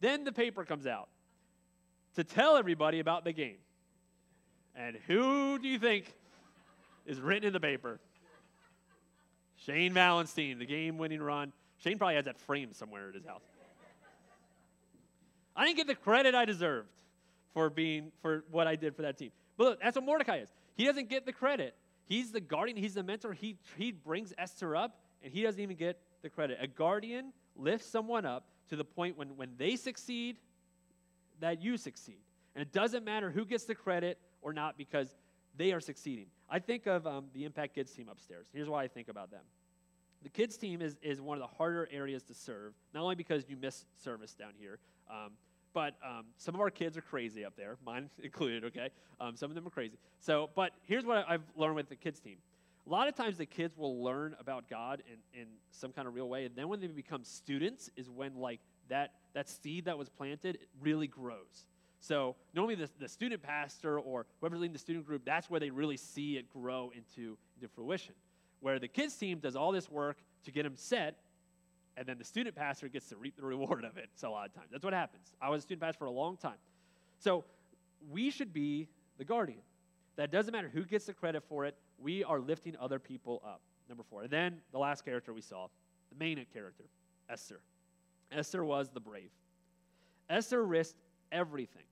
Then 0.00 0.24
the 0.24 0.32
paper 0.32 0.64
comes 0.64 0.86
out 0.86 1.08
to 2.14 2.24
tell 2.24 2.56
everybody 2.56 3.00
about 3.00 3.24
the 3.24 3.32
game. 3.32 3.58
And 4.74 4.96
who 5.06 5.58
do 5.58 5.68
you 5.68 5.78
think 5.78 6.14
is 7.04 7.20
written 7.20 7.48
in 7.48 7.52
the 7.52 7.60
paper? 7.60 8.00
Shane 9.64 9.92
Valenstein, 9.94 10.58
the 10.58 10.66
game-winning 10.66 11.20
run. 11.20 11.52
Shane 11.78 11.98
probably 11.98 12.16
has 12.16 12.24
that 12.26 12.38
framed 12.38 12.76
somewhere 12.76 13.08
at 13.08 13.14
his 13.14 13.24
house. 13.24 13.42
I 15.56 15.64
didn't 15.64 15.76
get 15.76 15.86
the 15.88 15.94
credit 15.94 16.34
I 16.34 16.44
deserved 16.44 16.88
for 17.52 17.68
being 17.68 18.12
for 18.22 18.44
what 18.50 18.66
I 18.66 18.76
did 18.76 18.94
for 18.94 19.02
that 19.02 19.18
team. 19.18 19.32
But 19.56 19.64
look, 19.64 19.80
that's 19.80 19.96
what 19.96 20.04
Mordecai 20.04 20.38
is. 20.38 20.48
He 20.76 20.84
doesn't 20.84 21.08
get 21.08 21.26
the 21.26 21.32
credit. 21.32 21.74
He's 22.06 22.30
the 22.30 22.40
guardian, 22.40 22.76
he's 22.76 22.94
the 22.94 23.02
mentor. 23.02 23.32
He, 23.32 23.56
he 23.76 23.92
brings 23.92 24.32
Esther 24.38 24.76
up, 24.76 24.98
and 25.22 25.32
he 25.32 25.42
doesn't 25.42 25.60
even 25.60 25.76
get 25.76 25.98
the 26.22 26.30
credit. 26.30 26.58
A 26.60 26.66
guardian 26.66 27.32
lifts 27.56 27.86
someone 27.88 28.24
up 28.24 28.44
to 28.70 28.76
the 28.76 28.84
point 28.84 29.18
when, 29.18 29.36
when 29.36 29.50
they 29.58 29.76
succeed, 29.76 30.36
that 31.40 31.60
you 31.60 31.76
succeed. 31.76 32.20
And 32.54 32.62
it 32.62 32.72
doesn't 32.72 33.04
matter 33.04 33.30
who 33.30 33.44
gets 33.44 33.64
the 33.64 33.74
credit 33.74 34.18
or 34.40 34.52
not 34.52 34.78
because 34.78 35.14
they 35.58 35.72
are 35.72 35.80
succeeding. 35.80 36.26
I 36.48 36.60
think 36.60 36.86
of 36.86 37.06
um, 37.06 37.26
the 37.34 37.44
Impact 37.44 37.74
Kids 37.74 37.92
team 37.92 38.08
upstairs. 38.10 38.46
Here's 38.52 38.68
why 38.68 38.84
I 38.84 38.88
think 38.88 39.08
about 39.08 39.30
them. 39.30 39.42
The 40.22 40.28
kids 40.28 40.56
team 40.56 40.80
is, 40.80 40.96
is 41.02 41.20
one 41.20 41.36
of 41.36 41.42
the 41.42 41.56
harder 41.56 41.88
areas 41.92 42.22
to 42.24 42.34
serve, 42.34 42.74
not 42.94 43.02
only 43.02 43.14
because 43.14 43.44
you 43.48 43.56
miss 43.56 43.84
service 44.02 44.34
down 44.34 44.52
here, 44.58 44.78
um, 45.10 45.32
but 45.74 45.94
um, 46.04 46.26
some 46.38 46.54
of 46.54 46.60
our 46.60 46.70
kids 46.70 46.96
are 46.96 47.02
crazy 47.02 47.44
up 47.44 47.54
there, 47.56 47.76
mine 47.84 48.08
included, 48.22 48.64
okay? 48.64 48.88
Um, 49.20 49.36
some 49.36 49.50
of 49.50 49.54
them 49.54 49.66
are 49.66 49.70
crazy. 49.70 49.98
So, 50.20 50.50
but 50.54 50.72
here's 50.82 51.04
what 51.04 51.24
I've 51.28 51.42
learned 51.56 51.76
with 51.76 51.88
the 51.88 51.96
kids 51.96 52.20
team. 52.20 52.38
A 52.86 52.90
lot 52.90 53.06
of 53.06 53.14
times 53.14 53.36
the 53.36 53.46
kids 53.46 53.76
will 53.76 54.02
learn 54.02 54.34
about 54.40 54.68
God 54.68 55.02
in, 55.06 55.40
in 55.40 55.46
some 55.70 55.92
kind 55.92 56.08
of 56.08 56.14
real 56.14 56.28
way, 56.28 56.46
and 56.46 56.56
then 56.56 56.68
when 56.68 56.80
they 56.80 56.86
become 56.86 57.22
students 57.22 57.90
is 57.96 58.08
when 58.08 58.36
like 58.36 58.60
that, 58.88 59.12
that 59.34 59.48
seed 59.48 59.84
that 59.84 59.98
was 59.98 60.08
planted 60.08 60.58
really 60.80 61.06
grows. 61.06 61.66
So 62.00 62.36
normally 62.54 62.76
the, 62.76 62.88
the 62.98 63.08
student 63.08 63.42
pastor 63.42 63.98
or 63.98 64.26
whoever's 64.40 64.60
leading 64.60 64.72
the 64.72 64.78
student 64.78 65.06
group, 65.06 65.24
that's 65.24 65.50
where 65.50 65.60
they 65.60 65.70
really 65.70 65.96
see 65.96 66.36
it 66.36 66.50
grow 66.52 66.92
into, 66.94 67.36
into 67.56 67.68
fruition. 67.74 68.14
Where 68.60 68.78
the 68.78 68.88
kids 68.88 69.14
team 69.16 69.38
does 69.38 69.56
all 69.56 69.72
this 69.72 69.90
work 69.90 70.18
to 70.44 70.52
get 70.52 70.62
them 70.64 70.76
set, 70.76 71.18
and 71.96 72.06
then 72.06 72.18
the 72.18 72.24
student 72.24 72.54
pastor 72.54 72.88
gets 72.88 73.08
to 73.08 73.16
reap 73.16 73.36
the 73.36 73.44
reward 73.44 73.84
of 73.84 73.96
it. 73.96 74.08
So 74.14 74.28
a 74.28 74.30
lot 74.30 74.46
of 74.46 74.54
times. 74.54 74.68
That's 74.70 74.84
what 74.84 74.94
happens. 74.94 75.34
I 75.40 75.50
was 75.50 75.60
a 75.60 75.62
student 75.62 75.82
pastor 75.82 75.98
for 75.98 76.06
a 76.06 76.10
long 76.10 76.36
time. 76.36 76.58
So 77.18 77.44
we 78.10 78.30
should 78.30 78.52
be 78.52 78.88
the 79.18 79.24
guardian. 79.24 79.60
That 80.16 80.30
doesn't 80.30 80.52
matter 80.52 80.70
who 80.72 80.84
gets 80.84 81.06
the 81.06 81.14
credit 81.14 81.42
for 81.48 81.64
it, 81.64 81.76
we 81.98 82.22
are 82.24 82.40
lifting 82.40 82.76
other 82.80 82.98
people 82.98 83.42
up. 83.44 83.60
Number 83.88 84.04
four. 84.08 84.22
And 84.22 84.30
then 84.30 84.58
the 84.72 84.78
last 84.78 85.04
character 85.04 85.32
we 85.32 85.40
saw, 85.40 85.68
the 86.10 86.18
main 86.18 86.44
character, 86.52 86.84
Esther. 87.28 87.60
Esther 88.30 88.64
was 88.64 88.90
the 88.90 89.00
brave. 89.00 89.30
Esther 90.28 90.64
risked 90.64 90.98
everything, 91.32 91.84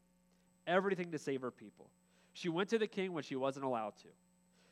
everything 0.66 1.12
to 1.12 1.18
save 1.18 1.42
her 1.42 1.50
people. 1.50 1.88
She 2.32 2.48
went 2.48 2.68
to 2.70 2.78
the 2.78 2.86
king 2.86 3.12
when 3.12 3.22
she 3.22 3.36
wasn't 3.36 3.64
allowed 3.64 3.96
to. 3.98 4.08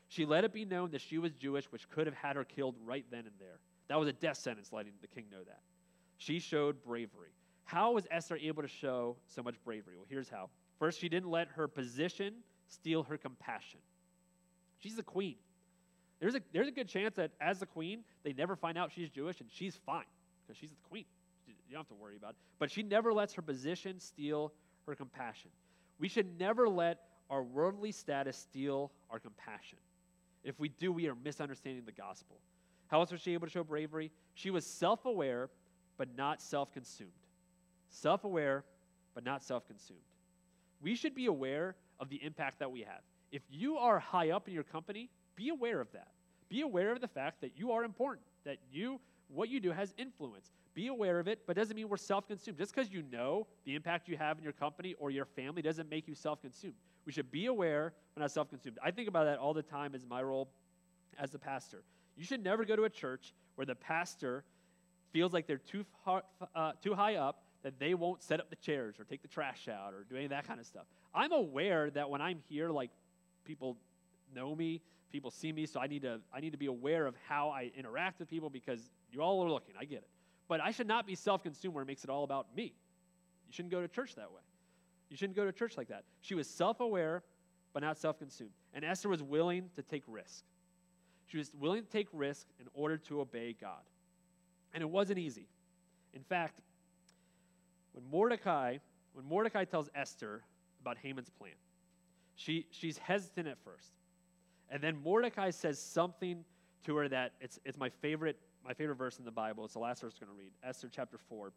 She 0.09 0.25
let 0.25 0.45
it 0.45 0.53
be 0.53 0.65
known 0.65 0.91
that 0.91 1.01
she 1.01 1.19
was 1.19 1.33
Jewish, 1.33 1.65
which 1.73 1.89
could 1.89 2.07
have 2.07 2.15
had 2.15 2.37
her 2.37 2.45
killed 2.45 2.77
right 2.85 3.05
then 3.11 3.21
and 3.21 3.35
there. 3.39 3.59
That 3.89 3.99
was 3.99 4.09
a 4.09 4.13
death 4.13 4.37
sentence, 4.37 4.73
letting 4.73 4.93
the 5.01 5.09
king 5.09 5.25
know 5.31 5.43
that. 5.45 5.61
She 6.19 6.39
showed 6.39 6.83
bravery. 6.85 7.31
How 7.65 7.93
was 7.93 8.07
Esther 8.11 8.37
able 8.37 8.63
to 8.63 8.69
show 8.69 9.17
so 9.27 9.43
much 9.43 9.57
bravery? 9.65 9.97
Well, 9.97 10.07
here's 10.09 10.29
how. 10.29 10.51
First, 10.79 11.01
she 11.01 11.09
didn't 11.09 11.31
let 11.31 11.49
her 11.49 11.67
position 11.67 12.35
steal 12.69 13.03
her 13.05 13.17
compassion. 13.17 13.81
She's 14.79 14.97
the 14.97 15.03
queen. 15.03 15.37
There's 16.21 16.35
a, 16.35 16.41
there's 16.53 16.69
a 16.69 16.73
good 16.73 16.89
chance 16.89 17.17
that 17.17 17.33
as 17.41 17.59
the 17.61 17.67
queen, 17.67 18.01
they 18.23 18.33
never 18.33 18.57
find 18.57 18.79
out 18.79 18.93
she's 18.93 19.11
Jewish 19.11 19.41
and 19.41 19.51
she's 19.51 19.77
fine 19.87 20.05
because 20.47 20.59
she's 20.59 20.71
the 20.71 20.89
queen. 20.89 21.05
You 21.69 21.75
don't 21.75 21.81
have 21.81 21.89
to 21.89 22.03
worry 22.03 22.17
about 22.17 22.31
it. 22.31 22.37
But 22.59 22.71
she 22.71 22.83
never 22.83 23.13
lets 23.13 23.35
her 23.35 23.43
position 23.43 23.99
steal 24.01 24.53
her 24.87 24.95
compassion. 24.95 25.51
We 25.99 26.09
should 26.09 26.39
never 26.39 26.69
let 26.69 27.01
our 27.31 27.43
worldly 27.43 27.93
status 27.93 28.37
steal 28.37 28.93
our 29.11 29.19
compassion. 29.19 29.79
If 30.43 30.59
we 30.61 30.69
do, 30.69 30.93
we 30.93 31.09
are 31.09 31.15
misunderstanding 31.15 31.85
the 31.85 31.93
gospel. 31.93 32.37
How 32.89 33.01
else 33.01 33.11
was 33.11 33.21
she 33.21 33.33
able 33.33 33.47
to 33.47 33.53
show 33.53 33.65
bravery? 33.65 34.11
She 34.35 34.51
was 34.51 34.67
self 34.67 35.07
aware, 35.07 35.49
but 35.97 36.09
not 36.17 36.43
self 36.43 36.73
consumed. 36.73 37.11
Self 37.89 38.25
aware, 38.25 38.65
but 39.15 39.25
not 39.25 39.43
self 39.43 39.67
consumed. 39.67 40.01
We 40.83 40.95
should 40.95 41.15
be 41.15 41.27
aware 41.27 41.77
of 41.99 42.11
the 42.11 42.23
impact 42.23 42.59
that 42.59 42.71
we 42.71 42.81
have. 42.81 43.01
If 43.33 43.43
you 43.51 43.79
are 43.79 43.99
high 43.99 44.31
up 44.31 44.49
in 44.49 44.55
your 44.55 44.65
company, 44.65 45.09
be 45.35 45.49
aware 45.49 45.81
of 45.81 45.91
that. 45.93 46.09
Be 46.49 46.61
aware 46.61 46.93
of 46.93 47.01
the 47.01 47.09
fact 47.09 47.41
that 47.41 47.53
you 47.57 47.73
are 47.73 47.85
important, 47.85 48.27
that 48.45 48.59
you 48.71 49.01
what 49.29 49.49
you 49.49 49.61
do 49.61 49.73
has 49.73 49.95
influence. 49.97 50.51
Be 50.75 50.89
aware 50.89 51.21
of 51.21 51.29
it, 51.29 51.41
but 51.47 51.57
doesn't 51.57 51.77
mean 51.77 51.89
we're 51.89 51.97
self 51.97 52.27
consumed. 52.27 52.59
Just 52.59 52.75
because 52.75 52.91
you 52.91 53.03
know 53.11 53.47
the 53.65 53.75
impact 53.77 54.09
you 54.09 54.17
have 54.17 54.39
in 54.39 54.45
your 54.45 54.53
company 54.53 54.95
or 54.99 55.11
your 55.11 55.25
family 55.25 55.63
doesn't 55.63 55.89
make 55.89 56.09
you 56.09 56.15
self 56.15 56.43
consumed. 56.43 56.75
We 57.07 57.13
should 57.13 57.31
be 57.31 57.47
aware, 57.47 57.93
but 58.15 58.23
not 58.23 58.31
self 58.33 58.51
consumed. 58.51 58.79
I 58.83 58.91
think 58.91 59.09
about 59.09 59.25
that 59.25 59.39
all 59.39 59.55
the 59.55 59.63
time 59.63 59.95
as 59.95 60.05
my 60.05 60.23
role 60.23 60.51
as 61.19 61.35
a 61.35 61.39
pastor. 61.39 61.85
You 62.17 62.25
should 62.25 62.43
never 62.43 62.65
go 62.65 62.75
to 62.77 62.85
a 62.85 62.91
church 62.91 63.35
where 63.55 63.67
the 63.67 63.75
pastor 63.75 64.45
feels 65.13 65.33
like 65.33 65.47
they're 65.47 65.59
too, 65.59 65.85
far, 66.05 66.23
uh, 66.55 66.73
too 66.83 66.95
high 66.95 67.17
up 67.17 67.43
that 67.63 67.79
they 67.79 67.95
won't 67.95 68.23
set 68.23 68.41
up 68.41 68.51
the 68.51 68.57
chairs 68.57 68.97
or 68.99 69.05
take 69.05 69.23
the 69.23 69.29
trash 69.29 69.69
out 69.69 69.95
or 69.95 70.05
do 70.09 70.17
any 70.17 70.25
of 70.25 70.31
that 70.31 70.47
kind 70.47 70.59
of 70.59 70.67
stuff. 70.67 70.85
I'm 71.15 71.33
aware 71.33 71.91
that 71.91 72.11
when 72.11 72.21
I'm 72.21 72.41
here, 72.49 72.71
like 72.71 72.91
people 73.45 73.77
know 74.35 74.55
me, 74.55 74.83
people 75.13 75.31
see 75.31 75.53
me, 75.53 75.67
so 75.67 75.79
I 75.79 75.87
need 75.87 76.03
to 76.03 76.21
I 76.33 76.41
need 76.41 76.51
to 76.51 76.59
be 76.59 76.67
aware 76.67 77.07
of 77.07 77.15
how 77.29 77.51
I 77.51 77.71
interact 77.77 78.19
with 78.19 78.29
people 78.29 78.51
because 78.51 78.91
you 79.13 79.21
all 79.21 79.45
are 79.45 79.51
looking. 79.51 79.75
I 79.79 79.85
get 79.85 79.99
it. 79.99 80.09
But 80.49 80.61
I 80.61 80.71
should 80.71 80.87
not 80.87 81.07
be 81.07 81.15
self-consumed 81.15 81.75
where 81.75 81.83
it 81.83 81.87
makes 81.87 82.05
it 82.05 82.11
all 82.11 82.25
about 82.25 82.55
me. 82.57 82.75
You 83.47 83.53
shouldn't 83.53 83.73
go 83.73 83.81
to 83.81 83.89
church 83.89 84.15
that 84.17 84.31
way. 84.31 84.41
You 85.09 85.17
shouldn't 85.17 85.37
go 85.37 85.45
to 85.45 85.53
church 85.53 85.77
like 85.77 85.89
that. 85.89 86.05
She 86.21 86.35
was 86.35 86.49
self-aware, 86.49 87.23
but 87.73 87.83
not 87.83 87.99
self-consumed. 87.99 88.51
And 88.73 88.85
Esther 88.85 89.09
was 89.09 89.23
willing 89.23 89.71
to 89.77 89.83
take 89.83 90.03
risk. 90.07 90.45
She 91.27 91.39
was 91.39 91.53
willing 91.59 91.83
to 91.83 91.89
take 91.89 92.09
risk 92.13 92.47
in 92.61 92.67
order 92.75 92.97
to 92.99 93.21
obey 93.21 93.55
God. 93.59 93.83
And 94.73 94.83
it 94.83 94.91
wasn't 94.91 95.19
easy. 95.19 95.47
In 96.13 96.23
fact, 96.23 96.61
when 97.93 98.05
Mordecai, 98.11 98.79
when 99.13 99.25
Mordecai 99.25 99.65
tells 99.65 99.89
Esther 99.95 100.43
about 100.81 100.97
Haman's 100.99 101.31
plan, 101.31 101.53
she, 102.37 102.67
she's 102.71 102.99
hesitant 102.99 103.49
at 103.49 103.59
first. 103.65 103.93
And 104.69 104.83
then 104.83 104.97
Mordecai 105.03 105.51
says 105.51 105.79
something 105.79 106.45
to 106.85 106.97
her 106.97 107.09
that 107.09 107.33
it's, 107.41 107.59
it's 107.65 107.79
my 107.79 107.89
favorite 107.89 108.39
my 108.65 108.73
favorite 108.73 108.97
verse 108.97 109.19
in 109.19 109.25
the 109.25 109.31
Bible. 109.31 109.65
It's 109.65 109.75
the 109.75 109.81
last 109.81 110.01
verse 110.01 110.15
I'm 110.21 110.27
going 110.27 110.39
to 110.39 110.43
read. 110.43 110.53
Esther 110.63 110.89
chapter 110.91 111.19
4, 111.29 111.53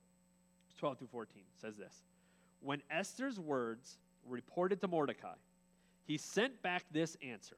12 0.78 0.98
through 0.98 1.08
14 1.08 1.43
says 1.60 1.78
this. 1.78 2.04
When 2.62 2.82
Esther's 2.89 3.39
words 3.39 3.98
were 4.26 4.36
reported 4.36 4.82
to 4.82 4.88
Mordecai, 4.88 5.36
he 6.06 6.17
sent 6.17 6.62
back 6.62 6.84
this 6.91 7.17
answer 7.22 7.58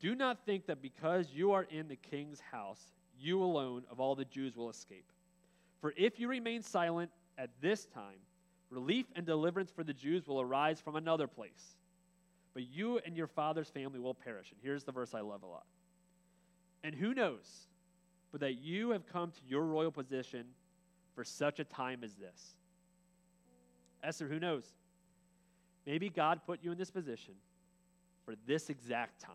Do 0.00 0.14
not 0.14 0.44
think 0.44 0.66
that 0.66 0.82
because 0.82 1.30
you 1.32 1.52
are 1.52 1.64
in 1.64 1.88
the 1.88 1.96
king's 1.96 2.40
house, 2.40 2.92
you 3.18 3.42
alone 3.42 3.82
of 3.90 4.00
all 4.00 4.14
the 4.14 4.24
Jews 4.24 4.56
will 4.56 4.70
escape. 4.70 5.10
For 5.80 5.92
if 5.96 6.18
you 6.18 6.28
remain 6.28 6.62
silent 6.62 7.10
at 7.38 7.50
this 7.60 7.86
time, 7.86 8.18
relief 8.70 9.06
and 9.14 9.24
deliverance 9.26 9.70
for 9.70 9.84
the 9.84 9.92
Jews 9.92 10.26
will 10.26 10.40
arise 10.40 10.80
from 10.80 10.96
another 10.96 11.26
place. 11.26 11.76
But 12.54 12.64
you 12.64 12.98
and 13.04 13.16
your 13.16 13.26
father's 13.26 13.68
family 13.68 13.98
will 13.98 14.14
perish. 14.14 14.50
And 14.50 14.60
here's 14.62 14.84
the 14.84 14.92
verse 14.92 15.14
I 15.14 15.20
love 15.20 15.42
a 15.42 15.46
lot. 15.46 15.66
And 16.82 16.94
who 16.94 17.14
knows 17.14 17.68
that 18.38 18.58
you 18.58 18.90
have 18.90 19.06
come 19.06 19.30
to 19.30 19.40
your 19.48 19.64
royal 19.64 19.90
position 19.90 20.46
for 21.14 21.24
such 21.24 21.60
a 21.60 21.64
time 21.64 22.00
as 22.04 22.14
this. 22.14 22.54
Esther, 24.02 24.28
who 24.28 24.38
knows? 24.38 24.64
Maybe 25.86 26.08
God 26.08 26.40
put 26.46 26.62
you 26.62 26.72
in 26.72 26.78
this 26.78 26.90
position 26.90 27.34
for 28.24 28.34
this 28.46 28.70
exact 28.70 29.20
time, 29.20 29.34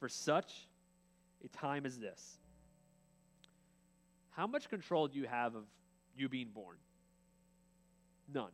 for 0.00 0.08
such 0.08 0.66
a 1.44 1.48
time 1.48 1.86
as 1.86 1.98
this. 1.98 2.38
How 4.30 4.46
much 4.46 4.68
control 4.68 5.06
do 5.06 5.18
you 5.18 5.26
have 5.26 5.54
of 5.54 5.64
you 6.16 6.28
being 6.28 6.48
born? 6.48 6.76
None. 8.32 8.50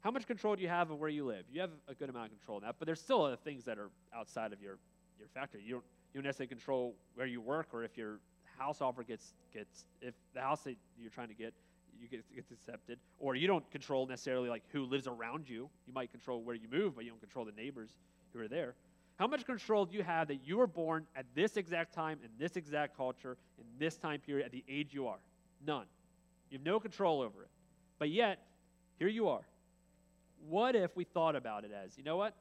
How 0.00 0.10
much 0.10 0.26
control 0.26 0.56
do 0.56 0.62
you 0.62 0.68
have 0.68 0.90
of 0.90 0.98
where 0.98 1.10
you 1.10 1.26
live? 1.26 1.44
You 1.52 1.60
have 1.60 1.70
a 1.88 1.94
good 1.94 2.08
amount 2.08 2.26
of 2.26 2.38
control 2.38 2.58
of 2.58 2.64
that, 2.64 2.76
but 2.78 2.86
there's 2.86 3.00
still 3.00 3.24
other 3.24 3.36
things 3.36 3.64
that 3.64 3.78
are 3.78 3.90
outside 4.14 4.52
of 4.52 4.60
your, 4.60 4.78
your 5.18 5.28
factory. 5.28 5.62
You 5.64 5.74
don't, 5.74 5.84
you 6.12 6.20
don't 6.20 6.26
necessarily 6.26 6.48
control 6.48 6.94
where 7.14 7.26
you 7.26 7.40
work 7.40 7.68
or 7.72 7.84
if 7.84 7.96
your 7.96 8.20
house 8.58 8.80
offer 8.80 9.02
gets 9.02 9.34
gets 9.52 9.84
if 10.00 10.14
the 10.34 10.40
house 10.40 10.62
that 10.62 10.76
you're 10.98 11.10
trying 11.10 11.28
to 11.28 11.34
get 11.34 11.54
you 12.00 12.08
get 12.08 12.24
gets 12.34 12.50
accepted. 12.50 12.98
Or 13.18 13.34
you 13.34 13.46
don't 13.46 13.68
control 13.70 14.06
necessarily 14.06 14.48
like 14.48 14.62
who 14.72 14.84
lives 14.84 15.06
around 15.06 15.48
you. 15.48 15.68
You 15.86 15.92
might 15.92 16.10
control 16.10 16.42
where 16.42 16.54
you 16.54 16.68
move 16.70 16.94
but 16.94 17.04
you 17.04 17.10
don't 17.10 17.20
control 17.20 17.44
the 17.44 17.52
neighbors 17.52 17.90
who 18.32 18.40
are 18.40 18.48
there. 18.48 18.74
How 19.16 19.26
much 19.26 19.44
control 19.44 19.84
do 19.84 19.96
you 19.96 20.02
have 20.02 20.28
that 20.28 20.46
you 20.46 20.56
were 20.56 20.66
born 20.66 21.06
at 21.14 21.26
this 21.34 21.56
exact 21.56 21.94
time 21.94 22.18
in 22.24 22.30
this 22.38 22.56
exact 22.56 22.96
culture 22.96 23.36
in 23.58 23.64
this 23.78 23.96
time 23.96 24.20
period 24.20 24.46
at 24.46 24.52
the 24.52 24.64
age 24.68 24.92
you 24.92 25.06
are? 25.06 25.18
None. 25.66 25.86
You 26.50 26.58
have 26.58 26.66
no 26.66 26.80
control 26.80 27.20
over 27.20 27.42
it. 27.42 27.50
But 27.98 28.10
yet 28.10 28.40
here 28.98 29.08
you 29.08 29.28
are. 29.28 29.46
What 30.48 30.74
if 30.74 30.96
we 30.96 31.04
thought 31.04 31.36
about 31.36 31.64
it 31.64 31.70
as 31.72 31.96
you 31.96 32.04
know 32.04 32.16
what? 32.16 32.34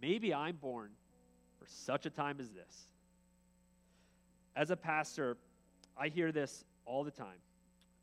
Maybe 0.00 0.32
i'm 0.32 0.56
born 0.56 0.90
such 1.70 2.06
a 2.06 2.10
time 2.10 2.38
as 2.40 2.50
this. 2.50 2.86
As 4.56 4.70
a 4.70 4.76
pastor, 4.76 5.36
I 5.96 6.08
hear 6.08 6.32
this 6.32 6.64
all 6.84 7.04
the 7.04 7.10
time 7.10 7.38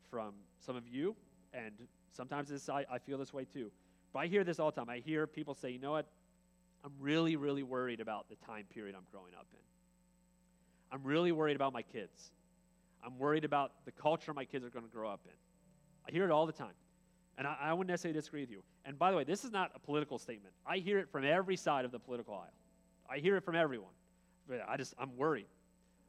from 0.09 0.33
some 0.59 0.75
of 0.75 0.87
you, 0.87 1.15
and 1.53 1.71
sometimes 2.11 2.49
this, 2.49 2.69
I, 2.69 2.85
I 2.91 2.99
feel 2.99 3.17
this 3.17 3.33
way 3.33 3.45
too. 3.45 3.71
But 4.13 4.19
I 4.19 4.27
hear 4.27 4.43
this 4.43 4.59
all 4.59 4.71
the 4.71 4.79
time. 4.79 4.89
I 4.89 4.99
hear 4.99 5.27
people 5.27 5.53
say, 5.53 5.69
you 5.71 5.79
know 5.79 5.91
what? 5.91 6.07
I'm 6.83 6.93
really, 6.99 7.35
really 7.35 7.63
worried 7.63 7.99
about 7.99 8.29
the 8.29 8.35
time 8.45 8.65
period 8.73 8.95
I'm 8.95 9.05
growing 9.11 9.33
up 9.33 9.47
in. 9.51 9.59
I'm 10.91 11.03
really 11.03 11.31
worried 11.31 11.55
about 11.55 11.73
my 11.73 11.81
kids. 11.81 12.31
I'm 13.05 13.17
worried 13.19 13.43
about 13.43 13.71
the 13.85 13.91
culture 13.91 14.33
my 14.33 14.45
kids 14.45 14.65
are 14.65 14.69
going 14.69 14.85
to 14.85 14.91
grow 14.91 15.09
up 15.09 15.21
in. 15.25 15.33
I 16.07 16.11
hear 16.11 16.23
it 16.23 16.31
all 16.31 16.45
the 16.45 16.53
time. 16.53 16.73
And 17.37 17.45
I, 17.45 17.55
I 17.61 17.73
wouldn't 17.73 17.89
necessarily 17.89 18.17
disagree 18.17 18.41
with 18.41 18.51
you. 18.51 18.63
And 18.85 18.97
by 18.97 19.11
the 19.11 19.17
way, 19.17 19.23
this 19.23 19.43
is 19.43 19.51
not 19.51 19.71
a 19.75 19.79
political 19.79 20.17
statement. 20.17 20.53
I 20.65 20.77
hear 20.77 20.99
it 20.99 21.09
from 21.11 21.25
every 21.25 21.57
side 21.57 21.85
of 21.85 21.91
the 21.91 21.99
political 21.99 22.33
aisle. 22.33 22.53
I 23.09 23.19
hear 23.19 23.37
it 23.37 23.43
from 23.43 23.55
everyone. 23.55 23.91
I 24.67 24.77
just, 24.77 24.93
I'm 24.99 25.15
worried. 25.17 25.47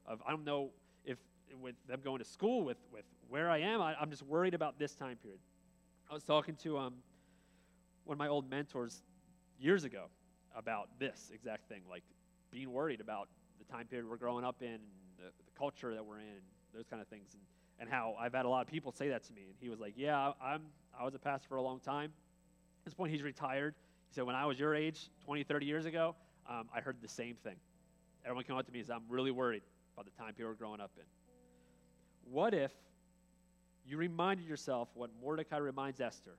Of, 0.07 0.23
I 0.27 0.31
don't 0.31 0.45
know 0.45 0.71
if 1.05 1.19
with 1.61 1.75
them 1.89 2.01
going 2.03 2.19
to 2.19 2.25
school, 2.25 2.63
with, 2.63 2.77
with 2.93 3.05
where 3.29 3.51
I 3.51 3.59
am, 3.59 3.81
I, 3.81 4.01
am 4.01 4.11
just 4.11 4.23
worried 4.23 4.55
about 4.55 4.79
this 4.79 4.95
time 4.95 5.17
period. 5.17 5.41
I 6.11 6.15
was 6.15 6.23
talking 6.23 6.55
to 6.63 6.79
um, 6.79 6.95
one 8.05 8.15
of 8.15 8.19
my 8.19 8.29
old 8.29 8.49
mentors 8.49 9.03
years 9.59 9.85
ago 9.85 10.05
about 10.57 10.89
this 10.99 11.31
exact 11.35 11.69
thing, 11.69 11.83
like 11.91 12.05
being 12.51 12.73
worried 12.73 13.01
about 13.01 13.29
the 13.59 13.65
time 13.65 13.87
period 13.87 14.09
we're 14.09 14.17
growing 14.17 14.45
up 14.45 14.63
in, 14.63 14.79
the, 15.19 15.25
the 15.25 15.59
culture 15.59 15.95
that 15.95 16.05
we're 16.05 16.21
in, 16.21 16.41
those 16.75 16.87
kind 16.87 17.03
of 17.03 17.09
things, 17.09 17.35
and, 17.35 17.43
and 17.81 17.91
how 17.91 18.15
I've 18.19 18.35
had 18.35 18.45
a 18.45 18.49
lot 18.49 18.63
of 18.63 18.69
people 18.69 18.93
say 18.93 19.09
that 19.09 19.25
to 19.25 19.33
me. 19.33 19.43
And 19.49 19.55
he 19.61 19.69
was 19.69 19.81
like, 19.81 19.95
"Yeah, 19.97 20.33
I'm 20.41 20.63
I 20.99 21.05
was 21.05 21.15
a 21.15 21.19
pastor 21.19 21.49
for 21.49 21.57
a 21.57 21.63
long 21.63 21.79
time. 21.79 22.11
At 22.81 22.85
this 22.85 22.95
point, 22.95 23.13
he's 23.13 23.23
retired. 23.23 23.75
He 24.09 24.15
said, 24.15 24.25
when 24.25 24.35
I 24.35 24.47
was 24.47 24.59
your 24.59 24.75
age, 24.75 25.11
20, 25.25 25.45
30 25.45 25.67
years 25.67 25.87
ago, 25.87 26.17
um, 26.49 26.69
I 26.75 26.81
heard 26.81 26.97
the 27.03 27.09
same 27.09 27.37
thing. 27.37 27.57
Everyone 28.25 28.45
came 28.45 28.57
up 28.57 28.67
to 28.67 28.73
me 28.73 28.81
and 28.81 28.87
said, 28.87 28.97
I'm 28.97 29.05
really 29.09 29.31
worried 29.31 29.63
about 29.95 30.07
the 30.07 30.23
time 30.23 30.35
people 30.35 30.51
are 30.51 30.55
growing 30.55 30.81
up 30.81 30.91
in. 30.97 31.05
What 32.31 32.55
if 32.55 32.73
you 33.87 33.97
reminded 33.97 34.47
yourself 34.47 34.89
what 34.95 35.11
Mordecai 35.21 35.59
reminds 35.59 36.01
Esther 36.01 36.37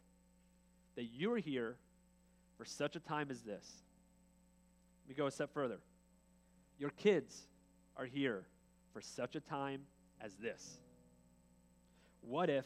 that 0.95 1.05
you 1.05 1.31
are 1.33 1.37
here 1.37 1.77
for 2.57 2.65
such 2.65 2.95
a 2.95 2.99
time 2.99 3.29
as 3.31 3.41
this? 3.41 3.83
Let 5.05 5.09
me 5.09 5.15
go 5.15 5.27
a 5.27 5.31
step 5.31 5.53
further. 5.53 5.79
Your 6.77 6.91
kids 6.91 7.47
are 7.97 8.05
here 8.05 8.45
for 8.93 9.01
such 9.01 9.35
a 9.35 9.39
time 9.39 9.81
as 10.21 10.35
this. 10.35 10.77
What 12.21 12.49
if 12.49 12.65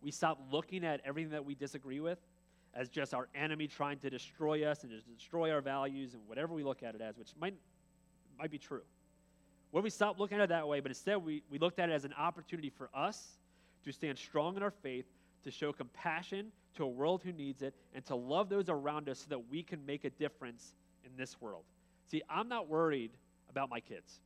we 0.00 0.10
stop 0.10 0.38
looking 0.50 0.84
at 0.84 1.00
everything 1.04 1.32
that 1.32 1.44
we 1.44 1.54
disagree 1.54 2.00
with 2.00 2.18
as 2.74 2.88
just 2.88 3.12
our 3.14 3.28
enemy 3.34 3.66
trying 3.66 3.98
to 3.98 4.10
destroy 4.10 4.64
us 4.64 4.82
and 4.82 4.92
destroy 5.16 5.50
our 5.50 5.60
values 5.60 6.14
and 6.14 6.22
whatever 6.26 6.54
we 6.54 6.62
look 6.62 6.82
at 6.82 6.94
it 6.94 7.00
as, 7.00 7.18
which 7.18 7.32
might, 7.38 7.54
might 8.38 8.50
be 8.50 8.58
true. 8.58 8.82
What 9.70 9.82
we 9.82 9.90
stop 9.90 10.18
looking 10.18 10.38
at 10.38 10.44
it 10.44 10.48
that 10.50 10.66
way, 10.66 10.80
but 10.80 10.90
instead 10.90 11.16
we, 11.16 11.42
we 11.50 11.58
looked 11.58 11.78
at 11.78 11.88
it 11.88 11.92
as 11.92 12.04
an 12.04 12.14
opportunity 12.14 12.70
for 12.70 12.88
us 12.94 13.38
to 13.84 13.92
stand 13.92 14.18
strong 14.18 14.56
in 14.56 14.62
our 14.62 14.70
faith, 14.70 15.06
to 15.44 15.50
show 15.50 15.72
compassion 15.72 16.52
to 16.76 16.84
a 16.84 16.88
world 16.88 17.22
who 17.24 17.32
needs 17.32 17.62
it, 17.62 17.74
and 17.94 18.04
to 18.06 18.14
love 18.14 18.48
those 18.48 18.68
around 18.68 19.08
us 19.08 19.20
so 19.20 19.26
that 19.28 19.50
we 19.50 19.62
can 19.62 19.84
make 19.84 20.04
a 20.04 20.10
difference 20.10 20.74
in 21.04 21.10
this 21.16 21.40
world. 21.40 21.64
See, 22.10 22.22
I'm 22.30 22.48
not 22.48 22.68
worried 22.68 23.10
about 23.50 23.68
my 23.68 23.80
kids. 23.80 24.20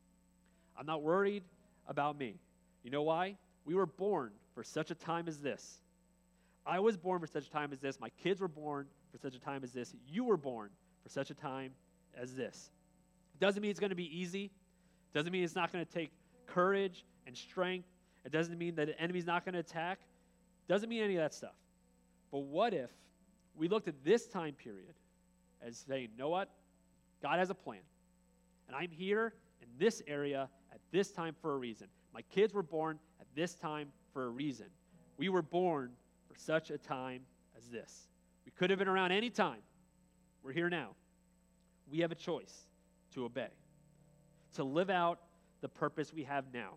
I'm 0.77 0.85
not 0.85 1.01
worried 1.01 1.43
about 1.87 2.17
me. 2.17 2.35
You 2.83 2.91
know 2.91 3.03
why? 3.03 3.35
We 3.65 3.75
were 3.75 3.85
born 3.85 4.31
for 4.53 4.63
such 4.63 4.91
a 4.91 4.95
time 4.95 5.27
as 5.27 5.39
this 5.39 5.79
I 6.67 6.79
was 6.79 6.97
born 6.97 7.21
for 7.21 7.27
such 7.27 7.47
a 7.47 7.49
time 7.49 7.71
as 7.71 7.79
this. 7.79 7.99
My 7.99 8.09
kids 8.09 8.41
were 8.41 8.47
born 8.47 8.87
for 9.11 9.17
such 9.17 9.35
a 9.35 9.39
time 9.39 9.63
as 9.63 9.71
this. 9.71 9.95
You 10.05 10.25
were 10.25 10.37
born 10.37 10.69
for 11.01 11.09
such 11.09 11.31
a 11.31 11.33
time 11.33 11.71
as 12.15 12.35
this. 12.35 12.71
It 13.33 13.39
doesn't 13.39 13.61
mean 13.61 13.71
it's 13.71 13.79
going 13.79 13.91
to 13.91 13.95
be 13.95 14.19
easy. 14.19 14.51
Doesn't 15.13 15.31
mean 15.31 15.43
it's 15.43 15.55
not 15.55 15.71
going 15.71 15.85
to 15.85 15.91
take 15.91 16.11
courage 16.45 17.05
and 17.25 17.35
strength. 17.37 17.87
It 18.25 18.31
doesn't 18.31 18.57
mean 18.57 18.75
that 18.75 18.87
the 18.87 18.99
enemy's 18.99 19.25
not 19.25 19.45
going 19.45 19.53
to 19.53 19.59
attack. 19.59 19.99
Doesn't 20.67 20.89
mean 20.89 21.03
any 21.03 21.15
of 21.15 21.21
that 21.21 21.33
stuff. 21.33 21.55
But 22.31 22.39
what 22.39 22.73
if 22.73 22.91
we 23.55 23.69
looked 23.69 23.87
at 23.87 24.03
this 24.03 24.27
time 24.27 24.53
period 24.53 24.93
as 25.65 25.77
saying, 25.87 26.09
you 26.11 26.17
know 26.17 26.29
what? 26.29 26.49
God 27.21 27.39
has 27.39 27.49
a 27.49 27.55
plan. 27.55 27.79
And 28.67 28.75
I'm 28.75 28.91
here 28.91 29.33
in 29.61 29.67
this 29.79 30.01
area 30.07 30.49
at 30.73 30.79
this 30.91 31.11
time 31.11 31.35
for 31.41 31.53
a 31.53 31.57
reason. 31.57 31.87
My 32.13 32.21
kids 32.23 32.53
were 32.53 32.63
born 32.63 32.99
at 33.21 33.27
this 33.33 33.55
time 33.55 33.87
for 34.11 34.25
a 34.25 34.29
reason. 34.29 34.67
We 35.17 35.29
were 35.29 35.41
born 35.41 35.91
such 36.37 36.71
a 36.71 36.77
time 36.77 37.21
as 37.57 37.67
this. 37.67 38.07
We 38.45 38.51
could 38.51 38.69
have 38.69 38.79
been 38.79 38.87
around 38.87 39.11
any 39.11 39.29
time. 39.29 39.59
We're 40.43 40.53
here 40.53 40.69
now. 40.69 40.91
We 41.91 41.99
have 41.99 42.11
a 42.11 42.15
choice 42.15 42.67
to 43.13 43.25
obey, 43.25 43.49
to 44.55 44.63
live 44.63 44.89
out 44.89 45.19
the 45.61 45.69
purpose 45.69 46.13
we 46.13 46.23
have 46.23 46.45
now. 46.53 46.75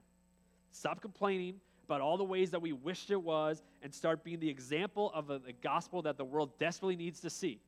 Stop 0.72 1.00
complaining 1.00 1.56
about 1.84 2.00
all 2.00 2.16
the 2.16 2.24
ways 2.24 2.52
that 2.52 2.62
we 2.62 2.72
wished 2.72 3.10
it 3.10 3.20
was 3.20 3.62
and 3.82 3.92
start 3.92 4.22
being 4.22 4.38
the 4.38 4.48
example 4.48 5.10
of 5.14 5.30
a, 5.30 5.38
the 5.40 5.52
gospel 5.52 6.02
that 6.02 6.16
the 6.16 6.24
world 6.24 6.56
desperately 6.58 6.96
needs 6.96 7.20
to 7.20 7.30
see. 7.30 7.60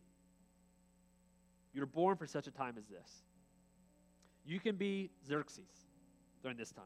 You're 1.72 1.86
born 1.86 2.16
for 2.16 2.26
such 2.26 2.46
a 2.46 2.50
time 2.50 2.76
as 2.78 2.86
this. 2.86 3.22
You 4.44 4.60
can 4.60 4.76
be 4.76 5.10
Xerxes 5.26 5.86
during 6.42 6.56
this 6.56 6.70
time. 6.70 6.84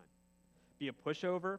Be 0.79 0.89
a 0.89 0.93
pushover 0.93 1.59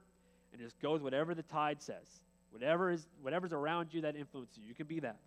and 0.52 0.62
just 0.62 0.80
go 0.80 0.94
with 0.94 1.02
whatever 1.02 1.36
the 1.36 1.44
tide 1.44 1.82
says. 1.82 2.22
Whatever 2.52 2.92
is 2.92 3.08
whatever's 3.22 3.54
around 3.54 3.94
you 3.94 4.02
that 4.02 4.16
influences 4.16 4.58
you, 4.58 4.64
you 4.68 4.74
can 4.74 4.88
be 4.88 5.00
that. 5.02 5.18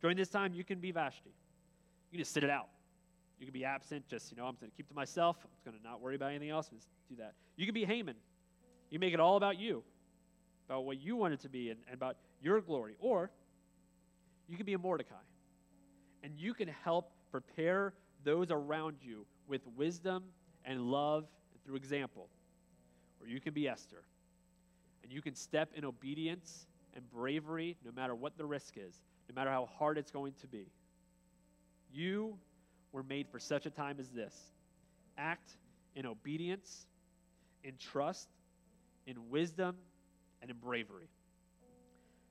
During 0.00 0.16
this 0.16 0.28
time, 0.28 0.52
you 0.52 0.64
can 0.64 0.78
be 0.78 0.90
Vashti. 0.90 1.30
You 2.10 2.10
can 2.12 2.18
just 2.18 2.32
sit 2.32 2.44
it 2.44 2.50
out. 2.50 2.68
You 3.38 3.46
can 3.46 3.52
be 3.52 3.64
absent, 3.64 4.06
just, 4.08 4.30
you 4.30 4.36
know, 4.36 4.46
I'm 4.46 4.56
going 4.60 4.70
to 4.70 4.76
keep 4.76 4.88
to 4.88 4.94
myself. 4.94 5.36
I'm 5.44 5.50
going 5.70 5.76
to 5.76 5.86
not 5.86 6.00
worry 6.00 6.16
about 6.16 6.30
anything 6.30 6.50
else. 6.50 6.68
Just 6.68 6.88
do 7.08 7.16
that. 7.16 7.34
You 7.56 7.66
can 7.66 7.74
be 7.74 7.84
Haman. 7.84 8.16
You 8.90 8.98
make 8.98 9.12
it 9.12 9.20
all 9.20 9.36
about 9.36 9.58
you, 9.58 9.82
about 10.68 10.84
what 10.84 11.00
you 11.00 11.16
want 11.16 11.34
it 11.34 11.40
to 11.40 11.48
be 11.48 11.70
and, 11.70 11.80
and 11.86 11.94
about 11.94 12.16
your 12.40 12.60
glory. 12.60 12.94
Or 12.98 13.30
you 14.48 14.56
can 14.56 14.64
be 14.64 14.72
a 14.72 14.78
Mordecai. 14.78 15.14
And 16.22 16.32
you 16.38 16.54
can 16.54 16.68
help 16.68 17.10
prepare 17.30 17.92
those 18.24 18.50
around 18.50 18.96
you 19.02 19.26
with 19.48 19.60
wisdom 19.76 20.24
and 20.64 20.80
love 20.80 21.26
through 21.64 21.76
example. 21.76 22.28
Or 23.20 23.28
you 23.28 23.40
can 23.40 23.52
be 23.52 23.68
Esther. 23.68 24.02
And 25.06 25.14
you 25.14 25.22
can 25.22 25.36
step 25.36 25.70
in 25.76 25.84
obedience 25.84 26.66
and 26.96 27.08
bravery 27.12 27.76
no 27.84 27.92
matter 27.92 28.12
what 28.12 28.36
the 28.36 28.44
risk 28.44 28.74
is, 28.76 29.00
no 29.28 29.36
matter 29.36 29.52
how 29.52 29.66
hard 29.78 29.98
it's 29.98 30.10
going 30.10 30.32
to 30.40 30.48
be. 30.48 30.66
You 31.92 32.36
were 32.90 33.04
made 33.04 33.28
for 33.28 33.38
such 33.38 33.66
a 33.66 33.70
time 33.70 33.98
as 34.00 34.08
this. 34.08 34.34
Act 35.16 35.58
in 35.94 36.06
obedience, 36.06 36.86
in 37.62 37.74
trust, 37.78 38.30
in 39.06 39.30
wisdom, 39.30 39.76
and 40.42 40.50
in 40.50 40.56
bravery. 40.56 41.08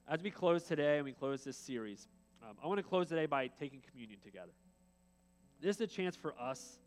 As 0.05 0.21
we 0.21 0.29
close 0.29 0.65
today 0.65 0.97
and 0.97 1.05
we 1.05 1.13
close 1.13 1.45
this 1.45 1.55
series, 1.55 2.09
um, 2.43 2.57
I 2.61 2.67
want 2.67 2.79
to 2.79 2.83
close 2.83 3.07
today 3.07 3.25
by 3.25 3.47
taking 3.47 3.81
communion 3.89 4.19
together. 4.21 4.51
This 5.61 5.77
is 5.77 5.81
a 5.81 5.87
chance 5.87 6.17
for 6.17 6.35
us 6.37 6.77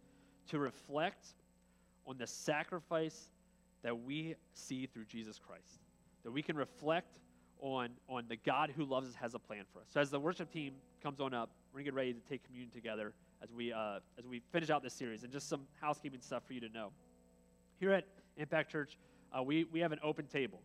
to 0.51 0.59
reflect 0.59 1.29
on 2.07 2.19
the 2.19 2.27
sacrifice 2.27 3.31
that 3.83 4.03
we 4.03 4.35
see 4.53 4.87
through 4.87 5.05
Jesus 5.05 5.39
Christ, 5.39 5.81
that 6.25 6.31
we 6.31 6.43
can 6.43 6.57
reflect 6.57 7.19
on, 7.61 7.91
on 8.09 8.25
the 8.29 8.37
God 8.37 8.73
who 8.77 8.85
loves 8.85 9.09
us 9.09 9.15
has 9.17 9.35
a 9.35 9.39
plan 9.39 9.65
for 9.73 9.81
us. 9.81 9.87
So 9.93 10.01
as 10.01 10.11
the 10.11 10.21
worship 10.21 10.53
team 10.53 10.75
comes 11.03 11.21
on 11.21 11.35
up, 11.35 11.51
we're 11.73 11.79
going 11.79 11.87
to 11.87 11.91
get 11.91 11.97
ready 11.97 12.13
to 12.15 12.21
take 12.29 12.45
communion 12.45 12.71
together 12.71 13.13
as 13.43 13.53
we, 13.53 13.73
uh, 13.73 13.99
as 14.19 14.27
we 14.27 14.41
finish 14.53 14.71
out 14.71 14.83
this 14.83 14.95
series 14.95 15.23
and 15.23 15.33
just 15.33 15.49
some 15.49 15.63
housekeeping 15.81 16.21
stuff 16.21 16.43
for 16.47 16.53
you 16.53 16.61
to 16.61 16.69
know. 16.69 16.91
Here 17.81 17.93
at 17.93 18.05
Impact 18.37 18.71
Church, 18.71 18.99
uh, 19.37 19.43
we, 19.43 19.65
we 19.65 19.81
have 19.81 19.93
an 19.93 20.01
open 20.03 20.27
table. 20.27 20.61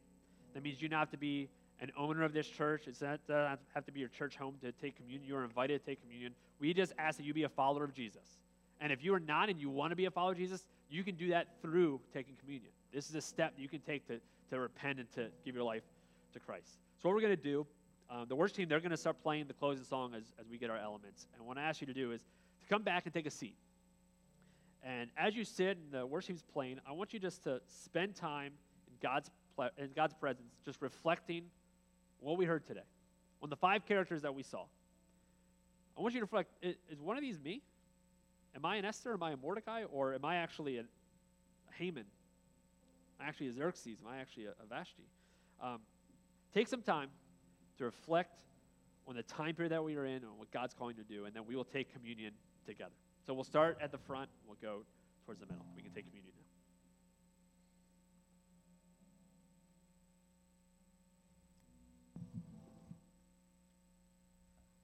That 0.53 0.63
means 0.63 0.81
you 0.81 0.87
don't 0.87 0.99
have 0.99 1.11
to 1.11 1.17
be 1.17 1.49
an 1.81 1.91
owner 1.97 2.23
of 2.23 2.33
this 2.33 2.47
church. 2.47 2.87
It 2.87 2.99
doesn't 2.99 3.59
have 3.73 3.85
to 3.85 3.91
be 3.91 3.99
your 3.99 4.09
church 4.09 4.37
home 4.37 4.55
to 4.61 4.71
take 4.71 4.95
communion. 4.95 5.27
You're 5.27 5.43
invited 5.43 5.79
to 5.79 5.85
take 5.85 6.01
communion. 6.01 6.33
We 6.59 6.73
just 6.73 6.93
ask 6.97 7.17
that 7.17 7.25
you 7.25 7.33
be 7.33 7.43
a 7.43 7.49
follower 7.49 7.83
of 7.83 7.93
Jesus. 7.93 8.39
And 8.79 8.91
if 8.91 9.03
you 9.03 9.13
are 9.13 9.19
not 9.19 9.49
and 9.49 9.59
you 9.59 9.69
want 9.69 9.91
to 9.91 9.95
be 9.95 10.05
a 10.05 10.11
follower 10.11 10.31
of 10.31 10.37
Jesus, 10.37 10.65
you 10.89 11.03
can 11.03 11.15
do 11.15 11.29
that 11.29 11.47
through 11.61 11.99
taking 12.13 12.35
communion. 12.35 12.71
This 12.93 13.09
is 13.09 13.15
a 13.15 13.21
step 13.21 13.53
you 13.57 13.67
can 13.67 13.79
take 13.79 14.07
to, 14.07 14.19
to 14.51 14.59
repent 14.59 14.99
and 14.99 15.11
to 15.13 15.27
give 15.43 15.55
your 15.55 15.63
life 15.63 15.83
to 16.33 16.39
Christ. 16.39 16.77
So, 17.01 17.09
what 17.09 17.15
we're 17.15 17.21
going 17.21 17.35
to 17.35 17.43
do, 17.43 17.65
um, 18.09 18.25
the 18.27 18.35
worship 18.35 18.57
team, 18.57 18.69
they're 18.69 18.79
going 18.79 18.91
to 18.91 18.97
start 18.97 19.21
playing 19.23 19.47
the 19.47 19.53
closing 19.53 19.83
song 19.83 20.13
as, 20.13 20.23
as 20.39 20.47
we 20.47 20.57
get 20.57 20.69
our 20.69 20.77
elements. 20.77 21.27
And 21.35 21.45
what 21.45 21.57
I 21.57 21.63
ask 21.63 21.81
you 21.81 21.87
to 21.87 21.93
do 21.93 22.11
is 22.11 22.21
to 22.21 22.67
come 22.67 22.83
back 22.83 23.05
and 23.05 23.13
take 23.13 23.25
a 23.25 23.31
seat. 23.31 23.55
And 24.83 25.09
as 25.17 25.35
you 25.35 25.43
sit 25.43 25.77
and 25.77 25.91
the 25.91 26.05
worship 26.05 26.27
team's 26.27 26.43
playing, 26.53 26.79
I 26.87 26.91
want 26.91 27.13
you 27.13 27.19
just 27.19 27.43
to 27.45 27.61
spend 27.65 28.15
time 28.15 28.51
in 28.87 28.93
God's, 29.01 29.31
in 29.77 29.89
God's 29.95 30.13
presence, 30.13 30.53
just 30.63 30.81
reflecting 30.81 31.45
what 32.19 32.37
we 32.37 32.45
heard 32.45 32.67
today, 32.67 32.83
on 33.41 33.49
the 33.49 33.55
five 33.55 33.85
characters 33.85 34.21
that 34.21 34.33
we 34.33 34.43
saw. 34.43 34.65
I 35.97 36.01
want 36.01 36.13
you 36.13 36.19
to 36.19 36.25
reflect 36.25 36.51
is, 36.61 36.75
one 36.99 37.17
of 37.17 37.23
these 37.23 37.39
me? 37.39 37.61
Am 38.55 38.65
I 38.65 38.75
an 38.75 38.85
Esther? 38.85 39.13
Am 39.13 39.23
I 39.23 39.31
a 39.31 39.37
Mordecai? 39.37 39.83
Or 39.91 40.13
am 40.13 40.25
I 40.25 40.35
actually 40.35 40.77
a 40.77 40.83
Haman? 41.77 42.05
Actually 43.23 43.47
a 43.47 43.53
Xerxes? 43.53 43.99
Am 44.01 44.11
I 44.11 44.17
actually 44.17 44.45
a, 44.45 44.49
a 44.49 44.65
Vashti? 44.69 45.03
Um, 45.61 45.79
take 46.53 46.67
some 46.67 46.81
time 46.81 47.09
to 47.77 47.85
reflect 47.85 48.41
on 49.07 49.15
the 49.15 49.23
time 49.23 49.55
period 49.55 49.71
that 49.71 49.83
we 49.83 49.95
are 49.95 50.05
in 50.05 50.23
and 50.23 50.37
what 50.37 50.51
God's 50.51 50.73
calling 50.73 50.95
to 50.95 51.03
do, 51.03 51.25
and 51.25 51.33
then 51.33 51.43
we 51.47 51.55
will 51.55 51.63
take 51.63 51.93
communion 51.93 52.33
together. 52.65 52.93
So 53.25 53.33
we'll 53.33 53.43
start 53.43 53.77
at 53.81 53.91
the 53.91 53.97
front, 53.97 54.29
we'll 54.45 54.57
go 54.61 54.83
towards 55.25 55.39
the 55.39 55.45
middle. 55.45 55.65
We 55.75 55.81
can 55.81 55.91
take 55.91 56.07
communion. 56.07 56.32